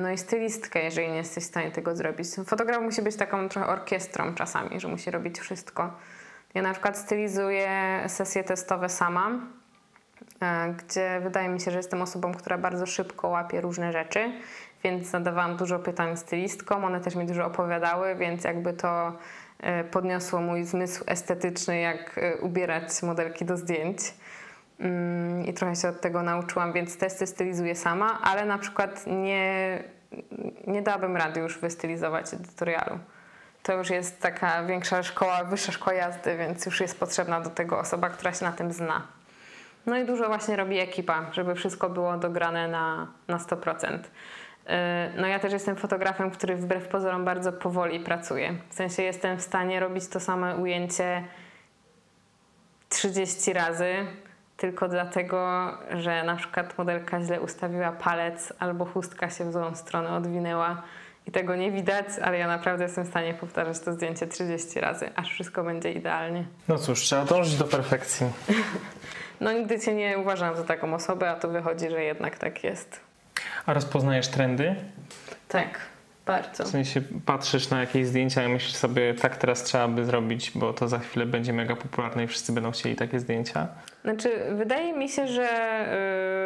no 0.01 0.11
i 0.11 0.17
stylistkę, 0.17 0.83
jeżeli 0.83 1.07
nie 1.07 1.17
jesteś 1.17 1.43
w 1.43 1.47
stanie 1.47 1.71
tego 1.71 1.95
zrobić. 1.95 2.27
Fotograf 2.45 2.81
musi 2.81 3.01
być 3.01 3.15
taką 3.15 3.49
trochę 3.49 3.67
orkiestrą 3.67 4.35
czasami, 4.35 4.79
że 4.79 4.87
musi 4.87 5.11
robić 5.11 5.39
wszystko. 5.39 5.93
Ja 6.53 6.61
na 6.61 6.71
przykład 6.71 6.97
stylizuję 6.97 8.03
sesje 8.07 8.43
testowe 8.43 8.89
sama, 8.89 9.31
e, 10.41 10.73
gdzie 10.73 11.19
wydaje 11.23 11.49
mi 11.49 11.59
się, 11.59 11.71
że 11.71 11.77
jestem 11.77 12.01
osobą, 12.01 12.33
która 12.33 12.57
bardzo 12.57 12.85
szybko 12.85 13.27
łapie 13.27 13.61
różne 13.61 13.91
rzeczy, 13.91 14.31
więc 14.83 15.07
zadawałam 15.07 15.57
dużo 15.57 15.79
pytań 15.79 16.17
stylistkom, 16.17 16.85
one 16.85 17.01
też 17.01 17.15
mi 17.15 17.25
dużo 17.25 17.45
opowiadały, 17.45 18.15
więc 18.15 18.43
jakby 18.43 18.73
to 18.73 19.13
e, 19.59 19.83
podniosło 19.83 20.41
mój 20.41 20.63
zmysł 20.63 21.03
estetyczny, 21.07 21.79
jak 21.79 22.17
e, 22.17 22.37
ubierać 22.37 23.03
modelki 23.03 23.45
do 23.45 23.57
zdjęć. 23.57 23.97
Mm, 24.79 25.45
I 25.45 25.53
trochę 25.53 25.75
się 25.75 25.89
od 25.89 26.01
tego 26.01 26.23
nauczyłam, 26.23 26.73
więc 26.73 26.97
testy 26.97 27.27
stylizuję 27.27 27.75
sama, 27.75 28.19
ale 28.21 28.45
na 28.45 28.57
przykład 28.57 29.03
nie, 29.07 29.83
nie 30.67 30.81
dałabym 30.81 31.17
rady 31.17 31.39
już 31.39 31.59
wystylizować 31.59 32.33
edytorialu. 32.33 32.99
To 33.63 33.73
już 33.73 33.89
jest 33.89 34.21
taka 34.21 34.63
większa 34.63 35.03
szkoła, 35.03 35.43
wyższa 35.43 35.71
szkoła 35.71 35.93
jazdy, 35.93 36.37
więc 36.37 36.65
już 36.65 36.81
jest 36.81 36.99
potrzebna 36.99 37.41
do 37.41 37.49
tego 37.49 37.79
osoba, 37.79 38.09
która 38.09 38.33
się 38.33 38.45
na 38.45 38.51
tym 38.51 38.71
zna. 38.71 39.01
No 39.85 39.97
i 39.97 40.05
dużo 40.05 40.27
właśnie 40.27 40.55
robi 40.55 40.79
ekipa, 40.79 41.25
żeby 41.31 41.55
wszystko 41.55 41.89
było 41.89 42.17
dograne 42.17 42.67
na, 42.67 43.07
na 43.27 43.37
100%. 43.37 43.99
No 45.17 45.27
ja 45.27 45.39
też 45.39 45.53
jestem 45.53 45.75
fotografem, 45.75 46.31
który 46.31 46.55
wbrew 46.55 46.87
pozorom 46.87 47.25
bardzo 47.25 47.53
powoli 47.53 47.99
pracuje. 47.99 48.55
W 48.69 48.73
sensie 48.73 49.03
jestem 49.03 49.37
w 49.37 49.41
stanie 49.41 49.79
robić 49.79 50.07
to 50.07 50.19
samo 50.19 50.55
ujęcie 50.55 51.23
30 52.89 53.53
razy, 53.53 54.05
tylko 54.57 54.87
dlatego, 54.87 55.67
że 55.97 56.23
na 56.23 56.35
przykład 56.35 56.77
modelka 56.77 57.21
źle 57.21 57.41
ustawiła 57.41 57.91
palec 57.91 58.53
albo 58.59 58.85
chustka 58.85 59.29
się 59.29 59.49
w 59.49 59.53
złą 59.53 59.75
stronę 59.75 60.09
odwinęła 60.09 60.81
i 61.27 61.31
tego 61.31 61.55
nie 61.55 61.71
widać, 61.71 62.05
ale 62.23 62.37
ja 62.37 62.47
naprawdę 62.47 62.83
jestem 62.83 63.05
w 63.05 63.07
stanie 63.07 63.33
powtarzać 63.33 63.79
to 63.79 63.93
zdjęcie 63.93 64.27
30 64.27 64.79
razy, 64.79 65.09
aż 65.15 65.29
wszystko 65.29 65.63
będzie 65.63 65.91
idealnie. 65.91 66.45
No 66.67 66.77
cóż, 66.77 67.01
trzeba 67.01 67.25
dążyć 67.25 67.57
do 67.57 67.65
perfekcji. 67.65 68.27
no 69.41 69.51
nigdy 69.51 69.79
cię 69.79 69.93
nie 69.93 70.17
uważam 70.17 70.55
za 70.55 70.63
taką 70.63 70.93
osobę, 70.93 71.31
a 71.31 71.35
tu 71.35 71.51
wychodzi, 71.51 71.89
że 71.89 72.03
jednak 72.03 72.37
tak 72.37 72.63
jest. 72.63 72.99
A 73.65 73.73
rozpoznajesz 73.73 74.27
trendy? 74.27 74.75
Tak, 75.47 75.79
bardzo. 76.25 76.63
W 76.63 76.67
sensie 76.67 77.01
patrzysz 77.25 77.69
na 77.69 77.79
jakieś 77.79 78.07
zdjęcia 78.07 78.43
i 78.43 78.47
myślisz 78.47 78.75
sobie, 78.75 79.13
tak 79.13 79.37
teraz 79.37 79.63
trzeba 79.63 79.87
by 79.87 80.05
zrobić, 80.05 80.51
bo 80.55 80.73
to 80.73 80.87
za 80.87 80.99
chwilę 80.99 81.25
będzie 81.25 81.53
mega 81.53 81.75
popularne 81.75 82.23
i 82.23 82.27
wszyscy 82.27 82.51
będą 82.51 82.71
chcieli 82.71 82.95
takie 82.95 83.19
zdjęcia? 83.19 83.67
Znaczy, 84.03 84.29
wydaje 84.51 84.93
mi 84.93 85.09
się, 85.09 85.27
że 85.27 85.47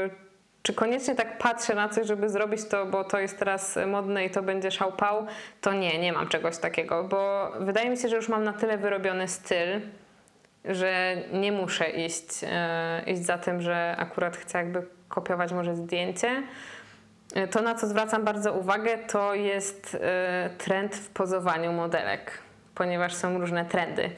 yy, 0.10 0.30
czy 0.62 0.74
koniecznie 0.74 1.16
tak 1.16 1.38
patrzę 1.38 1.76
na 1.76 1.90
coś, 1.90 2.08
żeby 2.08 2.30
zrobić 2.30 2.66
to, 2.66 2.86
bo 2.86 3.04
to 3.04 3.20
jest 3.20 3.40
teraz 3.40 3.80
modne 3.88 4.26
i 4.26 4.30
to 4.30 4.42
będzie 4.42 4.72
szałpał, 4.72 5.26
to 5.62 5.74
nie, 5.74 6.00
nie 6.00 6.14
mam 6.14 6.28
czegoś 6.28 6.58
takiego, 6.58 7.04
bo 7.04 7.52
wydaje 7.60 7.90
mi 7.90 7.98
się, 7.98 8.10
że 8.10 8.16
już 8.16 8.30
mam 8.30 8.44
na 8.44 8.54
tyle 8.54 8.78
wyrobiony 8.78 9.28
styl, 9.28 9.82
że 10.66 11.18
nie 11.34 11.52
muszę 11.52 11.90
iść, 11.90 12.42
yy, 12.42 13.14
iść 13.14 13.26
za 13.26 13.38
tym, 13.38 13.62
że 13.62 13.96
akurat 13.98 14.38
chcę 14.38 14.58
jakby 14.58 14.84
kopiować 15.10 15.52
może 15.52 15.76
zdjęcie. 15.76 16.44
E, 17.36 17.48
to, 17.48 17.62
na 17.62 17.76
co 17.76 17.88
zwracam 17.88 18.26
bardzo 18.26 18.54
uwagę, 18.54 18.98
to 18.98 19.34
jest 19.34 19.98
e, 20.02 20.50
trend 20.58 20.96
w 20.96 21.10
pozowaniu 21.10 21.74
modelek, 21.74 22.32
ponieważ 22.76 23.14
są 23.14 23.40
różne 23.40 23.66
trendy. 23.66 24.10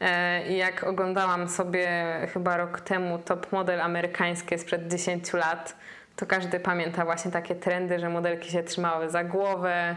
E, 0.00 0.52
jak 0.52 0.84
oglądałam 0.84 1.48
sobie 1.48 1.88
chyba 2.32 2.56
rok 2.56 2.80
temu 2.80 3.18
top 3.18 3.52
model 3.52 3.80
amerykańskie 3.80 4.58
sprzed 4.58 4.88
10 4.88 5.32
lat, 5.32 5.76
to 6.16 6.26
każdy 6.26 6.60
pamięta 6.60 7.04
właśnie 7.04 7.30
takie 7.30 7.54
trendy, 7.54 7.98
że 7.98 8.08
modelki 8.08 8.50
się 8.50 8.62
trzymały 8.62 9.10
za 9.10 9.24
głowę, 9.24 9.96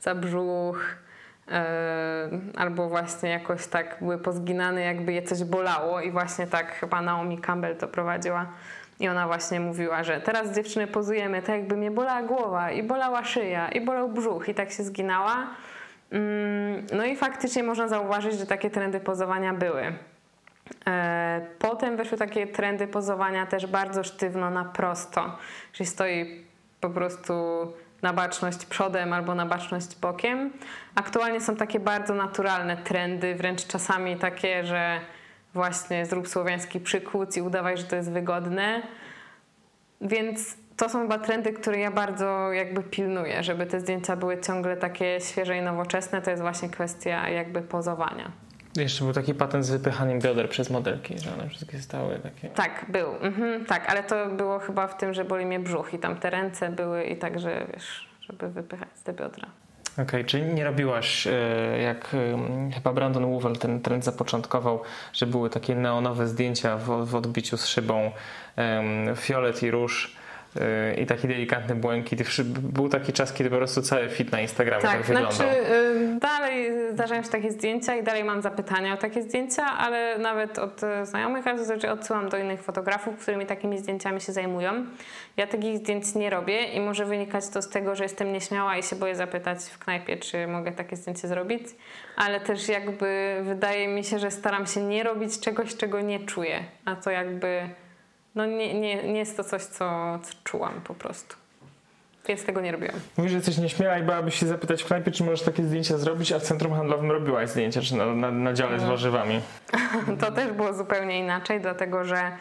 za 0.00 0.14
brzuch, 0.14 0.96
albo 2.56 2.88
właśnie 2.88 3.30
jakoś 3.30 3.66
tak 3.66 3.96
były 4.00 4.18
pozginane, 4.18 4.80
jakby 4.80 5.12
je 5.12 5.22
coś 5.22 5.44
bolało 5.44 6.00
i 6.00 6.10
właśnie 6.10 6.46
tak 6.46 6.72
chyba 6.72 7.02
Naomi 7.02 7.38
Campbell 7.38 7.76
to 7.76 7.88
prowadziła 7.88 8.46
i 9.00 9.08
ona 9.08 9.26
właśnie 9.26 9.60
mówiła, 9.60 10.04
że 10.04 10.20
teraz 10.20 10.54
dziewczyny 10.54 10.86
pozujemy 10.86 11.42
tak 11.42 11.56
jakby 11.56 11.76
mnie 11.76 11.90
bolała 11.90 12.22
głowa 12.22 12.70
i 12.70 12.82
bolała 12.82 13.24
szyja 13.24 13.68
i 13.68 13.80
bolał 13.80 14.08
brzuch 14.08 14.48
i 14.48 14.54
tak 14.54 14.70
się 14.70 14.82
zginała. 14.82 15.46
Mm, 16.10 16.86
no 16.92 17.04
i 17.04 17.16
faktycznie 17.16 17.62
można 17.62 17.88
zauważyć, 17.88 18.38
że 18.38 18.46
takie 18.46 18.70
trendy 18.70 19.00
pozowania 19.00 19.54
były. 19.54 19.92
E, 20.86 21.46
potem 21.58 21.96
weszły 21.96 22.18
takie 22.18 22.46
trendy 22.46 22.86
pozowania 22.86 23.46
też 23.46 23.66
bardzo 23.66 24.04
sztywno 24.04 24.50
na 24.50 24.64
prosto, 24.64 25.36
czyli 25.72 25.86
stoi 25.86 26.44
po 26.80 26.90
prostu 26.90 27.32
na 28.02 28.12
baczność 28.12 28.66
przodem 28.66 29.12
albo 29.12 29.34
na 29.34 29.46
baczność 29.46 29.96
bokiem. 30.00 30.50
Aktualnie 30.94 31.40
są 31.40 31.56
takie 31.56 31.80
bardzo 31.80 32.14
naturalne 32.14 32.76
trendy, 32.76 33.34
wręcz 33.34 33.66
czasami 33.66 34.16
takie, 34.16 34.64
że 34.64 35.00
właśnie 35.54 36.06
zrób 36.06 36.28
słowiański 36.28 36.80
przykłód 36.80 37.36
i 37.36 37.42
udawaj, 37.42 37.76
że 37.76 37.84
to 37.84 37.96
jest 37.96 38.12
wygodne. 38.12 38.82
Więc 40.00 40.56
to 40.76 40.88
są 40.88 41.02
chyba 41.02 41.18
trendy, 41.18 41.52
które 41.52 41.78
ja 41.78 41.90
bardzo 41.90 42.52
jakby 42.52 42.82
pilnuję, 42.82 43.42
żeby 43.42 43.66
te 43.66 43.80
zdjęcia 43.80 44.16
były 44.16 44.40
ciągle 44.40 44.76
takie 44.76 45.18
świeże 45.20 45.56
i 45.56 45.62
nowoczesne. 45.62 46.22
To 46.22 46.30
jest 46.30 46.42
właśnie 46.42 46.68
kwestia 46.68 47.28
jakby 47.28 47.62
pozowania. 47.62 48.32
Jeszcze 48.76 49.04
był 49.04 49.12
taki 49.12 49.34
patent 49.34 49.66
z 49.66 49.70
wypychaniem 49.70 50.18
bioder 50.18 50.48
przez 50.48 50.70
modelki, 50.70 51.18
że 51.18 51.34
one 51.34 51.48
wszystkie 51.48 51.78
stały 51.78 52.18
takie. 52.18 52.48
Tak, 52.48 52.86
był. 52.88 53.08
Mhm, 53.20 53.64
tak, 53.64 53.90
ale 53.90 54.02
to 54.02 54.26
było 54.26 54.58
chyba 54.58 54.86
w 54.86 54.96
tym, 54.96 55.14
że 55.14 55.24
boli 55.24 55.46
mnie 55.46 55.60
brzuch 55.60 55.94
i 55.94 55.98
tam 55.98 56.16
te 56.16 56.30
ręce 56.30 56.68
były 56.68 57.04
i 57.04 57.16
tak, 57.16 57.40
że 57.40 57.66
wiesz, 57.72 58.08
żeby 58.20 58.48
wypychać 58.48 58.88
te 59.04 59.12
biodra. 59.12 59.48
Okej, 60.02 60.20
okay, 60.20 60.24
czyli 60.24 60.42
nie 60.54 60.64
robiłaś 60.64 61.26
e, 61.26 61.32
jak 61.82 62.16
chyba 62.74 62.92
Brandon 62.92 63.32
Wovel 63.32 63.56
ten 63.56 63.80
trend 63.80 64.04
zapoczątkował, 64.04 64.82
że 65.12 65.26
były 65.26 65.50
takie 65.50 65.74
neonowe 65.74 66.28
zdjęcia 66.28 66.76
w 66.76 67.14
odbiciu 67.14 67.56
z 67.56 67.66
szybą, 67.66 68.10
fiolet 69.16 69.62
i 69.62 69.70
róż 69.70 70.19
i 70.98 71.06
taki 71.06 71.28
delikatny 71.28 71.74
błękit. 71.74 72.40
Był 72.44 72.88
taki 72.88 73.12
czas, 73.12 73.32
kiedy 73.32 73.50
po 73.50 73.56
prostu 73.56 73.82
cały 73.82 74.08
fit 74.08 74.32
na 74.32 74.40
Instagramie 74.40 74.82
tak, 74.82 74.92
tak 74.92 75.02
wyglądał. 75.02 75.32
Znaczy, 75.32 75.50
dalej 76.20 76.72
zdarzają 76.92 77.22
się 77.22 77.28
takie 77.28 77.50
zdjęcia 77.50 77.96
i 77.96 78.02
dalej 78.02 78.24
mam 78.24 78.42
zapytania 78.42 78.94
o 78.94 78.96
takie 78.96 79.22
zdjęcia, 79.22 79.64
ale 79.64 80.18
nawet 80.18 80.58
od 80.58 80.80
znajomych, 81.02 81.46
ale 81.46 81.58
zazwyczaj 81.58 81.90
odsyłam 81.90 82.28
do 82.28 82.38
innych 82.38 82.62
fotografów, 82.62 83.18
którymi 83.18 83.46
takimi 83.46 83.78
zdjęciami 83.78 84.20
się 84.20 84.32
zajmują. 84.32 84.86
Ja 85.36 85.46
takich 85.46 85.78
zdjęć 85.78 86.14
nie 86.14 86.30
robię 86.30 86.64
i 86.64 86.80
może 86.80 87.04
wynikać 87.04 87.48
to 87.48 87.62
z 87.62 87.68
tego, 87.68 87.96
że 87.96 88.02
jestem 88.02 88.32
nieśmiała 88.32 88.76
i 88.76 88.82
się 88.82 88.96
boję 88.96 89.14
zapytać 89.14 89.58
w 89.58 89.78
knajpie, 89.78 90.16
czy 90.16 90.46
mogę 90.46 90.72
takie 90.72 90.96
zdjęcie 90.96 91.28
zrobić, 91.28 91.62
ale 92.16 92.40
też 92.40 92.68
jakby 92.68 93.40
wydaje 93.42 93.88
mi 93.88 94.04
się, 94.04 94.18
że 94.18 94.30
staram 94.30 94.66
się 94.66 94.80
nie 94.80 95.02
robić 95.02 95.40
czegoś, 95.40 95.76
czego 95.76 96.00
nie 96.00 96.20
czuję, 96.20 96.64
a 96.84 96.96
to 96.96 97.10
jakby 97.10 97.60
no 98.34 98.46
nie, 98.46 98.80
nie, 98.80 99.02
nie 99.02 99.18
jest 99.18 99.36
to 99.36 99.44
coś, 99.44 99.62
co, 99.62 100.18
co 100.22 100.32
czułam 100.44 100.80
po 100.84 100.94
prostu. 100.94 101.36
Więc 102.28 102.44
tego 102.44 102.60
nie 102.60 102.72
robiłam. 102.72 102.96
Mówisz, 103.16 103.30
że 103.30 103.36
jesteś 103.36 103.58
nieśmiała 103.58 103.98
i 103.98 104.02
bałabyś 104.02 104.34
się 104.34 104.46
zapytać 104.46 104.82
w 104.82 104.86
knajpie, 104.86 105.10
czy 105.10 105.24
możesz 105.24 105.42
takie 105.42 105.62
zdjęcia 105.62 105.98
zrobić, 105.98 106.32
a 106.32 106.38
w 106.38 106.42
centrum 106.42 106.74
handlowym 106.74 107.10
robiłaś 107.10 107.48
zdjęcia, 107.50 107.80
czy 107.80 107.96
na, 107.96 108.14
na, 108.14 108.30
na 108.30 108.52
dziale 108.52 108.78
z 108.78 108.82
no. 108.82 108.88
warzywami? 108.88 109.40
To 110.20 110.32
też 110.32 110.52
było 110.52 110.72
zupełnie 110.74 111.18
inaczej, 111.18 111.60
dlatego 111.60 112.04
że 112.04 112.32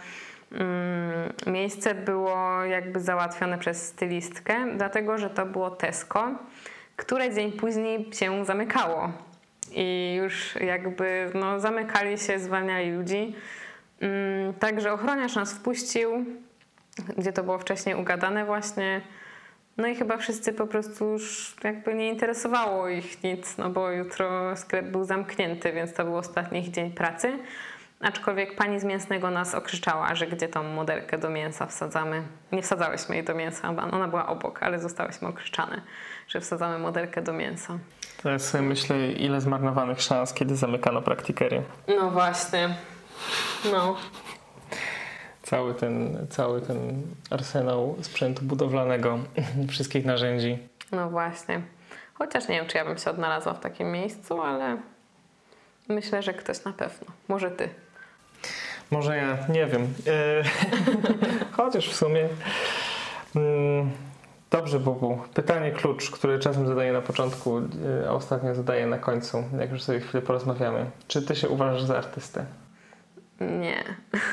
mm, 0.51 1.33
miejsce 1.47 1.95
było 1.95 2.63
jakby 2.63 2.99
załatwione 2.99 3.57
przez 3.57 3.87
stylistkę, 3.87 4.55
dlatego 4.77 5.17
że 5.17 5.29
to 5.29 5.45
było 5.45 5.71
Tesco, 5.71 6.31
które 6.95 7.33
dzień 7.33 7.51
później 7.51 8.09
się 8.13 8.45
zamykało. 8.45 9.11
I 9.71 10.15
już 10.17 10.55
jakby 10.55 11.31
no, 11.33 11.59
zamykali 11.59 12.17
się, 12.17 12.39
zwalniali 12.39 12.91
ludzi. 12.91 13.35
Mm, 14.01 14.53
także 14.53 14.93
ochroniarz 14.93 15.35
nas 15.35 15.53
wpuścił, 15.53 16.25
gdzie 17.17 17.33
to 17.33 17.43
było 17.43 17.59
wcześniej 17.59 17.95
ugadane 17.95 18.45
właśnie. 18.45 19.01
No 19.77 19.87
i 19.87 19.95
chyba 19.95 20.17
wszyscy 20.17 20.53
po 20.53 20.67
prostu 20.67 21.05
już 21.05 21.55
jakby 21.63 21.93
nie 21.93 22.09
interesowało 22.09 22.89
ich 22.89 23.23
nic, 23.23 23.57
no 23.57 23.69
bo 23.69 23.91
jutro 23.91 24.57
sklep 24.57 24.85
był 24.85 25.03
zamknięty, 25.03 25.73
więc 25.73 25.93
to 25.93 26.03
był 26.03 26.17
ostatni 26.17 26.59
ich 26.59 26.71
dzień 26.71 26.91
pracy. 26.91 27.39
Aczkolwiek 28.01 28.55
pani 28.55 28.79
z 28.79 28.83
mięsnego 28.83 29.31
nas 29.31 29.55
okrzyczała, 29.55 30.15
że 30.15 30.27
gdzie 30.27 30.47
tą 30.47 30.63
modelkę 30.63 31.17
do 31.17 31.29
mięsa 31.29 31.65
wsadzamy. 31.65 32.23
Nie 32.51 32.61
wsadzałyśmy 32.61 33.15
jej 33.15 33.23
do 33.23 33.35
mięsa, 33.35 33.69
ona 33.91 34.07
była 34.07 34.27
obok, 34.27 34.63
ale 34.63 34.79
zostałyśmy 34.79 35.27
okrzyczane, 35.27 35.81
że 36.27 36.39
wsadzamy 36.39 36.77
modelkę 36.79 37.21
do 37.21 37.33
mięsa. 37.33 37.77
To 38.23 38.31
jest 38.31 38.49
sobie 38.49 38.63
myślę, 38.63 39.11
ile 39.11 39.41
zmarnowanych 39.41 40.01
szans, 40.01 40.33
kiedy 40.33 40.55
zamykano 40.55 41.01
praktikery. 41.01 41.63
No 41.99 42.11
właśnie. 42.11 42.69
No. 43.71 43.95
Cały 45.43 45.73
ten, 45.73 46.27
cały 46.29 46.61
ten 46.61 47.01
arsenał 47.29 47.95
sprzętu 48.01 48.45
budowlanego, 48.45 49.19
wszystkich 49.69 50.05
narzędzi. 50.05 50.57
No 50.91 51.09
właśnie. 51.09 51.61
Chociaż 52.13 52.47
nie 52.47 52.55
wiem, 52.55 52.67
czy 52.67 52.77
ja 52.77 52.85
bym 52.85 52.97
się 52.97 53.09
odnalazła 53.09 53.53
w 53.53 53.59
takim 53.59 53.91
miejscu, 53.91 54.41
ale 54.41 54.77
myślę, 55.87 56.23
że 56.23 56.33
ktoś 56.33 56.63
na 56.63 56.73
pewno. 56.73 57.07
Może 57.27 57.51
ty. 57.51 57.69
Może 58.91 59.17
ja, 59.17 59.37
nie 59.49 59.65
wiem. 59.65 59.93
E, 60.07 60.43
chociaż 61.57 61.89
w 61.89 61.95
sumie. 61.95 62.29
Mm, 63.35 63.91
dobrze, 64.51 64.79
Bogu. 64.79 65.21
Pytanie 65.33 65.71
klucz, 65.71 66.11
które 66.11 66.39
czasem 66.39 66.67
zadaję 66.67 66.93
na 66.93 67.01
początku, 67.01 67.57
e, 67.57 68.09
a 68.09 68.11
ostatnio 68.11 68.55
zadaję 68.55 68.87
na 68.87 68.97
końcu, 68.97 69.43
jak 69.59 69.71
już 69.71 69.81
sobie 69.81 69.99
chwilę 69.99 70.21
porozmawiamy. 70.21 70.85
Czy 71.07 71.21
ty 71.21 71.35
się 71.35 71.49
uważasz 71.49 71.83
za 71.83 71.97
artystę? 71.97 72.45
Nie. 73.41 73.83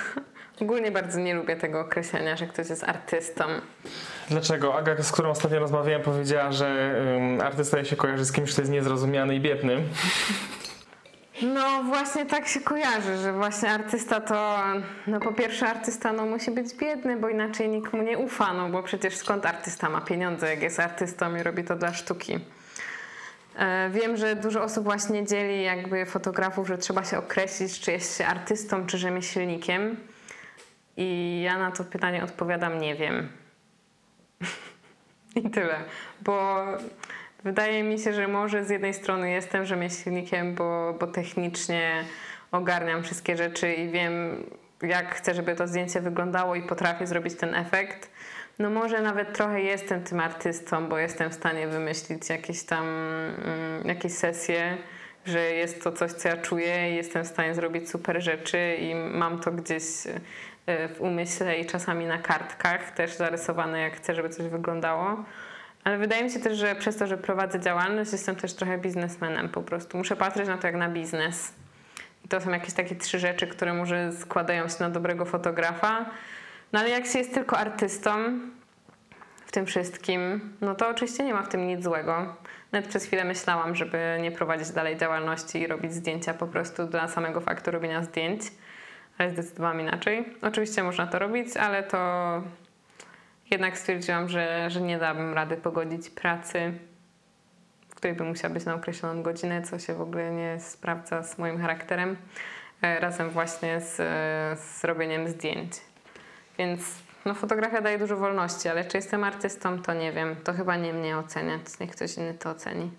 Ogólnie 0.63 0.91
bardzo 0.91 1.21
nie 1.21 1.35
lubię 1.35 1.57
tego 1.57 1.81
określenia, 1.81 2.37
że 2.37 2.47
ktoś 2.47 2.71
jest 2.71 2.85
artystą. 2.85 3.45
Dlaczego? 4.29 4.75
Aga, 4.75 5.03
z 5.03 5.13
którą 5.13 5.31
ostatnio 5.31 5.59
rozmawiałem, 5.59 6.03
powiedziała, 6.03 6.53
że 6.53 6.95
um, 7.15 7.41
artysta 7.41 7.85
się 7.85 7.97
kojarzy 7.97 8.25
z 8.25 8.33
kimś, 8.33 8.53
kto 8.53 8.63
jest 8.63 8.73
niezrozumiany 8.73 9.35
i 9.35 9.41
biedny. 9.41 9.83
No 11.43 11.83
właśnie 11.83 12.27
tak 12.27 12.49
się 12.49 12.61
kojarzy, 12.61 13.17
że 13.17 13.33
właśnie 13.33 13.71
artysta 13.71 14.21
to, 14.21 14.59
no 15.07 15.21
po 15.21 15.33
pierwsze 15.33 15.67
artysta 15.69 16.13
no 16.13 16.27
musi 16.27 16.51
być 16.51 16.75
biedny, 16.75 17.17
bo 17.17 17.29
inaczej 17.29 17.69
nikt 17.69 17.93
mu 17.93 18.03
nie 18.03 18.19
ufa, 18.19 18.53
no 18.53 18.69
bo 18.69 18.83
przecież 18.83 19.17
skąd 19.17 19.47
artysta 19.47 19.91
ma 19.91 20.01
pieniądze, 20.01 20.51
jak 20.51 20.63
jest 20.63 20.81
artystą 20.81 21.37
i 21.37 21.43
robi 21.43 21.65
to 21.65 21.77
dla 21.77 21.95
sztuki. 21.95 22.39
E, 23.57 23.91
wiem, 23.91 24.17
że 24.17 24.37
dużo 24.37 24.63
osób 24.63 24.85
właśnie 24.85 25.27
dzieli 25.27 25.63
jakby 25.63 26.07
fotografów, 26.07 26.69
że 26.69 26.79
trzeba 26.79 27.05
się 27.05 27.19
określić, 27.19 27.81
czy 27.81 27.93
jest 27.93 28.19
się 28.19 28.27
artystą, 28.27 28.87
czy 28.87 28.99
rzemieślnikiem. 28.99 29.97
I 30.97 31.41
ja 31.45 31.59
na 31.59 31.71
to 31.71 31.85
pytanie 31.85 32.25
odpowiadam, 32.25 32.81
nie 32.81 32.95
wiem. 32.95 33.29
I 35.45 35.51
tyle. 35.51 35.81
Bo 36.21 36.65
wydaje 37.45 37.83
mi 37.83 37.99
się, 37.99 38.13
że 38.13 38.29
może 38.29 38.65
z 38.65 38.71
jednej 38.71 38.95
strony 38.95 39.31
jestem 39.31 39.67
rzemieślnikiem, 39.67 40.55
bo, 40.55 40.95
bo 41.01 41.07
technicznie 41.07 42.05
ogarniam 42.53 43.03
wszystkie 43.03 43.37
rzeczy 43.37 43.75
i 43.75 43.91
wiem, 43.91 44.45
jak 44.83 45.15
chcę, 45.15 45.35
żeby 45.35 45.55
to 45.55 45.69
zdjęcie 45.69 46.01
wyglądało 46.01 46.55
i 46.55 46.63
potrafię 46.63 47.07
zrobić 47.07 47.35
ten 47.35 47.55
efekt. 47.55 48.11
No 48.59 48.71
może 48.71 49.03
nawet 49.03 49.33
trochę 49.37 49.61
jestem 49.61 50.05
tym 50.05 50.21
artystą, 50.21 50.89
bo 50.89 50.99
jestem 50.99 51.31
w 51.31 51.35
stanie 51.35 51.69
wymyślić 51.69 52.29
jakieś 52.29 52.63
tam 52.63 52.87
mm, 52.87 53.87
jakieś 53.89 54.13
sesje, 54.13 54.79
że 55.27 55.41
jest 55.41 55.83
to 55.83 55.93
coś, 55.93 56.13
co 56.13 56.29
ja 56.29 56.37
czuję 56.37 56.93
i 56.93 56.97
jestem 56.97 57.25
w 57.25 57.27
stanie 57.27 57.55
zrobić 57.55 57.91
super 57.91 58.23
rzeczy 58.23 58.77
i 58.81 58.95
mam 58.95 59.41
to 59.41 59.53
gdzieś 59.53 59.83
e, 60.67 60.89
w 60.89 61.01
umyśle 61.01 61.59
i 61.59 61.67
czasami 61.67 62.07
na 62.07 62.19
kartkach 62.19 62.91
też 62.91 63.17
zarysowane, 63.17 63.81
jak 63.81 63.97
chcę, 63.97 64.15
żeby 64.15 64.29
coś 64.29 64.47
wyglądało. 64.47 65.25
Ale 65.85 65.99
wydaje 65.99 66.25
mi 66.25 66.31
się 66.31 66.41
też, 66.41 66.59
że 66.59 66.75
przez 66.75 66.97
to, 66.97 67.07
że 67.07 67.19
prowadzę 67.19 67.61
działalność, 67.61 68.13
jestem 68.13 68.37
też 68.37 68.55
trochę 68.55 68.79
biznesmenem 68.79 69.49
po 69.49 69.63
prostu. 69.63 69.99
Muszę 69.99 70.17
patrzeć 70.17 70.49
na 70.49 70.59
to 70.59 70.67
jak 70.67 70.77
na 70.77 70.89
biznes. 70.89 71.55
I 72.25 72.29
to 72.29 72.41
są 72.41 72.51
jakieś 72.51 72.75
takie 72.75 72.97
trzy 72.97 73.19
rzeczy, 73.19 73.47
które 73.47 73.75
może 73.75 74.13
składają 74.13 74.69
się 74.69 74.77
na 74.81 74.91
dobrego 74.91 75.25
fotografa. 75.25 76.07
No 76.73 76.81
ale 76.81 76.91
jak 76.91 77.07
się 77.07 77.19
jest 77.19 77.35
tylko 77.35 77.59
artystą 77.59 78.11
w 79.47 79.53
tym 79.53 79.67
wszystkim, 79.67 80.41
no 80.61 80.75
to 80.75 80.89
oczywiście 80.89 81.25
nie 81.25 81.35
ma 81.35 81.43
w 81.43 81.49
tym 81.49 81.67
nic 81.67 81.85
złego. 81.85 82.37
Nawet 82.73 82.89
przez 82.89 83.05
chwilę 83.05 83.25
myślałam, 83.25 83.75
żeby 83.75 84.19
nie 84.23 84.33
prowadzić 84.33 84.71
dalej 84.71 84.97
działalności 84.97 85.61
i 85.61 85.67
robić 85.67 85.93
zdjęcia 85.93 86.35
po 86.35 86.47
prostu 86.47 86.87
dla 86.87 87.09
samego 87.09 87.41
faktu 87.41 87.71
robienia 87.71 88.03
zdjęć, 88.03 88.43
ale 89.19 89.31
zdecydowałam 89.31 89.81
inaczej. 89.81 90.25
Oczywiście 90.43 90.83
można 90.83 91.07
to 91.07 91.19
robić, 91.19 91.57
ale 91.57 91.83
to 91.83 92.43
jednak 93.51 93.79
stwierdziłam, 93.79 94.29
że, 94.29 94.71
że 94.71 94.81
nie 94.81 94.99
dałabym 94.99 95.35
rady 95.35 95.57
pogodzić 95.57 96.11
pracy, 96.11 96.73
w 97.89 97.95
której 97.95 98.17
bym 98.17 98.29
musiała 98.29 98.55
być 98.55 98.65
na 98.65 98.75
określoną 98.75 99.23
godzinę, 99.23 99.63
co 99.63 99.79
się 99.79 99.95
w 99.95 100.01
ogóle 100.01 100.31
nie 100.31 100.61
sprawdza 100.61 101.23
z 101.23 101.39
moim 101.39 101.61
charakterem, 101.61 102.17
e, 102.83 103.01
razem 103.01 103.31
właśnie 103.31 103.81
z, 103.81 103.97
z 104.61 104.85
robieniem 104.85 105.29
zdjęć. 105.29 105.73
Więc 106.59 106.81
no, 107.25 107.35
fotografia 107.35 107.81
daje 107.81 107.99
dużo 107.99 108.17
wolności, 108.17 108.69
ale 108.69 108.85
czy 108.85 108.97
jestem 108.97 109.25
artystą, 109.25 109.83
to 109.83 109.95
nie 109.95 110.13
wiem. 110.13 110.37
To 110.45 110.53
chyba 110.53 110.77
nie 110.77 110.93
mnie 110.93 111.19
oceniać, 111.19 111.61
niech 111.81 111.91
ktoś 111.91 112.17
inny 112.17 112.35
to 112.35 112.51
oceni. 112.51 112.91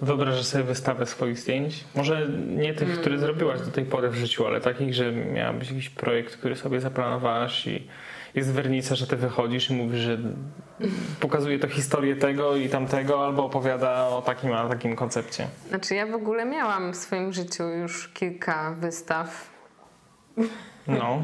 Wyobrażasz 0.00 0.44
sobie 0.44 0.64
wystawę 0.64 1.06
swoich 1.06 1.38
zdjęć? 1.38 1.84
Może 1.94 2.28
nie 2.48 2.74
tych, 2.74 3.00
które 3.00 3.18
zrobiłaś 3.18 3.60
do 3.60 3.70
tej 3.70 3.84
pory 3.84 4.10
w 4.10 4.14
życiu, 4.14 4.46
ale 4.46 4.60
takich, 4.60 4.94
że 4.94 5.12
miałabyś 5.12 5.68
jakiś 5.68 5.90
projekt, 5.90 6.36
który 6.36 6.56
sobie 6.56 6.80
zaplanowałaś 6.80 7.66
i 7.66 7.88
jest 8.34 8.52
wernica, 8.52 8.94
że 8.94 9.06
ty 9.06 9.16
wychodzisz 9.16 9.70
i 9.70 9.74
mówisz, 9.74 10.00
że 10.00 10.18
pokazuje 11.20 11.58
to 11.58 11.68
historię 11.68 12.16
tego 12.16 12.56
i 12.56 12.68
tamtego, 12.68 13.24
albo 13.24 13.44
opowiada 13.44 14.08
o 14.08 14.22
takim, 14.22 14.52
a 14.52 14.68
takim 14.68 14.96
koncepcie. 14.96 15.48
Znaczy 15.68 15.94
ja 15.94 16.06
w 16.06 16.14
ogóle 16.14 16.44
miałam 16.44 16.92
w 16.92 16.96
swoim 16.96 17.32
życiu 17.32 17.68
już 17.68 18.08
kilka 18.08 18.76
wystaw. 18.80 19.50
No, 20.86 21.22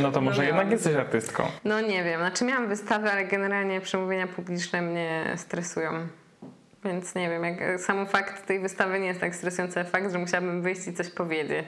no 0.00 0.12
to 0.12 0.20
może 0.20 0.42
no 0.42 0.48
jednak 0.48 0.70
jesteś 0.70 0.94
artystką. 0.96 1.44
No 1.64 1.80
nie 1.80 2.04
wiem, 2.04 2.20
znaczy 2.20 2.44
miałam 2.44 2.68
wystawy, 2.68 3.10
ale 3.10 3.24
generalnie 3.24 3.80
przemówienia 3.80 4.26
publiczne 4.26 4.82
mnie 4.82 5.32
stresują. 5.36 5.92
Więc 6.84 7.14
nie 7.14 7.30
wiem, 7.30 7.44
jak 7.44 7.80
sam 7.80 8.06
fakt 8.06 8.46
tej 8.46 8.60
wystawy 8.60 9.00
nie 9.00 9.06
jest 9.06 9.20
tak 9.20 9.34
stresujący, 9.34 9.78
jak 9.78 9.90
fakt, 9.90 10.12
że 10.12 10.18
musiałabym 10.18 10.62
wyjść 10.62 10.86
i 10.86 10.92
coś 10.92 11.10
powiedzieć. 11.10 11.66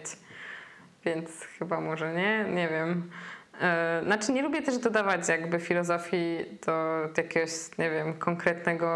Więc 1.05 1.31
chyba 1.59 1.81
może 1.81 2.15
nie, 2.15 2.45
nie 2.55 2.69
wiem. 2.69 3.11
E, 3.61 4.01
znaczy 4.05 4.33
nie 4.33 4.43
lubię 4.43 4.63
też 4.63 4.79
dodawać 4.79 5.29
jakby 5.29 5.61
filozofii 5.61 6.39
do 6.67 7.01
jakiegoś, 7.17 7.51
nie 7.79 7.91
wiem, 7.91 8.15
konkretnego 8.15 8.89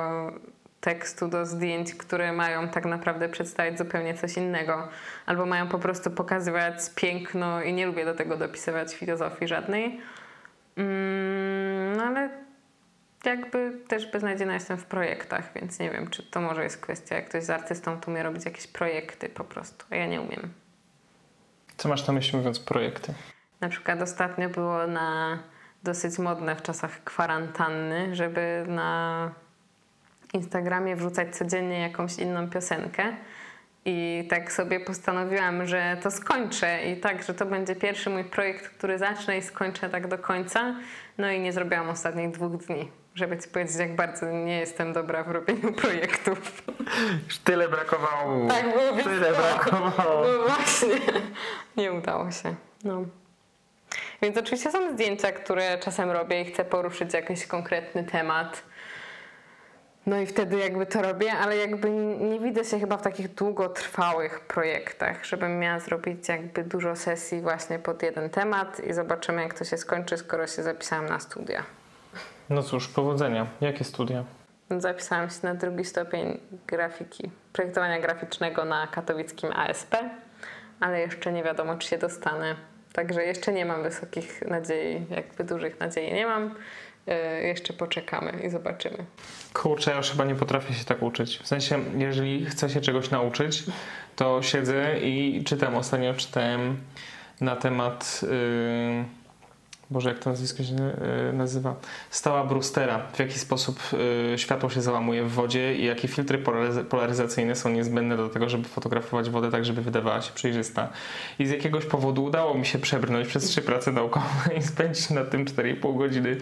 tekstu 0.80 1.28
do 1.28 1.46
zdjęć, 1.46 1.94
które 1.94 2.32
mają 2.32 2.68
tak 2.68 2.84
naprawdę 2.84 3.28
przedstawiać 3.28 3.78
zupełnie 3.78 4.14
coś 4.14 4.36
innego, 4.36 4.88
albo 5.26 5.46
mają 5.46 5.68
po 5.68 5.78
prostu 5.78 6.10
pokazywać 6.10 6.74
piękno 6.94 7.62
i 7.62 7.72
nie 7.72 7.86
lubię 7.86 8.04
do 8.04 8.14
tego 8.14 8.36
dopisywać 8.36 8.94
filozofii 8.94 9.48
żadnej. 9.48 10.00
Mm, 10.76 11.96
no 11.96 12.02
ale 12.04 12.30
jakby 13.24 13.72
też 13.88 14.12
beznadziejna 14.12 14.54
jestem 14.54 14.78
w 14.78 14.84
projektach, 14.84 15.52
więc 15.54 15.78
nie 15.78 15.90
wiem, 15.90 16.10
czy 16.10 16.22
to 16.22 16.40
może 16.40 16.64
jest 16.64 16.80
kwestia, 16.80 17.14
jak 17.14 17.28
ktoś 17.28 17.44
z 17.44 17.50
artystą 17.50 18.00
to 18.00 18.10
umie 18.10 18.22
robić 18.22 18.44
jakieś 18.44 18.66
projekty 18.66 19.28
po 19.28 19.44
prostu, 19.44 19.86
a 19.90 19.96
ja 19.96 20.06
nie 20.06 20.20
umiem. 20.20 20.52
Co 21.76 21.88
masz 21.88 22.06
na 22.06 22.12
myśli 22.12 22.38
mówiąc 22.38 22.60
projekty? 22.60 23.14
Na 23.60 23.68
przykład 23.68 24.02
ostatnio 24.02 24.48
było 24.48 24.86
na 24.86 25.38
dosyć 25.82 26.18
modne 26.18 26.56
w 26.56 26.62
czasach 26.62 27.04
kwarantanny, 27.04 28.16
żeby 28.16 28.64
na 28.68 29.30
Instagramie 30.32 30.96
wrzucać 30.96 31.36
codziennie 31.36 31.80
jakąś 31.80 32.18
inną 32.18 32.50
piosenkę. 32.50 33.16
I 33.84 34.26
tak 34.30 34.52
sobie 34.52 34.80
postanowiłam, 34.80 35.66
że 35.66 35.96
to 36.02 36.10
skończę 36.10 36.84
i 36.84 37.00
tak, 37.00 37.22
że 37.22 37.34
to 37.34 37.46
będzie 37.46 37.76
pierwszy 37.76 38.10
mój 38.10 38.24
projekt, 38.24 38.68
który 38.68 38.98
zacznę 38.98 39.38
i 39.38 39.42
skończę 39.42 39.88
tak 39.88 40.08
do 40.08 40.18
końca. 40.18 40.74
No 41.18 41.30
i 41.30 41.40
nie 41.40 41.52
zrobiłam 41.52 41.88
ostatnich 41.88 42.30
dwóch 42.30 42.56
dni, 42.56 42.90
żeby 43.14 43.38
ci 43.38 43.48
powiedzieć, 43.48 43.76
jak 43.76 43.96
bardzo 43.96 44.30
nie 44.30 44.58
jestem 44.58 44.92
dobra 44.92 45.24
w 45.24 45.30
robieniu 45.30 45.72
projektów. 45.82 46.62
Już 47.26 47.38
tyle 47.38 47.68
brakowało. 47.68 48.48
Tak, 48.48 48.64
było 48.64 49.02
Tyle 49.04 49.32
brakowało. 49.32 50.24
No 50.26 50.46
właśnie, 50.46 51.00
nie 51.76 51.92
udało 51.92 52.30
się. 52.30 52.54
No. 52.84 53.04
Więc 54.22 54.36
oczywiście 54.36 54.70
są 54.70 54.92
zdjęcia, 54.92 55.32
które 55.32 55.78
czasem 55.78 56.10
robię 56.10 56.42
i 56.42 56.44
chcę 56.44 56.64
poruszyć 56.64 57.14
jakiś 57.14 57.46
konkretny 57.46 58.04
temat. 58.04 58.62
No 60.08 60.20
i 60.20 60.26
wtedy 60.26 60.58
jakby 60.58 60.86
to 60.86 61.02
robię, 61.02 61.32
ale 61.32 61.56
jakby 61.56 61.90
nie 61.90 62.40
widzę 62.40 62.64
się 62.64 62.80
chyba 62.80 62.96
w 62.96 63.02
takich 63.02 63.34
długotrwałych 63.34 64.40
projektach, 64.40 65.24
żebym 65.24 65.58
miała 65.58 65.78
zrobić 65.80 66.28
jakby 66.28 66.64
dużo 66.64 66.96
sesji 66.96 67.40
właśnie 67.40 67.78
pod 67.78 68.02
jeden 68.02 68.30
temat 68.30 68.80
i 68.80 68.92
zobaczymy 68.92 69.42
jak 69.42 69.54
to 69.54 69.64
się 69.64 69.76
skończy, 69.76 70.16
skoro 70.16 70.46
się 70.46 70.62
zapisałam 70.62 71.06
na 71.06 71.20
studia. 71.20 71.62
No 72.50 72.62
cóż, 72.62 72.88
powodzenia. 72.88 73.46
Jakie 73.60 73.84
studia? 73.84 74.24
Zapisałam 74.78 75.30
się 75.30 75.38
na 75.42 75.54
drugi 75.54 75.84
stopień 75.84 76.40
grafiki, 76.66 77.30
projektowania 77.52 78.00
graficznego 78.00 78.64
na 78.64 78.86
katowickim 78.86 79.52
ASP, 79.52 79.96
ale 80.80 81.00
jeszcze 81.00 81.32
nie 81.32 81.42
wiadomo, 81.42 81.76
czy 81.76 81.88
się 81.88 81.98
dostanę. 81.98 82.56
Także 82.92 83.24
jeszcze 83.24 83.52
nie 83.52 83.64
mam 83.66 83.82
wysokich 83.82 84.42
nadziei, 84.42 85.06
jakby 85.10 85.44
dużych 85.44 85.80
nadziei 85.80 86.12
nie 86.12 86.26
mam. 86.26 86.54
E, 87.08 87.42
jeszcze 87.42 87.72
poczekamy 87.72 88.32
i 88.46 88.50
zobaczymy. 88.50 88.98
Kurczę, 89.54 89.90
ja 89.90 89.96
już 89.96 90.10
chyba 90.10 90.24
nie 90.24 90.34
potrafię 90.34 90.74
się 90.74 90.84
tak 90.84 91.02
uczyć. 91.02 91.38
W 91.38 91.46
sensie, 91.46 91.84
jeżeli 91.98 92.46
chcę 92.46 92.70
się 92.70 92.80
czegoś 92.80 93.10
nauczyć, 93.10 93.64
to 94.16 94.42
siedzę 94.42 95.00
i 95.00 95.44
czytam. 95.44 95.76
Ostatnio 95.76 96.14
czytałem 96.14 96.76
na 97.40 97.56
temat. 97.56 98.20
Yy 98.22 99.18
Boże, 99.90 100.08
jak 100.08 100.18
to 100.18 100.30
nazwisko 100.30 100.62
się 100.62 100.74
e, 100.74 101.32
nazywa? 101.32 101.74
Stała 102.10 102.44
Brustera. 102.44 102.98
W 103.12 103.18
jaki 103.18 103.38
sposób 103.38 103.80
e, 104.34 104.38
światło 104.38 104.70
się 104.70 104.82
załamuje 104.82 105.24
w 105.24 105.32
wodzie 105.32 105.74
i 105.74 105.84
jakie 105.84 106.08
filtry 106.08 106.38
polaryzacyjne 106.88 107.56
są 107.56 107.70
niezbędne 107.70 108.16
do 108.16 108.28
tego, 108.28 108.48
żeby 108.48 108.68
fotografować 108.68 109.30
wodę 109.30 109.50
tak, 109.50 109.64
żeby 109.64 109.82
wydawała 109.82 110.22
się 110.22 110.32
przejrzysta. 110.34 110.88
I 111.38 111.46
z 111.46 111.50
jakiegoś 111.50 111.84
powodu 111.84 112.24
udało 112.24 112.54
mi 112.54 112.66
się 112.66 112.78
przebrnąć 112.78 113.28
przez 113.28 113.44
trzy 113.44 113.62
prace 113.62 113.92
naukowe 113.92 114.54
i 114.58 114.62
spędzić 114.62 115.10
na 115.10 115.24
tym 115.24 115.44
4,5 115.44 115.98
godziny 115.98 116.36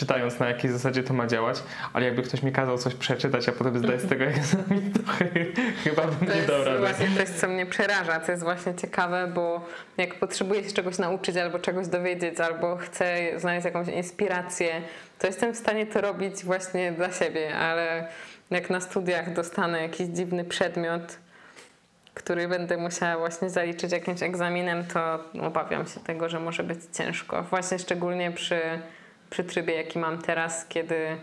czytając 0.00 0.38
na 0.38 0.48
jakiej 0.48 0.70
zasadzie 0.70 1.02
to 1.02 1.14
ma 1.14 1.26
działać, 1.26 1.62
ale 1.92 2.06
jakby 2.06 2.22
ktoś 2.22 2.42
mi 2.42 2.52
kazał 2.52 2.78
coś 2.78 2.94
przeczytać, 2.94 3.48
a 3.48 3.52
potem 3.52 3.78
zdać 3.78 4.00
z 4.00 4.08
tego 4.08 4.24
egzamin, 4.24 4.92
to 4.92 5.00
chyba 5.84 6.02
bym 6.02 6.28
nie 6.28 6.42
dał 6.42 6.64
rady. 6.64 6.64
To 6.64 6.70
jest 6.70 6.98
właśnie 6.98 7.16
coś, 7.16 7.28
co 7.28 7.48
mnie 7.48 7.66
przeraża, 7.66 8.20
co 8.20 8.32
jest 8.32 8.44
właśnie 8.44 8.74
ciekawe, 8.74 9.30
bo 9.34 9.66
jak 9.96 10.14
potrzebuję 10.14 10.64
się 10.64 10.72
czegoś 10.72 10.98
nauczyć 10.98 11.36
albo 11.36 11.58
czegoś 11.58 11.88
dowiedzieć, 11.88 12.40
albo 12.40 12.76
chcę 12.76 13.16
znaleźć 13.36 13.64
jakąś 13.64 13.88
inspirację, 13.88 14.82
to 15.18 15.26
jestem 15.26 15.54
w 15.54 15.56
stanie 15.56 15.86
to 15.86 16.00
robić 16.00 16.44
właśnie 16.44 16.92
dla 16.92 17.12
siebie, 17.12 17.56
ale 17.56 18.08
jak 18.50 18.70
na 18.70 18.80
studiach 18.80 19.32
dostanę 19.32 19.82
jakiś 19.82 20.06
dziwny 20.06 20.44
przedmiot, 20.44 21.18
który 22.14 22.48
będę 22.48 22.76
musiała 22.76 23.18
właśnie 23.18 23.50
zaliczyć 23.50 23.92
jakimś 23.92 24.22
egzaminem, 24.22 24.84
to 24.84 25.24
obawiam 25.42 25.86
się 25.86 26.00
tego, 26.00 26.28
że 26.28 26.40
może 26.40 26.62
być 26.62 26.78
ciężko. 26.92 27.42
Właśnie 27.42 27.78
szczególnie 27.78 28.32
przy 28.32 28.60
przy 29.30 29.44
trybie, 29.44 29.74
jaki 29.74 29.98
mam 29.98 30.22
teraz, 30.22 30.66
kiedy 30.68 31.16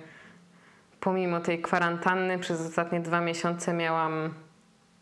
pomimo 0.99 1.39
tej 1.39 1.62
kwarantanny 1.62 2.39
przez 2.39 2.62
ostatnie 2.62 2.99
dwa 2.99 3.22
miesiące 3.22 3.74
miałam 3.74 4.34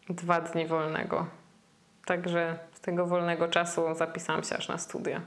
dwa 0.10 0.42
dni 0.42 0.68
wolnego. 0.68 1.28
Także 2.06 2.60
z 2.74 2.80
tego 2.80 3.06
wolnego 3.06 3.48
czasu 3.48 3.96
zapisałam 3.96 4.44
się 4.44 4.58
aż 4.58 4.68
na 4.68 4.78
studia. 4.78 5.22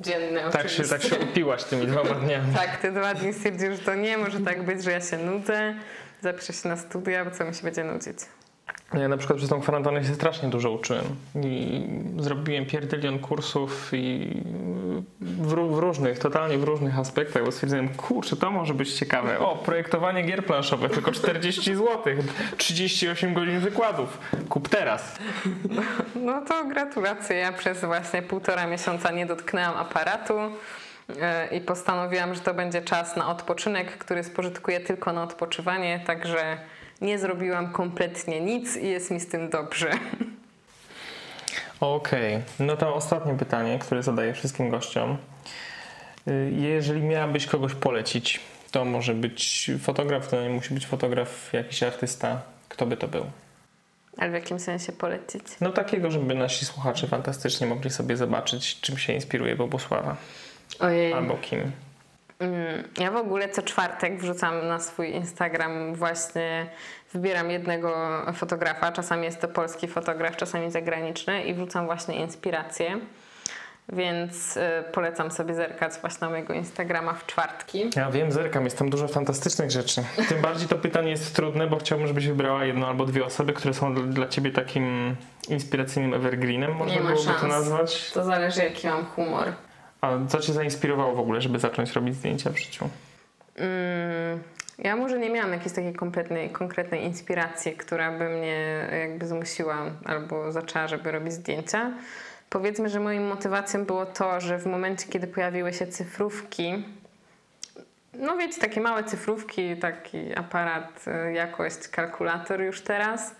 Dzienne 0.00 0.50
tak 0.50 0.68
się, 0.68 0.82
tak 0.84 1.02
się 1.02 1.18
upiłaś 1.18 1.64
tymi 1.64 1.86
dwoma 1.86 2.14
dniami. 2.24 2.54
tak, 2.54 2.76
te 2.76 2.92
dwa 2.92 3.14
dni 3.14 3.32
stwierdził, 3.34 3.72
że 3.72 3.78
to 3.78 3.94
nie 3.94 4.18
może 4.18 4.40
tak 4.40 4.62
być, 4.62 4.84
że 4.84 4.90
ja 4.90 5.00
się 5.00 5.18
nudzę. 5.18 5.74
Zapiszę 6.20 6.52
się 6.52 6.68
na 6.68 6.76
studia, 6.76 7.24
bo 7.24 7.30
co 7.30 7.44
mi 7.44 7.54
się 7.54 7.62
będzie 7.62 7.84
nudzić. 7.84 8.18
Ja 8.94 9.08
na 9.08 9.16
przykład 9.16 9.38
przez 9.38 9.50
tą 9.50 9.60
kwarantannę 9.60 10.04
się 10.04 10.14
strasznie 10.14 10.48
dużo 10.48 10.70
uczyłem 10.70 11.04
i 11.44 11.82
zrobiłem 12.18 12.66
pierdylion 12.66 13.18
kursów 13.18 13.90
i 13.92 14.30
w, 15.20 15.48
w, 15.48 15.78
różnych, 15.78 16.18
totalnie 16.18 16.58
w 16.58 16.64
różnych 16.64 16.98
aspektach, 16.98 17.44
bo 17.44 17.52
stwierdziłem, 17.52 17.88
kurczę, 17.88 18.36
to 18.36 18.50
może 18.50 18.74
być 18.74 18.94
ciekawe. 18.94 19.38
O, 19.38 19.56
projektowanie 19.56 20.22
gier 20.22 20.44
planszowych, 20.44 20.92
tylko 20.92 21.12
40 21.12 21.74
zł, 21.74 22.14
38 22.56 23.34
godzin 23.34 23.60
wykładów. 23.60 24.18
Kup 24.48 24.68
teraz. 24.68 25.18
No, 26.14 26.44
to 26.48 26.64
gratulacje. 26.64 27.36
Ja 27.36 27.52
przez 27.52 27.84
właśnie 27.84 28.22
półtora 28.22 28.66
miesiąca 28.66 29.10
nie 29.10 29.26
dotknęłam 29.26 29.76
aparatu 29.76 30.34
e, 31.20 31.56
i 31.56 31.60
postanowiłam, 31.60 32.34
że 32.34 32.40
to 32.40 32.54
będzie 32.54 32.82
czas 32.82 33.16
na 33.16 33.28
odpoczynek, 33.28 33.98
który 33.98 34.24
spożytkuję 34.24 34.80
tylko 34.80 35.12
na 35.12 35.22
odpoczywanie, 35.22 36.00
także 36.06 36.58
nie 37.00 37.18
zrobiłam 37.18 37.72
kompletnie 37.72 38.40
nic 38.40 38.76
i 38.76 38.88
jest 38.88 39.10
mi 39.10 39.20
z 39.20 39.28
tym 39.28 39.50
dobrze. 39.50 39.90
Okej, 41.80 42.36
okay. 42.36 42.66
no 42.66 42.76
to 42.76 42.94
ostatnie 42.94 43.34
pytanie, 43.34 43.78
które 43.78 44.02
zadaję 44.02 44.34
wszystkim 44.34 44.70
gościom. 44.70 45.16
Y, 46.28 46.52
jeżeli 46.56 47.02
miałabyś 47.02 47.46
kogoś 47.46 47.74
polecić, 47.74 48.40
to 48.70 48.84
może 48.84 49.14
być 49.14 49.70
fotograf, 49.82 50.28
to 50.28 50.42
nie 50.42 50.50
musi 50.50 50.74
być 50.74 50.86
fotograf, 50.86 51.52
jakiś 51.52 51.82
artysta. 51.82 52.42
Kto 52.68 52.86
by 52.86 52.96
to 52.96 53.08
był? 53.08 53.24
Ale 54.16 54.30
w 54.30 54.34
jakim 54.34 54.60
sensie 54.60 54.92
polecić? 54.92 55.42
No 55.60 55.72
takiego, 55.72 56.10
żeby 56.10 56.34
nasi 56.34 56.64
słuchacze 56.66 57.06
fantastycznie 57.06 57.66
mogli 57.66 57.90
sobie 57.90 58.16
zobaczyć, 58.16 58.80
czym 58.80 58.98
się 58.98 59.12
inspiruje 59.12 59.56
Bobusława. 59.56 60.16
Ojej. 60.80 61.12
Albo 61.12 61.34
kim. 61.34 61.72
Mm, 62.38 62.84
ja 63.00 63.10
w 63.10 63.16
ogóle 63.16 63.48
co 63.48 63.62
czwartek 63.62 64.20
wrzucam 64.20 64.66
na 64.68 64.78
swój 64.80 65.10
Instagram 65.10 65.94
właśnie, 65.94 66.66
wybieram 67.12 67.50
jednego 67.50 67.92
fotografa, 68.34 68.92
czasami 68.92 69.24
jest 69.24 69.40
to 69.40 69.48
polski 69.48 69.88
fotograf, 69.88 70.36
czasami 70.36 70.70
zagraniczny 70.70 71.42
i 71.44 71.54
wrzucam 71.54 71.86
właśnie 71.86 72.16
inspiracje. 72.16 72.98
Więc 73.92 74.56
y, 74.56 74.60
polecam 74.92 75.30
sobie 75.30 75.54
zerkać 75.54 75.92
właśnie 76.00 76.18
na 76.20 76.30
mojego 76.30 76.54
Instagrama 76.54 77.12
w 77.14 77.26
czwartki. 77.26 77.90
Ja 77.96 78.10
wiem, 78.10 78.32
zerkam, 78.32 78.64
jest 78.64 78.78
tam 78.78 78.90
dużo 78.90 79.08
fantastycznych 79.08 79.70
rzeczy. 79.70 80.04
Tym 80.28 80.42
bardziej 80.42 80.68
to 80.68 80.76
pytanie 80.76 81.10
jest 81.10 81.34
trudne, 81.36 81.66
bo 81.66 81.76
chciałbym, 81.76 82.06
żebyś 82.06 82.26
wybrała 82.26 82.64
jedno 82.64 82.88
albo 82.88 83.06
dwie 83.06 83.24
osoby, 83.24 83.52
które 83.52 83.74
są 83.74 83.94
dla 84.10 84.28
ciebie 84.28 84.50
takim 84.50 85.16
inspiracyjnym 85.48 86.14
evergreenem, 86.14 86.72
można 86.74 86.94
Nie 86.94 87.00
byłoby 87.00 87.22
szans. 87.22 87.40
to 87.40 87.46
nazwać. 87.46 88.10
To 88.12 88.24
zależy, 88.24 88.62
jaki 88.64 88.86
mam 88.86 89.04
humor. 89.06 89.52
A 90.00 90.12
co 90.28 90.40
cię 90.40 90.52
zainspirowało 90.52 91.14
w 91.14 91.20
ogóle, 91.20 91.40
żeby 91.40 91.58
zacząć 91.58 91.92
robić 91.92 92.14
zdjęcia 92.14 92.50
w 92.50 92.58
życiu? 92.58 92.88
Mm, 93.56 94.42
ja 94.78 94.96
może 94.96 95.18
nie 95.18 95.30
miałam 95.30 95.52
jakiejś 95.52 95.74
takiej 95.74 95.92
kompletnej, 95.94 96.50
konkretnej 96.50 97.04
inspiracji, 97.04 97.72
która 97.72 98.18
by 98.18 98.28
mnie 98.28 98.88
jakby 99.00 99.26
zmusiła 99.26 99.76
albo 100.04 100.52
zaczęła, 100.52 100.88
żeby 100.88 101.12
robić 101.12 101.32
zdjęcia. 101.32 101.92
Powiedzmy, 102.50 102.88
że 102.88 103.00
moją 103.00 103.20
motywacją 103.20 103.84
było 103.84 104.06
to, 104.06 104.40
że 104.40 104.58
w 104.58 104.66
momencie, 104.66 105.08
kiedy 105.08 105.26
pojawiły 105.26 105.72
się 105.72 105.86
cyfrówki, 105.86 106.84
no 108.14 108.36
wiecie, 108.36 108.60
takie 108.60 108.80
małe 108.80 109.04
cyfrówki, 109.04 109.76
taki 109.76 110.34
aparat, 110.34 111.04
y, 111.28 111.32
jakość, 111.32 111.88
kalkulator 111.88 112.60
już 112.60 112.80
teraz, 112.80 113.34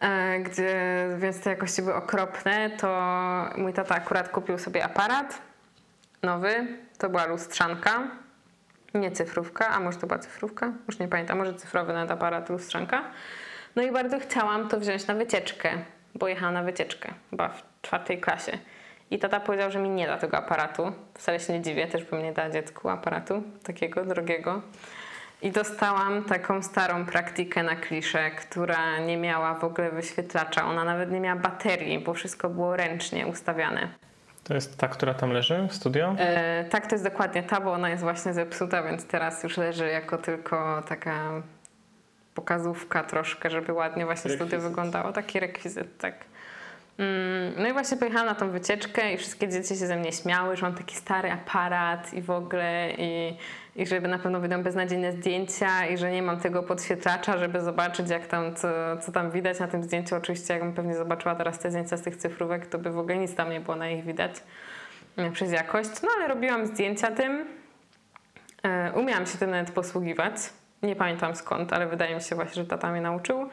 e, 0.00 0.40
gdzie, 0.40 0.76
więc 1.18 1.40
te 1.40 1.50
jakości 1.50 1.82
były 1.82 1.94
okropne, 1.94 2.70
to 2.70 2.88
mój 3.56 3.72
tata 3.72 3.94
akurat 3.94 4.28
kupił 4.28 4.58
sobie 4.58 4.84
aparat 4.84 5.47
nowy, 6.22 6.66
to 6.98 7.08
była 7.08 7.26
lustrzanka, 7.26 8.10
nie 8.94 9.10
cyfrówka, 9.10 9.68
a 9.68 9.80
może 9.80 9.98
to 9.98 10.06
była 10.06 10.18
cyfrówka, 10.18 10.72
już 10.88 10.98
nie 10.98 11.08
pamiętam, 11.08 11.38
może 11.38 11.54
cyfrowy 11.54 11.92
nawet 11.92 12.10
aparat, 12.10 12.50
lustrzanka. 12.50 13.04
No 13.76 13.82
i 13.82 13.92
bardzo 13.92 14.18
chciałam 14.18 14.68
to 14.68 14.80
wziąć 14.80 15.06
na 15.06 15.14
wycieczkę, 15.14 15.70
bo 16.14 16.28
jechałam 16.28 16.54
na 16.54 16.62
wycieczkę, 16.62 17.12
chyba 17.30 17.48
w 17.48 17.62
czwartej 17.82 18.20
klasie. 18.20 18.58
I 19.10 19.18
tata 19.18 19.40
powiedział, 19.40 19.70
że 19.70 19.78
mi 19.78 19.88
nie 19.88 20.06
da 20.06 20.18
tego 20.18 20.36
aparatu. 20.36 20.92
Wcale 21.14 21.40
się 21.40 21.52
nie 21.52 21.62
dziwię, 21.62 21.86
też 21.86 22.04
bym 22.04 22.22
nie 22.22 22.32
dała 22.32 22.50
dziecku 22.50 22.88
aparatu 22.88 23.42
takiego 23.62 24.04
drogiego. 24.04 24.62
I 25.42 25.50
dostałam 25.50 26.24
taką 26.24 26.62
starą 26.62 27.06
praktykę 27.06 27.62
na 27.62 27.76
kliszę, 27.76 28.30
która 28.30 28.98
nie 28.98 29.16
miała 29.16 29.54
w 29.54 29.64
ogóle 29.64 29.90
wyświetlacza. 29.90 30.64
Ona 30.64 30.84
nawet 30.84 31.10
nie 31.10 31.20
miała 31.20 31.40
baterii, 31.40 31.98
bo 31.98 32.14
wszystko 32.14 32.48
było 32.48 32.76
ręcznie 32.76 33.26
ustawiane. 33.26 33.88
To 34.44 34.54
jest 34.54 34.78
ta, 34.78 34.88
która 34.88 35.14
tam 35.14 35.30
leży 35.30 35.66
w 35.70 35.74
studio? 35.74 36.14
E, 36.18 36.64
tak, 36.64 36.86
to 36.86 36.94
jest 36.94 37.04
dokładnie 37.04 37.42
ta, 37.42 37.60
bo 37.60 37.72
ona 37.72 37.90
jest 37.90 38.02
właśnie 38.02 38.32
zepsuta, 38.32 38.82
więc 38.82 39.06
teraz 39.06 39.42
już 39.42 39.56
leży 39.56 39.88
jako 39.88 40.18
tylko 40.18 40.82
taka 40.88 41.42
pokazówka 42.34 43.02
troszkę, 43.04 43.50
żeby 43.50 43.72
ładnie 43.72 44.04
właśnie 44.04 44.30
rekwizyt. 44.30 44.48
studio 44.48 44.68
wyglądało. 44.68 45.12
Taki 45.12 45.40
rekwizyt, 45.40 45.98
tak. 45.98 46.14
Mm, 46.98 47.52
no 47.56 47.68
i 47.68 47.72
właśnie 47.72 47.96
pojechałam 47.96 48.26
na 48.26 48.34
tą 48.34 48.50
wycieczkę 48.50 49.12
i 49.12 49.16
wszystkie 49.16 49.48
dzieci 49.48 49.68
się 49.68 49.86
ze 49.86 49.96
mnie 49.96 50.12
śmiały, 50.12 50.56
że 50.56 50.66
mam 50.66 50.74
taki 50.74 50.96
stary 50.96 51.30
aparat 51.32 52.14
i 52.14 52.22
w 52.22 52.30
ogóle 52.30 52.90
i, 52.98 53.36
i 53.78 53.86
żeby 53.86 54.08
na 54.08 54.18
pewno 54.18 54.40
wyjdą 54.40 54.62
beznadziejne 54.62 55.12
zdjęcia 55.12 55.86
i 55.86 55.98
że 55.98 56.10
nie 56.10 56.22
mam 56.22 56.40
tego 56.40 56.62
podświetlacza, 56.62 57.38
żeby 57.38 57.60
zobaczyć 57.60 58.10
jak 58.10 58.26
tam, 58.26 58.54
co, 58.56 58.68
co 59.00 59.12
tam 59.12 59.30
widać 59.30 59.60
na 59.60 59.68
tym 59.68 59.82
zdjęciu. 59.82 60.16
Oczywiście 60.16 60.54
jakbym 60.54 60.72
pewnie 60.72 60.94
zobaczyła 60.94 61.34
teraz 61.34 61.58
te 61.58 61.70
zdjęcia 61.70 61.96
z 61.96 62.02
tych 62.02 62.16
cyfrówek, 62.16 62.66
to 62.66 62.78
by 62.78 62.90
w 62.90 62.98
ogóle 62.98 63.16
nic 63.18 63.34
tam 63.34 63.50
nie 63.50 63.60
było 63.60 63.76
na 63.76 63.90
ich 63.90 64.04
widać 64.04 64.32
e, 65.16 65.30
przez 65.30 65.52
jakość. 65.52 65.90
No 66.02 66.08
ale 66.16 66.28
robiłam 66.28 66.66
zdjęcia 66.66 67.10
tym. 67.10 67.46
E, 68.62 68.92
umiałam 68.92 69.26
się 69.26 69.38
tym 69.38 69.50
nawet 69.50 69.70
posługiwać. 69.70 70.34
Nie 70.82 70.96
pamiętam 70.96 71.36
skąd, 71.36 71.72
ale 71.72 71.86
wydaje 71.86 72.14
mi 72.14 72.20
się 72.20 72.34
właśnie, 72.34 72.62
że 72.62 72.68
tata 72.68 72.90
mnie 72.92 73.00
nauczył. 73.00 73.48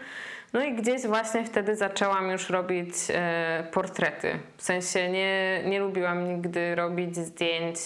No 0.54 0.64
i 0.64 0.76
gdzieś 0.76 1.08
właśnie 1.08 1.44
wtedy 1.44 1.76
zaczęłam 1.76 2.32
już 2.32 2.50
robić 2.50 2.94
e, 3.10 3.68
portrety. 3.72 4.40
W 4.58 4.64
sensie 4.64 5.10
nie, 5.10 5.64
nie 5.66 5.80
lubiłam 5.80 6.28
nigdy 6.28 6.76
robić 6.76 7.16
zdjęć 7.16 7.78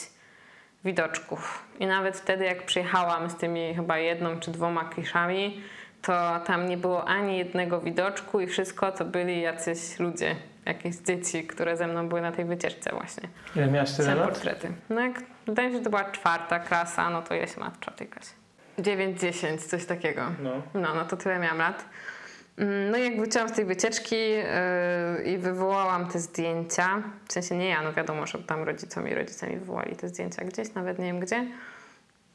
widoczków. 0.86 1.65
I 1.80 1.88
nawet 1.88 2.17
wtedy, 2.17 2.45
jak 2.45 2.65
przyjechałam 2.65 3.30
z 3.30 3.36
tymi 3.36 3.75
chyba 3.75 3.97
jedną 3.97 4.39
czy 4.39 4.51
dwoma 4.51 4.84
kliszami, 4.84 5.61
to 6.01 6.39
tam 6.45 6.69
nie 6.69 6.77
było 6.77 7.07
ani 7.07 7.38
jednego 7.38 7.82
widoczku 7.82 8.39
i 8.39 8.47
wszystko 8.47 8.91
to 8.91 9.05
byli 9.05 9.41
jacyś 9.41 9.99
ludzie, 9.99 10.36
jakieś 10.65 10.95
dzieci, 10.95 11.47
które 11.47 11.77
ze 11.77 11.88
mną 11.88 12.09
były 12.09 12.21
na 12.21 12.32
tej 12.32 12.45
wycieczce 12.45 12.91
właśnie. 12.91 13.30
Ile 13.55 13.67
miałaś 13.67 13.91
tyle 13.91 14.15
lat? 14.15 14.30
portrety. 14.30 14.71
No 14.89 15.01
jak, 15.01 15.21
wydaje 15.47 15.67
mi 15.67 15.73
się, 15.73 15.77
że 15.77 15.84
to 15.84 15.89
była 15.89 16.11
czwarta 16.11 16.59
klasa, 16.59 17.09
no 17.09 17.21
to 17.21 17.36
ja 17.36 17.47
się 17.47 17.59
ma 17.59 17.69
w 17.69 17.80
czwartej 17.80 18.07
klasie. 18.07 18.32
9-10, 18.80 19.57
coś 19.57 19.86
takiego. 19.86 20.21
No. 20.43 20.51
no, 20.73 20.95
no 20.95 21.05
to 21.05 21.17
tyle 21.17 21.39
miałam 21.39 21.57
lat. 21.57 21.86
Mm, 22.60 22.91
no 22.91 22.97
i 22.97 23.03
jak 23.03 23.18
wróciłam 23.18 23.49
z 23.49 23.51
tej 23.51 23.66
wycieczki 23.66 24.16
yy, 24.16 25.24
i 25.26 25.38
wywołałam 25.38 26.07
te 26.07 26.20
zdjęcia, 26.20 27.03
w 27.28 27.34
sensie 27.34 27.57
nie 27.57 27.70
ja, 27.70 27.82
no 27.82 27.93
wiadomo, 27.93 28.28
że 28.28 28.38
tam 28.39 28.64
rodzicom 28.64 29.07
i 29.07 29.16
rodzice 29.16 29.47
mi 29.47 29.57
wywołali 29.57 29.95
te 29.95 30.10
zdjęcia 30.10 30.43
gdzieś, 30.43 30.74
nawet 30.74 30.99
nie 30.99 31.05
wiem 31.05 31.20
gdzie. 31.20 31.45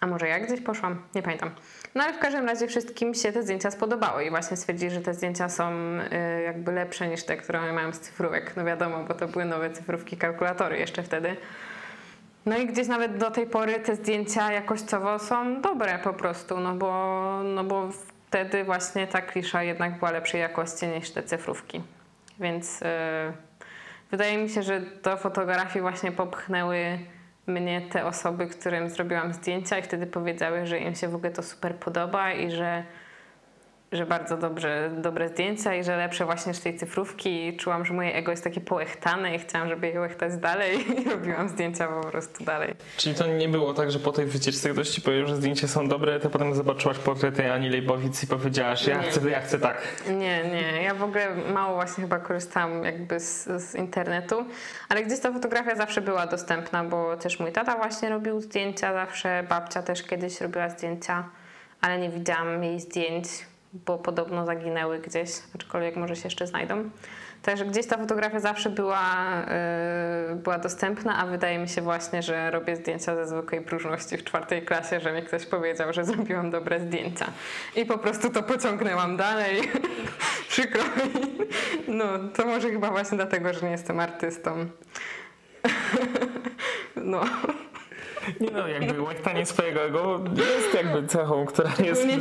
A 0.01 0.07
może 0.07 0.29
ja 0.29 0.41
gdzieś 0.41 0.61
poszłam? 0.61 1.03
Nie 1.15 1.23
pamiętam. 1.23 1.51
No 1.95 2.05
ale 2.05 2.13
w 2.13 2.19
każdym 2.19 2.47
razie 2.47 2.67
wszystkim 2.67 3.15
się 3.15 3.33
te 3.33 3.43
zdjęcia 3.43 3.71
spodobały 3.71 4.25
i 4.25 4.31
właśnie 4.31 4.57
stwierdzili, 4.57 4.91
że 4.91 5.01
te 5.01 5.15
zdjęcia 5.15 5.49
są 5.49 5.95
yy, 5.95 6.43
jakby 6.43 6.73
lepsze 6.73 7.09
niż 7.09 7.25
te, 7.25 7.37
które 7.37 7.73
mają 7.73 7.93
z 7.93 8.01
cyfrówek. 8.01 8.57
No 8.57 8.65
wiadomo, 8.65 9.05
bo 9.09 9.15
to 9.15 9.29
były 9.29 9.45
nowe 9.45 9.71
cyfrówki, 9.71 10.17
kalkulatory 10.17 10.79
jeszcze 10.79 11.03
wtedy. 11.03 11.37
No 12.47 12.57
i 12.57 12.67
gdzieś 12.67 12.89
nawet 12.89 13.17
do 13.17 13.31
tej 13.31 13.47
pory 13.47 13.81
te 13.81 13.97
zdjęcia 13.97 14.53
jakościowo 14.53 15.19
są 15.19 15.61
dobre 15.61 15.99
po 15.99 16.13
prostu, 16.13 16.61
no 16.61 16.75
bo, 16.75 17.41
no 17.45 17.65
bo 17.65 17.91
wtedy 18.35 18.65
właśnie 18.65 19.07
ta 19.07 19.23
klisza 19.23 19.63
jednak 19.63 19.99
była 19.99 20.11
lepszej 20.11 20.41
jakości 20.41 20.87
niż 20.87 21.11
te 21.11 21.23
cyfrówki. 21.23 21.83
Więc 22.41 22.81
yy, 22.81 22.87
wydaje 24.11 24.39
mi 24.39 24.49
się, 24.49 24.63
że 24.63 24.81
do 24.81 25.17
fotografii 25.17 25.81
właśnie 25.83 26.13
popchnęły 26.13 26.99
mnie 27.47 27.81
te 27.81 28.07
osoby, 28.07 28.47
którym 28.47 28.91
zrobiłam 28.91 29.33
zdjęcia 29.33 29.79
i 29.79 29.83
wtedy 29.83 30.07
powiedziały, 30.07 30.67
że 30.67 30.79
im 30.79 30.95
się 30.95 31.09
w 31.09 31.15
ogóle 31.15 31.33
to 31.33 31.43
super 31.43 31.75
podoba 31.75 32.33
i 32.33 32.51
że 32.51 32.85
że 33.95 34.07
bardzo 34.07 34.37
dobrze, 34.37 34.91
dobre 34.97 35.29
zdjęcia 35.29 35.75
i 35.75 35.85
że 35.85 35.97
lepsze 35.97 36.25
właśnie 36.25 36.53
niż 36.53 36.61
tej 36.61 36.79
cyfrówki. 36.79 37.57
Czułam, 37.57 37.85
że 37.85 37.95
moje 37.95 38.15
ego 38.15 38.31
jest 38.31 38.45
takie 38.45 38.61
połechtane 38.61 39.35
i 39.37 39.39
chciałam, 39.39 39.69
żeby 39.69 39.89
je 39.89 40.01
łechtać 40.01 40.37
dalej 40.37 40.79
i 41.01 41.11
robiłam 41.11 41.49
zdjęcia 41.49 41.89
po 41.89 42.09
prostu 42.09 42.45
dalej. 42.45 42.75
Czyli 42.97 43.15
to 43.15 43.27
nie 43.27 43.49
było 43.49 43.75
tak, 43.75 43.91
że 43.91 43.99
po 43.99 44.13
tej 44.13 44.27
wycieczce 44.27 44.71
ktoś 44.71 44.89
ci 44.89 45.01
powiedział, 45.01 45.27
że 45.27 45.37
zdjęcia 45.37 45.69
są 45.69 45.89
dobre, 45.89 46.21
to 46.21 46.31
potem 46.31 46.55
zobaczyłaś 46.55 46.99
portrety 46.99 47.53
Ani 47.53 47.69
Lejbowic 47.69 48.23
i 48.23 48.27
powiedziałaś, 48.27 48.87
ja 48.87 49.03
nie. 49.03 49.11
chcę, 49.11 49.31
ja 49.31 49.41
chcę 49.41 49.59
tak. 49.59 49.83
Nie, 50.09 50.45
nie. 50.45 50.83
Ja 50.83 50.95
w 50.95 51.03
ogóle 51.03 51.35
mało 51.35 51.75
właśnie 51.75 52.05
chyba 52.05 52.19
korzystałam 52.19 52.85
jakby 52.85 53.21
z, 53.21 53.45
z 53.63 53.75
internetu, 53.75 54.45
ale 54.89 55.03
gdzieś 55.03 55.21
ta 55.21 55.33
fotografia 55.33 55.77
zawsze 55.77 56.01
była 56.01 56.27
dostępna, 56.27 56.85
bo 56.85 57.17
też 57.17 57.41
mój 57.41 57.53
tata 57.53 57.77
właśnie 57.77 58.09
robił 58.09 58.41
zdjęcia 58.41 58.93
zawsze, 58.93 59.45
babcia 59.49 59.83
też 59.83 60.03
kiedyś 60.03 60.41
robiła 60.41 60.69
zdjęcia, 60.69 61.25
ale 61.81 61.99
nie 61.99 62.11
widziałam 62.11 62.65
jej 62.65 62.81
zdjęć 62.81 63.27
bo 63.75 63.99
podobno 63.99 64.47
zaginęły 64.47 64.99
gdzieś, 64.99 65.31
aczkolwiek 65.55 65.97
może 65.97 66.17
się 66.17 66.23
jeszcze 66.25 66.47
znajdą. 66.47 66.91
Także 67.43 67.65
gdzieś 67.65 67.87
ta 67.87 67.99
fotografia 67.99 68.41
zawsze 68.41 68.71
była, 68.71 69.27
yy, 70.29 70.37
była 70.37 70.59
dostępna, 70.59 71.19
a 71.19 71.27
wydaje 71.27 71.59
mi 71.59 71.69
się 71.69 71.83
właśnie, 71.83 72.23
że 72.23 72.51
robię 72.51 72.77
zdjęcia 72.77 73.15
ze 73.15 73.27
zwykłej 73.27 73.61
próżności 73.61 74.17
w 74.17 74.25
czwartej 74.25 74.63
klasie, 74.63 75.01
że 75.01 75.13
mi 75.13 75.23
ktoś 75.23 75.47
powiedział, 75.47 75.93
że 75.93 76.05
zrobiłam 76.05 76.51
dobre 76.51 76.81
zdjęcia. 76.81 77.27
I 77.77 77.87
po 77.87 77.99
prostu 77.99 78.31
to 78.31 78.43
pociągnęłam 78.43 79.17
dalej. 79.17 79.63
Przykro 80.49 80.83
mi. 80.83 81.39
No, 81.89 82.07
to 82.37 82.47
może 82.47 82.71
chyba 82.71 82.91
właśnie 82.91 83.17
dlatego, 83.17 83.53
że 83.53 83.67
nie 83.67 83.73
jestem 83.73 84.01
artystą. 84.01 84.67
no. 86.97 87.21
Nie 88.41 88.51
no, 88.51 88.69
jakby 88.69 89.03
łechtanie 89.03 89.47
swojego 89.47 89.83
ego 89.83 90.21
jest 90.37 90.75
jakby 90.75 91.07
cechą, 91.07 91.47
która 91.47 91.71
jest 91.85 92.07
nie 92.07 92.17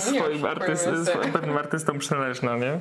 swoim, 0.00 0.44
artysty, 0.44 1.04
swoim 1.04 1.32
pewnym 1.32 1.56
artystom 1.56 1.98
przynależna, 1.98 2.56
nie? 2.56 2.78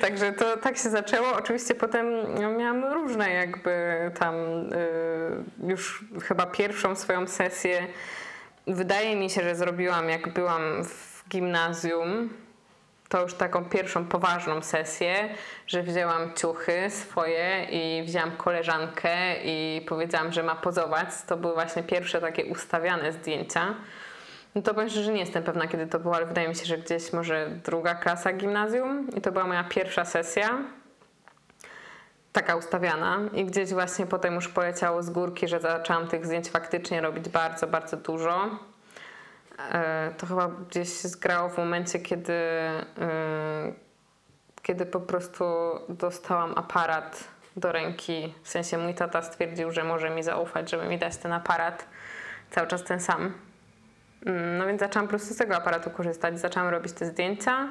Także 0.00 0.32
to 0.32 0.56
tak 0.56 0.76
się 0.76 0.90
zaczęło. 0.90 1.32
Oczywiście 1.36 1.74
potem 1.74 2.06
miałam 2.58 2.84
różne 2.84 3.30
jakby 3.30 3.70
tam 4.18 4.34
y, 4.34 5.68
już 5.68 6.04
chyba 6.22 6.46
pierwszą 6.46 6.96
swoją 6.96 7.26
sesję 7.26 7.86
wydaje 8.66 9.16
mi 9.16 9.30
się, 9.30 9.42
że 9.42 9.54
zrobiłam 9.54 10.08
jak 10.08 10.32
byłam 10.32 10.84
w 10.84 11.24
gimnazjum 11.28 12.30
to 13.08 13.22
już 13.22 13.34
taką 13.34 13.64
pierwszą 13.64 14.04
poważną 14.04 14.62
sesję, 14.62 15.28
że 15.66 15.82
wzięłam 15.82 16.34
ciuchy 16.34 16.90
swoje 16.90 17.66
i 17.70 18.02
wzięłam 18.06 18.30
koleżankę 18.30 19.36
i 19.44 19.84
powiedziałam, 19.88 20.32
że 20.32 20.42
ma 20.42 20.54
pozować. 20.54 21.08
To 21.26 21.36
były 21.36 21.54
właśnie 21.54 21.82
pierwsze 21.82 22.20
takie 22.20 22.44
ustawiane 22.44 23.12
zdjęcia. 23.12 23.74
No 24.54 24.62
to 24.62 24.74
powiem 24.74 24.88
że 24.88 25.12
nie 25.12 25.20
jestem 25.20 25.42
pewna 25.42 25.66
kiedy 25.68 25.86
to 25.86 25.98
było, 25.98 26.16
ale 26.16 26.26
wydaje 26.26 26.48
mi 26.48 26.56
się, 26.56 26.64
że 26.64 26.78
gdzieś 26.78 27.12
może 27.12 27.50
druga 27.64 27.94
klasa 27.94 28.32
gimnazjum 28.32 29.10
i 29.16 29.20
to 29.20 29.32
była 29.32 29.46
moja 29.46 29.64
pierwsza 29.64 30.04
sesja 30.04 30.58
taka 32.32 32.56
ustawiana 32.56 33.20
i 33.32 33.44
gdzieś 33.44 33.72
właśnie 33.72 34.06
potem 34.06 34.34
już 34.34 34.48
poleciało 34.48 35.02
z 35.02 35.10
górki, 35.10 35.48
że 35.48 35.60
zaczęłam 35.60 36.08
tych 36.08 36.26
zdjęć 36.26 36.48
faktycznie 36.48 37.00
robić 37.00 37.28
bardzo, 37.28 37.66
bardzo 37.66 37.96
dużo. 37.96 38.58
E, 39.58 40.10
to 40.18 40.26
chyba 40.26 40.48
gdzieś 40.48 41.02
się 41.02 41.08
zgrało 41.08 41.48
w 41.48 41.58
momencie, 41.58 41.98
kiedy, 41.98 42.32
e, 42.32 43.72
kiedy 44.62 44.86
po 44.86 45.00
prostu 45.00 45.44
dostałam 45.88 46.52
aparat 46.56 47.24
do 47.56 47.72
ręki. 47.72 48.34
W 48.42 48.48
sensie 48.48 48.78
mój 48.78 48.94
tata 48.94 49.22
stwierdził, 49.22 49.72
że 49.72 49.84
może 49.84 50.10
mi 50.10 50.22
zaufać, 50.22 50.70
żeby 50.70 50.86
mi 50.86 50.98
dać 50.98 51.16
ten 51.16 51.32
aparat. 51.32 51.88
Cały 52.50 52.66
czas 52.66 52.84
ten 52.84 53.00
sam. 53.00 53.32
Mm, 54.26 54.58
no 54.58 54.66
więc 54.66 54.80
zaczęłam 54.80 55.06
po 55.06 55.10
prostu 55.10 55.34
z 55.34 55.36
tego 55.36 55.56
aparatu 55.56 55.90
korzystać. 55.90 56.40
Zaczęłam 56.40 56.68
robić 56.68 56.92
te 56.92 57.06
zdjęcia 57.06 57.68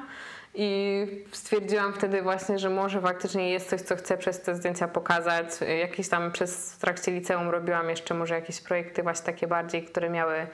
i 0.54 1.06
stwierdziłam 1.32 1.92
wtedy 1.92 2.22
właśnie, 2.22 2.58
że 2.58 2.70
może 2.70 3.00
faktycznie 3.00 3.50
jest 3.50 3.70
coś, 3.70 3.80
co 3.80 3.96
chcę 3.96 4.18
przez 4.18 4.42
te 4.42 4.54
zdjęcia 4.54 4.88
pokazać. 4.88 5.46
Jakieś 5.80 6.08
tam 6.08 6.32
przez 6.32 6.74
w 6.74 6.78
trakcie 6.78 7.12
liceum 7.12 7.50
robiłam 7.50 7.90
jeszcze 7.90 8.14
może 8.14 8.34
jakieś 8.34 8.60
projekty 8.60 9.02
właśnie 9.02 9.26
takie 9.26 9.46
bardziej, 9.46 9.84
które 9.84 10.10
miały 10.10 10.46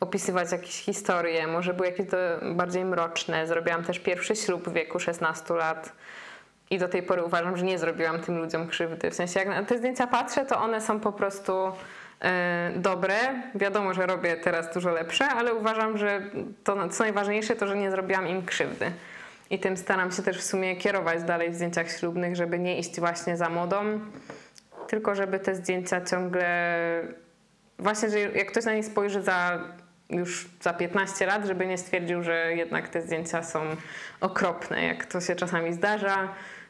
opisywać 0.00 0.52
jakieś 0.52 0.82
historie, 0.82 1.46
może 1.46 1.74
były 1.74 1.88
jakieś 1.88 2.06
bardziej 2.52 2.84
mroczne. 2.84 3.46
Zrobiłam 3.46 3.84
też 3.84 3.98
pierwszy 3.98 4.36
ślub 4.36 4.68
w 4.68 4.72
wieku 4.72 5.00
16 5.00 5.54
lat. 5.54 5.92
I 6.70 6.78
do 6.78 6.88
tej 6.88 7.02
pory 7.02 7.24
uważam, 7.24 7.56
że 7.56 7.64
nie 7.64 7.78
zrobiłam 7.78 8.20
tym 8.20 8.38
ludziom 8.38 8.68
krzywdy. 8.68 9.10
W 9.10 9.14
sensie, 9.14 9.40
jak 9.40 9.48
na 9.48 9.64
te 9.64 9.78
zdjęcia 9.78 10.06
patrzę, 10.06 10.46
to 10.46 10.58
one 10.60 10.80
są 10.80 11.00
po 11.00 11.12
prostu 11.12 11.72
e, 12.20 12.72
dobre. 12.76 13.14
Wiadomo, 13.54 13.94
że 13.94 14.06
robię 14.06 14.36
teraz 14.36 14.74
dużo 14.74 14.90
lepsze, 14.90 15.24
ale 15.24 15.54
uważam, 15.54 15.98
że 15.98 16.22
to 16.64 16.88
co 16.88 17.04
najważniejsze 17.04 17.56
to, 17.56 17.66
że 17.66 17.76
nie 17.76 17.90
zrobiłam 17.90 18.28
im 18.28 18.46
krzywdy. 18.46 18.92
I 19.50 19.58
tym 19.58 19.76
staram 19.76 20.12
się 20.12 20.22
też 20.22 20.38
w 20.38 20.44
sumie 20.44 20.76
kierować 20.76 21.22
dalej 21.22 21.50
w 21.50 21.54
zdjęciach 21.54 21.90
ślubnych, 21.90 22.36
żeby 22.36 22.58
nie 22.58 22.78
iść 22.78 23.00
właśnie 23.00 23.36
za 23.36 23.48
modą, 23.48 24.00
tylko 24.88 25.14
żeby 25.14 25.38
te 25.38 25.54
zdjęcia 25.54 26.00
ciągle. 26.00 26.46
Właśnie, 27.78 28.10
że 28.10 28.18
jak 28.18 28.50
ktoś 28.50 28.64
na 28.64 28.74
nie 28.74 28.82
spojrzy 28.82 29.22
za 29.22 29.58
już 30.10 30.48
za 30.60 30.72
15 30.72 31.26
lat, 31.26 31.46
żeby 31.46 31.66
nie 31.66 31.78
stwierdził, 31.78 32.22
że 32.22 32.54
jednak 32.54 32.88
te 32.88 33.02
zdjęcia 33.02 33.42
są 33.42 33.60
okropne, 34.20 34.84
jak 34.84 35.06
to 35.06 35.20
się 35.20 35.34
czasami 35.34 35.72
zdarza. 35.72 36.28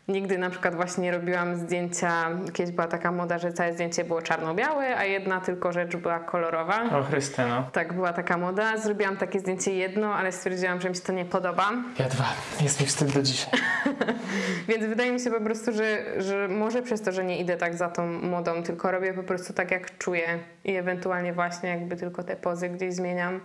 Nigdy 0.09 0.39
na 0.39 0.51
przykład 0.51 0.75
właśnie 0.75 1.05
nie 1.05 1.13
robiłam 1.13 1.57
zdjęcia, 1.57 2.31
kiedyś 2.53 2.75
była 2.75 2.87
taka 2.87 3.13
moda, 3.13 3.39
że 3.39 3.53
całe 3.53 3.73
zdjęcie 3.73 4.05
było 4.05 4.23
czarno-białe, 4.23 4.97
a 4.97 5.05
jedna 5.05 5.41
tylko 5.41 5.73
rzecz 5.73 5.97
była 5.97 6.19
kolorowa. 6.21 6.83
O 6.99 7.03
Chryste, 7.03 7.49
no. 7.49 7.69
Tak, 7.73 7.93
była 7.93 8.13
taka 8.13 8.37
moda. 8.37 8.77
Zrobiłam 8.77 9.17
takie 9.17 9.41
zdjęcie 9.41 9.75
jedno, 9.75 10.15
ale 10.15 10.33
stwierdziłam, 10.33 10.81
że 10.81 10.89
mi 10.91 10.95
się 10.95 11.01
to 11.01 11.13
nie 11.13 11.25
podoba. 11.25 11.71
Ja 11.99 12.09
dwa. 12.09 12.25
Jest 12.61 12.81
mi 12.81 12.87
wstyd 12.87 13.13
do 13.13 13.23
dzisiaj. 13.23 13.53
Więc 14.69 14.87
wydaje 14.87 15.13
mi 15.13 15.21
się 15.21 15.31
po 15.31 15.41
prostu, 15.41 15.73
że, 15.73 16.05
że 16.23 16.49
może 16.49 16.83
przez 16.83 17.03
to, 17.03 17.13
że 17.13 17.25
nie 17.25 17.39
idę 17.39 17.57
tak 17.57 17.75
za 17.75 17.89
tą 17.89 18.07
modą, 18.07 18.63
tylko 18.63 18.91
robię 18.91 19.15
po 19.15 19.23
prostu 19.23 19.53
tak, 19.53 19.71
jak 19.71 19.99
czuję 19.99 20.39
i 20.65 20.77
ewentualnie 20.77 21.33
właśnie 21.33 21.71
jakby 21.71 21.97
tylko 21.97 22.23
te 22.23 22.37
pozy 22.37 22.69
gdzieś 22.69 22.95
zmieniam 22.95 23.41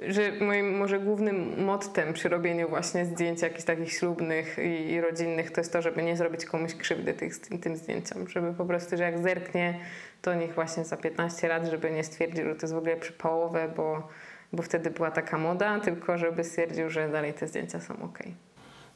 że 0.00 0.32
moim 0.40 0.76
może 0.76 0.98
głównym 0.98 1.64
mottem 1.64 2.12
przy 2.12 2.28
robieniu 2.28 2.68
właśnie 2.68 3.04
zdjęć 3.04 3.42
jakichś 3.42 3.64
takich 3.64 3.92
ślubnych 3.92 4.58
i, 4.58 4.90
i 4.90 5.00
rodzinnych 5.00 5.50
to 5.50 5.60
jest 5.60 5.72
to, 5.72 5.82
żeby 5.82 6.02
nie 6.02 6.16
zrobić 6.16 6.44
komuś 6.44 6.74
krzywdy 6.74 7.14
tych, 7.14 7.38
tym 7.38 7.76
zdjęciom, 7.76 8.28
żeby 8.28 8.54
po 8.54 8.64
prostu, 8.64 8.96
że 8.96 9.02
jak 9.02 9.18
zerknie, 9.18 9.80
to 10.22 10.34
niech 10.34 10.54
właśnie 10.54 10.84
za 10.84 10.96
15 10.96 11.48
lat, 11.48 11.66
żeby 11.66 11.90
nie 11.90 12.04
stwierdził, 12.04 12.44
że 12.44 12.54
to 12.54 12.62
jest 12.62 12.74
w 12.74 12.78
ogóle 12.78 12.96
przypałowe, 12.96 13.72
bo, 13.76 14.08
bo 14.52 14.62
wtedy 14.62 14.90
była 14.90 15.10
taka 15.10 15.38
moda, 15.38 15.80
tylko 15.80 16.18
żeby 16.18 16.44
stwierdził, 16.44 16.90
że 16.90 17.08
dalej 17.08 17.34
te 17.34 17.46
zdjęcia 17.46 17.80
są 17.80 18.02
ok. 18.02 18.18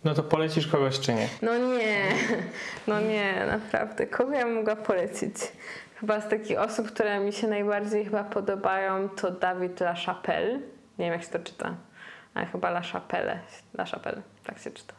No 0.04 0.14
to 0.14 0.22
polecisz 0.22 0.66
kogoś 0.66 1.00
czy 1.00 1.14
nie? 1.14 1.28
No 1.42 1.58
nie, 1.58 2.04
no 2.88 3.00
nie, 3.00 3.46
naprawdę. 3.46 4.06
Kogo 4.06 4.32
ja 4.32 4.46
mogła 4.46 4.76
polecić? 4.76 5.34
Chyba 6.00 6.20
z 6.20 6.28
takich 6.28 6.58
osób, 6.58 6.88
które 6.88 7.20
mi 7.20 7.32
się 7.32 7.48
najbardziej 7.48 8.04
chyba 8.04 8.24
podobają, 8.24 9.08
to 9.08 9.30
Dawid 9.30 9.80
LaChapelle 9.80 10.58
nie 10.98 11.04
wiem, 11.04 11.12
jak 11.12 11.22
się 11.22 11.28
to 11.28 11.38
czyta, 11.38 11.74
ale 12.34 12.46
chyba 12.46 12.68
La 12.68 12.80
Chapelle, 12.80 13.40
La 13.74 13.84
Chapelle, 13.84 14.22
tak 14.44 14.58
się 14.58 14.70
czyta. 14.70 14.94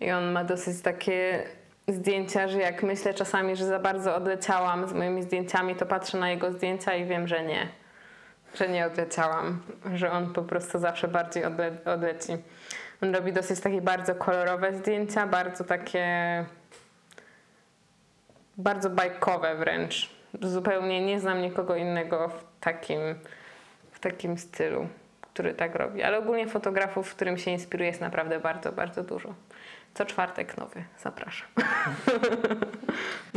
I 0.00 0.10
on 0.10 0.32
ma 0.32 0.44
dosyć 0.44 0.82
takie 0.82 1.44
zdjęcia, 1.88 2.48
że 2.48 2.58
jak 2.58 2.82
myślę 2.82 3.14
czasami, 3.14 3.56
że 3.56 3.66
za 3.66 3.78
bardzo 3.78 4.16
odleciałam 4.16 4.88
z 4.88 4.92
moimi 4.92 5.22
zdjęciami, 5.22 5.76
to 5.76 5.86
patrzę 5.86 6.18
na 6.18 6.30
jego 6.30 6.52
zdjęcia 6.52 6.94
i 6.94 7.04
wiem, 7.04 7.28
że 7.28 7.44
nie. 7.44 7.68
Że 8.54 8.68
nie 8.68 8.86
odleciałam, 8.86 9.62
że 9.94 10.12
on 10.12 10.32
po 10.32 10.42
prostu 10.42 10.78
zawsze 10.78 11.08
bardziej 11.08 11.44
odle 11.44 11.76
odleci. 11.84 12.32
On 13.02 13.14
robi 13.14 13.32
dosyć 13.32 13.60
takie 13.60 13.82
bardzo 13.82 14.14
kolorowe 14.14 14.74
zdjęcia, 14.74 15.26
bardzo 15.26 15.64
takie 15.64 16.44
bardzo 18.56 18.90
bajkowe 18.90 19.56
wręcz. 19.56 20.10
Zupełnie 20.42 21.06
nie 21.06 21.20
znam 21.20 21.42
nikogo 21.42 21.76
innego 21.76 22.28
w 22.28 22.44
takim, 22.60 23.00
w 23.92 24.00
takim 24.00 24.38
stylu 24.38 24.88
który 25.32 25.54
tak 25.54 25.74
robi. 25.74 26.02
Ale 26.02 26.18
ogólnie 26.18 26.46
fotografów, 26.46 27.08
w 27.08 27.14
którym 27.14 27.38
się 27.38 27.50
inspiruje, 27.50 27.88
jest 27.88 28.00
naprawdę 28.00 28.40
bardzo, 28.40 28.72
bardzo 28.72 29.02
dużo. 29.02 29.34
Co 29.94 30.04
czwartek 30.04 30.56
nowy. 30.56 30.84
Zapraszam. 30.98 31.48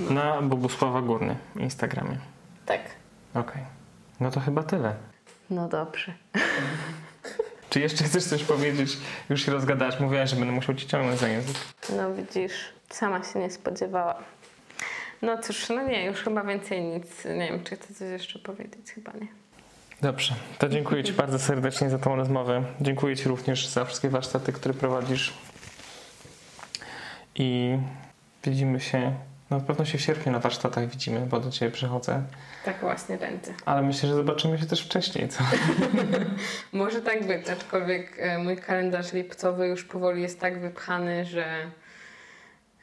Na 0.10 0.42
Bogusława 0.42 1.02
Górny 1.02 1.36
Instagramie. 1.56 2.18
Tak. 2.66 2.82
Okej. 3.32 3.42
Okay. 3.42 3.64
No 4.20 4.32
to 4.32 4.40
chyba 4.40 4.64
tyle. 4.64 4.94
No 5.50 5.68
dobrze. 5.68 6.14
Czy 7.74 7.80
jeszcze 7.80 8.04
chcesz 8.04 8.24
coś 8.24 8.44
powiedzieć? 8.44 8.98
Już 9.30 9.46
się 9.46 9.52
rozgadasz. 9.52 10.00
Mówiłaś, 10.00 10.30
że 10.30 10.36
będę 10.36 10.52
musiał 10.52 10.76
ci 10.76 10.88
ciągnąć 10.88 11.20
za 11.20 11.28
język. 11.28 11.56
No 11.98 12.14
widzisz, 12.14 12.54
sama 12.90 13.24
się 13.24 13.40
nie 13.40 13.52
spodziewała. 13.52 14.16
No 15.22 15.38
cóż, 15.38 15.70
no 15.70 15.88
nie, 15.88 16.06
już 16.06 16.20
chyba 16.20 16.44
więcej 16.44 16.84
nic. 16.84 17.26
Nie 17.26 17.48
wiem, 17.50 17.64
czy 17.64 17.76
chcę 17.76 17.94
coś 17.94 18.10
jeszcze 18.10 18.40
powiedzieć. 18.40 18.92
Chyba 18.96 19.12
nie. 19.12 19.28
Dobrze, 20.02 20.36
to 20.58 20.70
dziękuję 20.70 21.04
Ci 21.04 21.14
bardzo 21.14 21.40
serdecznie 21.40 21.90
za 21.90 22.00
tą 22.00 22.16
rozmowę. 22.16 22.64
Dziękuję 22.82 23.16
Ci 23.16 23.30
również 23.30 23.68
za 23.68 23.86
wszystkie 23.86 24.10
warsztaty, 24.10 24.54
które 24.54 24.74
prowadzisz. 24.74 25.34
I 27.36 27.78
widzimy 28.44 28.80
się, 28.80 29.16
no 29.54 29.60
na 29.60 29.66
pewno 29.66 29.86
się 29.86 29.98
w 29.98 30.02
sierpniu 30.02 30.32
na 30.32 30.40
warsztatach 30.40 30.88
widzimy, 30.88 31.20
bo 31.20 31.40
do 31.40 31.52
Ciebie 31.52 31.72
przychodzę. 31.72 32.24
Tak 32.66 32.80
właśnie 32.80 33.18
będzie. 33.18 33.54
Ale 33.66 33.82
myślę, 33.82 34.10
że 34.10 34.16
zobaczymy 34.16 34.60
się 34.60 34.66
też 34.66 34.82
wcześniej, 34.86 35.30
co? 35.30 35.44
Może 36.74 37.02
tak 37.02 37.28
być, 37.28 37.50
aczkolwiek 37.50 38.16
e, 38.20 38.38
mój 38.38 38.58
kalendarz 38.58 39.14
lipcowy 39.14 39.68
już 39.68 39.84
powoli 39.84 40.22
jest 40.22 40.40
tak 40.40 40.60
wypchany, 40.60 41.26
że, 41.26 41.72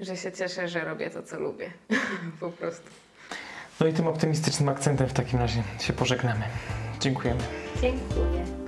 że 0.01 0.17
się 0.17 0.33
cieszę, 0.33 0.69
że 0.69 0.81
robię 0.81 1.11
to, 1.11 1.23
co 1.23 1.41
lubię. 1.41 1.71
po 2.41 2.51
prostu. 2.51 2.91
No 3.81 3.87
i 3.87 3.93
tym 3.93 4.07
optymistycznym 4.07 4.69
akcentem 4.69 5.09
w 5.09 5.13
takim 5.13 5.39
razie 5.39 5.63
się 5.81 5.93
pożegnamy. 5.93 6.45
Dziękujemy. 7.01 7.41
Dziękuję. 7.81 8.60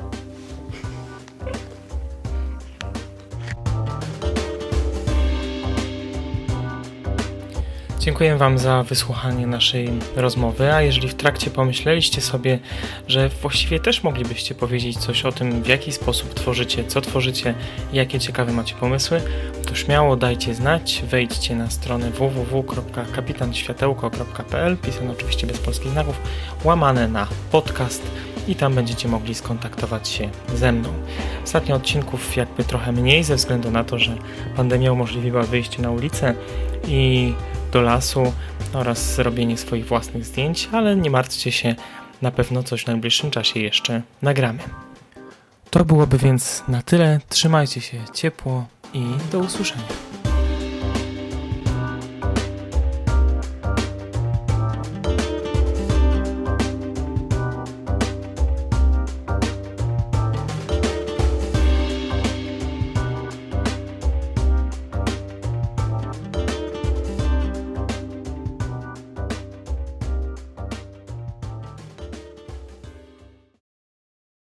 Dziękuję 8.05 8.36
Wam 8.36 8.59
za 8.59 8.82
wysłuchanie 8.82 9.46
naszej 9.46 9.88
rozmowy, 10.16 10.72
a 10.72 10.82
jeżeli 10.82 11.09
w 11.09 11.14
trakcie 11.14 11.50
pomyśleliście 11.50 12.20
sobie, 12.20 12.59
że 13.09 13.28
właściwie 13.28 13.80
też 13.80 14.03
moglibyście 14.03 14.55
powiedzieć 14.55 14.98
coś 14.98 15.24
o 15.24 15.32
tym, 15.32 15.62
w 15.62 15.66
jaki 15.66 15.92
sposób 15.92 16.34
tworzycie, 16.34 16.84
co 16.84 17.00
tworzycie 17.00 17.55
jakie 17.92 18.18
ciekawe 18.18 18.53
macie 18.53 18.74
pomysły, 18.74 19.20
to 19.66 19.74
śmiało 19.74 20.16
dajcie 20.16 20.55
znać, 20.55 21.03
wejdźcie 21.11 21.57
na 21.57 21.70
stronę 21.70 22.11
www.kapitanświatełko.pl, 22.11 24.76
pisane 24.76 25.12
oczywiście 25.12 25.46
bez 25.46 25.59
polskich 25.59 25.92
znaków, 25.92 26.20
łamane 26.64 27.09
na 27.09 27.26
podcast 27.50 28.03
i 28.48 28.55
tam 28.55 28.74
będziecie 28.74 29.09
mogli 29.09 29.34
skontaktować 29.34 30.09
się 30.09 30.28
ze 30.55 30.72
mną. 30.72 30.88
Ostatnio 31.44 31.76
odcinków 31.76 32.36
jakby 32.36 32.64
trochę 32.64 32.92
mniej 32.92 33.24
ze 33.24 33.36
względu 33.36 33.70
na 33.70 33.84
to, 33.84 33.98
że 33.98 34.16
pandemia 34.57 34.92
umożliwiła 34.92 35.42
wyjście 35.42 35.82
na 35.82 35.90
ulicę 35.90 36.34
i 36.88 37.32
do 37.72 37.82
lasu 37.82 38.32
oraz 38.72 39.18
robienie 39.18 39.58
swoich 39.58 39.86
własnych 39.86 40.24
zdjęć, 40.24 40.68
ale 40.72 40.96
nie 40.96 41.10
martwcie 41.10 41.52
się, 41.52 41.74
na 42.22 42.30
pewno 42.30 42.62
coś 42.62 42.84
w 42.84 42.86
najbliższym 42.86 43.30
czasie 43.30 43.60
jeszcze 43.60 44.02
nagramy. 44.22 44.58
To 45.70 45.84
byłoby 45.84 46.18
więc 46.18 46.62
na 46.68 46.82
tyle. 46.82 47.20
Trzymajcie 47.28 47.80
się 47.80 47.98
ciepło 48.14 48.66
i 48.94 49.04
do 49.32 49.38
usłyszenia. 49.38 50.11